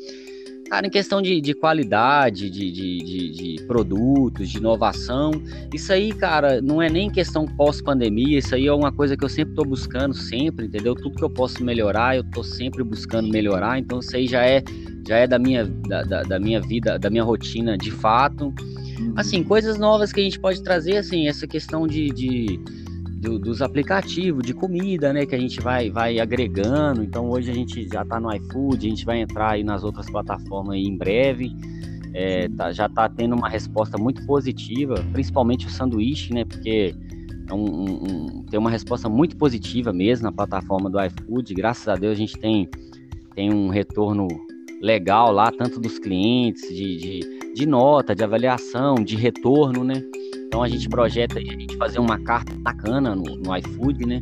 [0.69, 5.31] Cara, em questão de, de qualidade, de, de, de, produtos, de inovação,
[5.73, 9.29] isso aí, cara, não é nem questão pós-pandemia, isso aí é uma coisa que eu
[9.29, 10.93] sempre estou buscando, sempre, entendeu?
[10.93, 14.61] Tudo que eu posso melhorar, eu estou sempre buscando melhorar, então isso aí já é
[15.07, 18.53] já é da minha, da, da, da, minha vida, da minha rotina de fato.
[18.99, 19.13] Uhum.
[19.15, 22.59] Assim, coisas novas que a gente pode trazer, assim, essa questão de
[23.19, 27.03] do, dos aplicativos de comida, né, que a gente vai, vai agregando.
[27.03, 30.09] Então hoje a gente já está no iFood, a gente vai entrar aí nas outras
[30.09, 31.51] plataformas aí em breve.
[32.13, 36.95] É, tá, já está tendo uma resposta muito positiva, principalmente o sanduíche, né, porque
[37.49, 41.53] é um, um, tem uma resposta muito positiva mesmo na plataforma do iFood.
[41.53, 42.69] Graças a Deus a gente tem,
[43.35, 44.27] tem um retorno
[44.81, 50.03] legal lá, tanto dos clientes, de, de, de nota, de avaliação, de retorno, né?
[50.47, 54.19] Então a gente projeta a gente fazer uma carta bacana no, no iFood, né?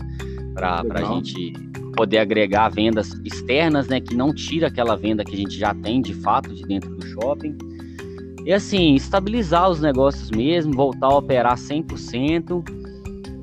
[0.54, 1.54] Para a gente
[1.96, 6.02] poder agregar vendas externas, né, que não tira aquela venda que a gente já tem
[6.02, 7.58] de fato de dentro do shopping.
[8.46, 12.64] E assim, estabilizar os negócios mesmo, voltar a operar 100%.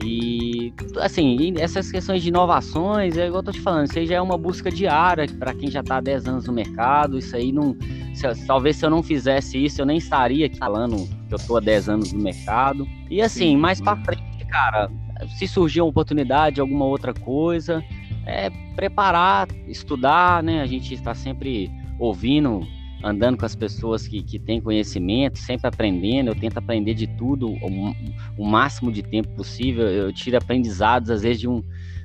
[0.05, 4.17] E assim, essas questões de inovações, é igual eu tô te falando, isso aí já
[4.17, 7.19] é uma busca diária para quem já está há 10 anos no mercado.
[7.19, 7.77] Isso aí não.
[8.15, 11.57] Se, talvez se eu não fizesse isso, eu nem estaria aqui falando que eu tô
[11.57, 12.87] há 10 anos no mercado.
[13.11, 14.91] E assim, mais para frente, cara,
[15.39, 17.83] se surgir uma oportunidade, alguma outra coisa,
[18.27, 20.61] é preparar, estudar, né?
[20.61, 22.67] A gente está sempre ouvindo
[23.03, 26.29] andando com as pessoas que, que têm conhecimento, sempre aprendendo.
[26.29, 27.95] Eu tento aprender de tudo o,
[28.39, 29.87] o máximo de tempo possível.
[29.89, 31.63] Eu tiro aprendizados, às vezes, de, um,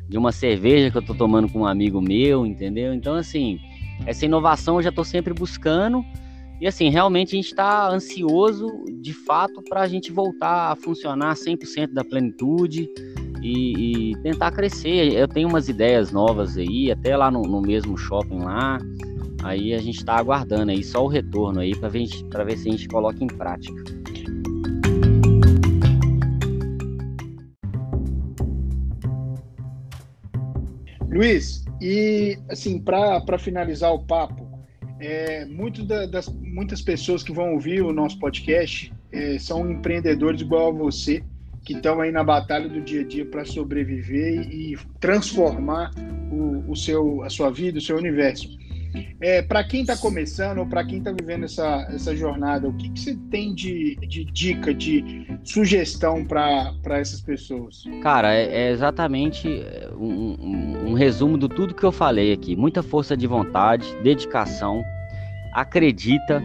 [0.09, 2.93] de uma cerveja que eu estou tomando com um amigo meu, entendeu?
[2.93, 3.59] Então, assim,
[4.05, 6.03] essa inovação eu já estou sempre buscando.
[6.59, 8.67] E assim, realmente a gente está ansioso,
[8.99, 12.89] de fato, para a gente voltar a funcionar 100% da plenitude
[13.43, 15.13] e, e, tentar crescer.
[15.13, 18.79] Eu tenho umas ideias novas aí, até lá no, no mesmo shopping lá.
[19.43, 22.07] Aí a gente está aguardando aí só o retorno aí para ver,
[22.45, 23.83] ver se a gente coloca em prática.
[31.09, 34.47] Luiz, e assim, para finalizar o papo,
[34.99, 40.41] é, muito da, das, muitas pessoas que vão ouvir o nosso podcast é, são empreendedores
[40.41, 41.23] igual a você,
[41.63, 45.91] que estão aí na batalha do dia a dia para sobreviver e, e transformar
[46.31, 48.49] o, o, seu, a sua vida, o seu universo.
[49.21, 52.89] É, para quem está começando ou para quem está vivendo essa, essa jornada, o que,
[52.89, 57.83] que você tem de, de dica, de sugestão para essas pessoas?
[58.01, 59.47] Cara, é, é exatamente
[59.97, 62.55] um, um, um resumo de tudo que eu falei aqui.
[62.55, 64.83] Muita força de vontade, dedicação,
[65.53, 66.43] acredita,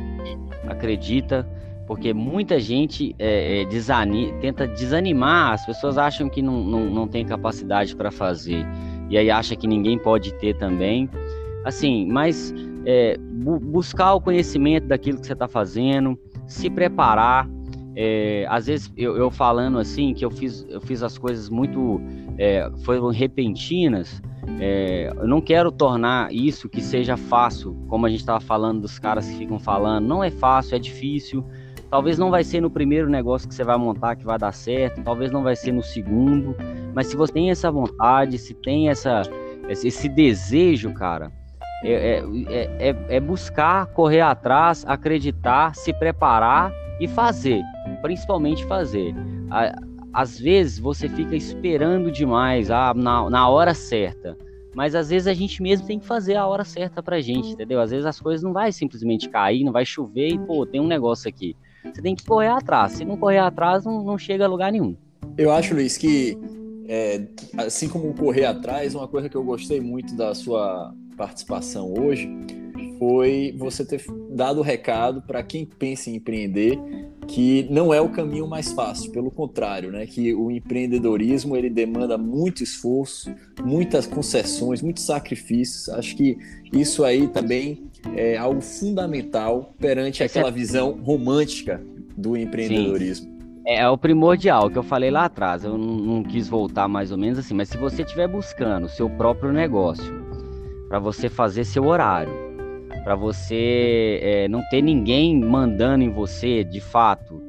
[0.66, 1.46] acredita,
[1.86, 7.08] porque muita gente é, é, desani tenta desanimar, as pessoas acham que não, não, não
[7.08, 8.64] tem capacidade para fazer,
[9.10, 11.08] e aí acha que ninguém pode ter também
[11.64, 17.48] assim, mas é, bu buscar o conhecimento daquilo que você está fazendo, se preparar.
[17.94, 22.00] É, às vezes eu, eu, falando assim que eu fiz, eu fiz as coisas muito
[22.38, 24.22] é, foram repentinas.
[24.58, 28.98] É, eu não quero tornar isso que seja fácil, como a gente estava falando dos
[28.98, 30.06] caras que ficam falando.
[30.06, 31.44] Não é fácil, é difícil.
[31.90, 35.02] Talvez não vai ser no primeiro negócio que você vai montar que vai dar certo.
[35.02, 36.56] Talvez não vai ser no segundo.
[36.94, 39.22] Mas se você tem essa vontade, se tem essa
[39.68, 41.30] esse desejo, cara,
[41.82, 47.62] é, é, é, é, buscar, correr atrás, acreditar, se preparar e fazer,
[48.00, 49.14] principalmente fazer.
[50.12, 54.36] Às vezes você fica esperando demais ah, na, na hora certa,
[54.74, 57.80] mas às vezes a gente mesmo tem que fazer a hora certa pra gente, entendeu?
[57.80, 60.86] Às vezes as coisas não vai simplesmente cair, não vai chover e, pô, tem um
[60.86, 61.56] negócio aqui.
[61.84, 62.92] Você tem que correr atrás.
[62.92, 64.96] Se não correr atrás, não, não chega a lugar nenhum.
[65.36, 66.38] Eu acho, Luiz, que
[66.88, 67.26] é,
[67.58, 72.28] assim como correr atrás, uma coisa que eu gostei muito da sua participação hoje
[72.98, 76.76] foi você ter dado o recado para quem pensa em empreender
[77.28, 80.04] que não é o caminho mais fácil, pelo contrário, né?
[80.04, 83.32] Que o empreendedorismo ele demanda muito esforço,
[83.64, 85.88] muitas concessões, muitos sacrifícios.
[85.88, 86.36] Acho que
[86.72, 87.84] isso aí também
[88.16, 91.80] é algo fundamental perante aquela visão romântica
[92.16, 93.26] do empreendedorismo.
[93.26, 93.32] Sim.
[93.64, 95.64] É, é o primordial que eu falei lá atrás.
[95.64, 98.88] Eu não, não quis voltar mais ou menos assim, mas se você estiver buscando o
[98.88, 100.21] seu próprio negócio,
[100.92, 102.30] para você fazer seu horário,
[103.02, 107.40] para você é, não ter ninguém mandando em você de fato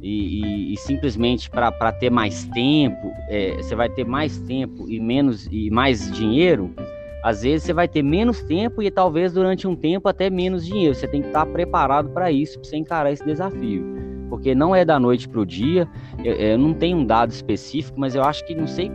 [0.00, 4.98] e, e, e simplesmente para ter mais tempo, é, você vai ter mais tempo e
[4.98, 6.74] menos e mais dinheiro.
[7.22, 10.94] Às vezes você vai ter menos tempo e talvez durante um tempo até menos dinheiro.
[10.94, 13.84] Você tem que estar preparado para isso, para você encarar esse desafio.
[14.30, 15.86] Porque não é da noite para o dia.
[16.24, 18.90] Eu, eu não tenho um dado específico, mas eu acho que não sei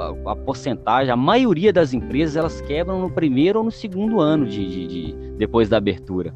[0.00, 4.46] a, a, porcentagem, a maioria das empresas elas quebram no primeiro ou no segundo ano
[4.46, 6.34] de, de, de, depois da abertura.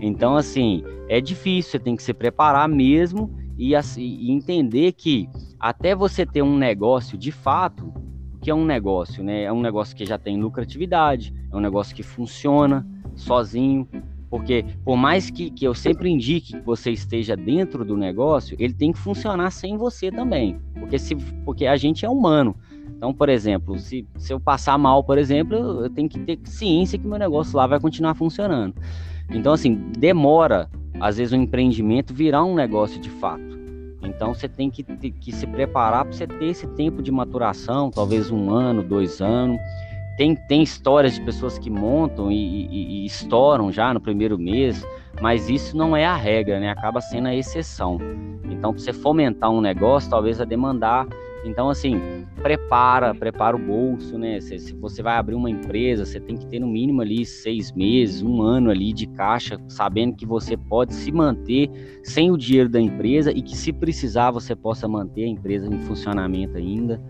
[0.00, 5.28] Então, assim, é difícil, você tem que se preparar mesmo e, assim, e entender que
[5.58, 7.92] até você ter um negócio de fato,
[8.40, 9.42] que é um negócio, né?
[9.42, 12.86] É um negócio que já tem lucratividade, é um negócio que funciona
[13.16, 13.88] sozinho,
[14.30, 18.74] porque por mais que, que eu sempre indique que você esteja dentro do negócio, ele
[18.74, 20.60] tem que funcionar sem você também.
[20.78, 22.54] Porque, se, porque a gente é humano.
[22.96, 26.98] Então, por exemplo, se, se eu passar mal, por exemplo, eu tenho que ter ciência
[26.98, 28.74] que meu negócio lá vai continuar funcionando.
[29.30, 30.68] Então, assim, demora,
[31.00, 33.58] às vezes, um empreendimento virar um negócio de fato.
[34.02, 38.30] Então, você tem que, que se preparar para você ter esse tempo de maturação, talvez
[38.30, 39.60] um ano, dois anos.
[40.16, 44.84] Tem, tem histórias de pessoas que montam e, e, e estouram já no primeiro mês,
[45.20, 46.70] mas isso não é a regra, né?
[46.70, 47.98] Acaba sendo a exceção.
[48.50, 51.06] Então, para você fomentar um negócio, talvez a demandar
[51.44, 54.40] Então, assim, prepara, prepara o bolso, né?
[54.40, 57.72] Se, se, você vai abrir uma empresa, você tem que ter no mínimo ali seis
[57.72, 61.70] meses, um ano ali de caixa, sabendo que você pode se manter
[62.02, 65.78] sem o dinheiro da empresa e que se precisar você possa manter a empresa em
[65.80, 67.00] funcionamento ainda.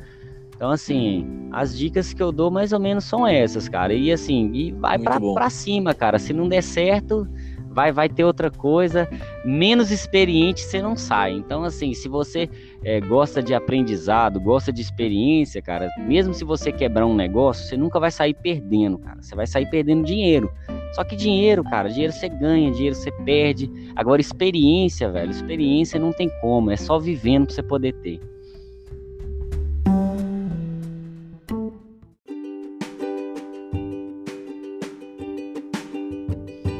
[0.55, 3.95] Então, assim, as dicas que eu dou mais ou menos são essas, cara.
[3.95, 6.19] E assim, e vai para cima, cara.
[6.19, 7.29] Se não der certo,
[7.79, 9.09] vai, vai ter outra coisa,
[9.45, 11.35] menos experiente você não sai.
[11.35, 12.51] Então, assim, se você
[12.83, 17.77] é, gosta de aprendizado, gosta de experiência, cara, mesmo se você quebrar um negócio, você
[17.77, 19.23] nunca vai sair perdendo, cara.
[19.23, 20.51] Você vai sair perdendo dinheiro.
[20.93, 23.71] Só que dinheiro, cara, dinheiro você ganha, dinheiro você perde.
[23.95, 28.19] Agora, experiência, velho, experiência não tem como, é só vivendo pra você poder ter.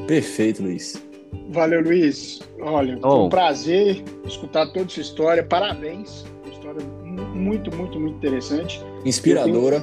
[0.09, 1.07] Perfeito, Luiz.
[1.51, 2.41] Valeu, Luiz.
[2.63, 3.11] Olha, oh.
[3.11, 5.45] foi um prazer escutar toda essa história.
[5.45, 6.25] Parabéns.
[6.43, 8.83] Uma história muito, muito, muito interessante.
[9.05, 9.77] Inspiradora.
[9.77, 9.83] Eu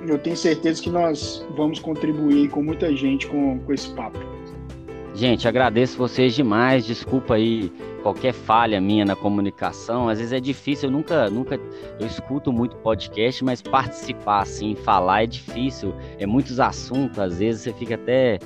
[0.00, 4.16] tenho, eu tenho certeza que nós vamos contribuir com muita gente com, com esse papo.
[5.12, 6.86] Gente, agradeço vocês demais.
[6.86, 10.08] Desculpa aí qualquer falha minha na comunicação.
[10.08, 11.58] Às vezes é difícil, eu nunca, nunca,
[11.98, 15.92] eu escuto muito podcast, mas participar assim, falar é difícil.
[16.18, 18.38] É muitos assuntos, às vezes você fica até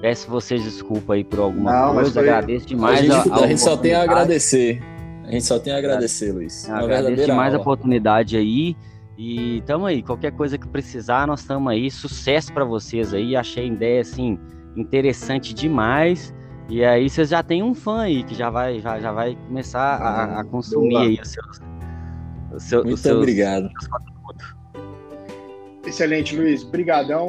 [0.00, 2.22] Peço vocês desculpa aí por alguma Não, coisa, foi...
[2.22, 2.98] agradeço demais.
[2.98, 4.82] A gente, a, a, a gente só tem a agradecer.
[5.24, 6.66] A gente só tem a agradecer, Luiz.
[6.66, 7.58] Uma agradeço demais aula.
[7.58, 8.76] a oportunidade aí.
[9.16, 11.90] E tamo aí, qualquer coisa que precisar, nós estamos aí.
[11.90, 13.36] Sucesso para vocês aí.
[13.36, 14.38] Achei a ideia assim
[14.76, 16.34] interessante demais.
[16.68, 19.96] E aí vocês já tem um fã aí que já vai, já, já vai começar
[19.96, 21.60] a, a consumir aí os seus.
[22.52, 23.68] O seu, Muito seus, obrigado.
[25.86, 26.62] Excelente, Luiz.
[26.62, 27.28] Brigadão.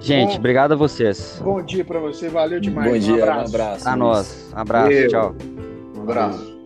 [0.00, 1.40] Gente, bom, obrigado a vocês.
[1.42, 2.90] Bom dia para você, valeu demais.
[2.90, 3.40] Bom um dia, abraço.
[3.40, 3.88] um abraço.
[3.88, 5.08] A nós, um abraço, Eu.
[5.08, 5.34] tchau.
[5.96, 6.58] Um abraço.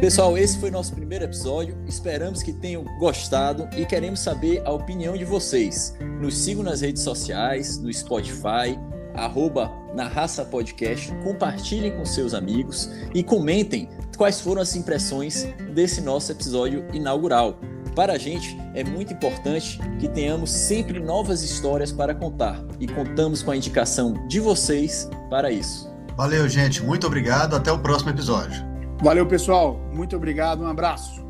[0.00, 1.74] Pessoal, esse foi nosso primeiro episódio.
[1.86, 5.96] Esperamos que tenham gostado e queremos saber a opinião de vocês.
[6.20, 8.78] Nos sigam nas redes sociais, no Spotify,
[9.14, 16.00] arroba na Raça Podcast, compartilhem com seus amigos e comentem quais foram as impressões desse
[16.00, 17.58] nosso episódio inaugural.
[17.94, 23.42] Para a gente é muito importante que tenhamos sempre novas histórias para contar e contamos
[23.42, 25.92] com a indicação de vocês para isso.
[26.16, 26.82] Valeu, gente.
[26.82, 27.54] Muito obrigado.
[27.56, 28.64] Até o próximo episódio.
[29.02, 29.78] Valeu, pessoal.
[29.92, 30.62] Muito obrigado.
[30.62, 31.24] Um abraço.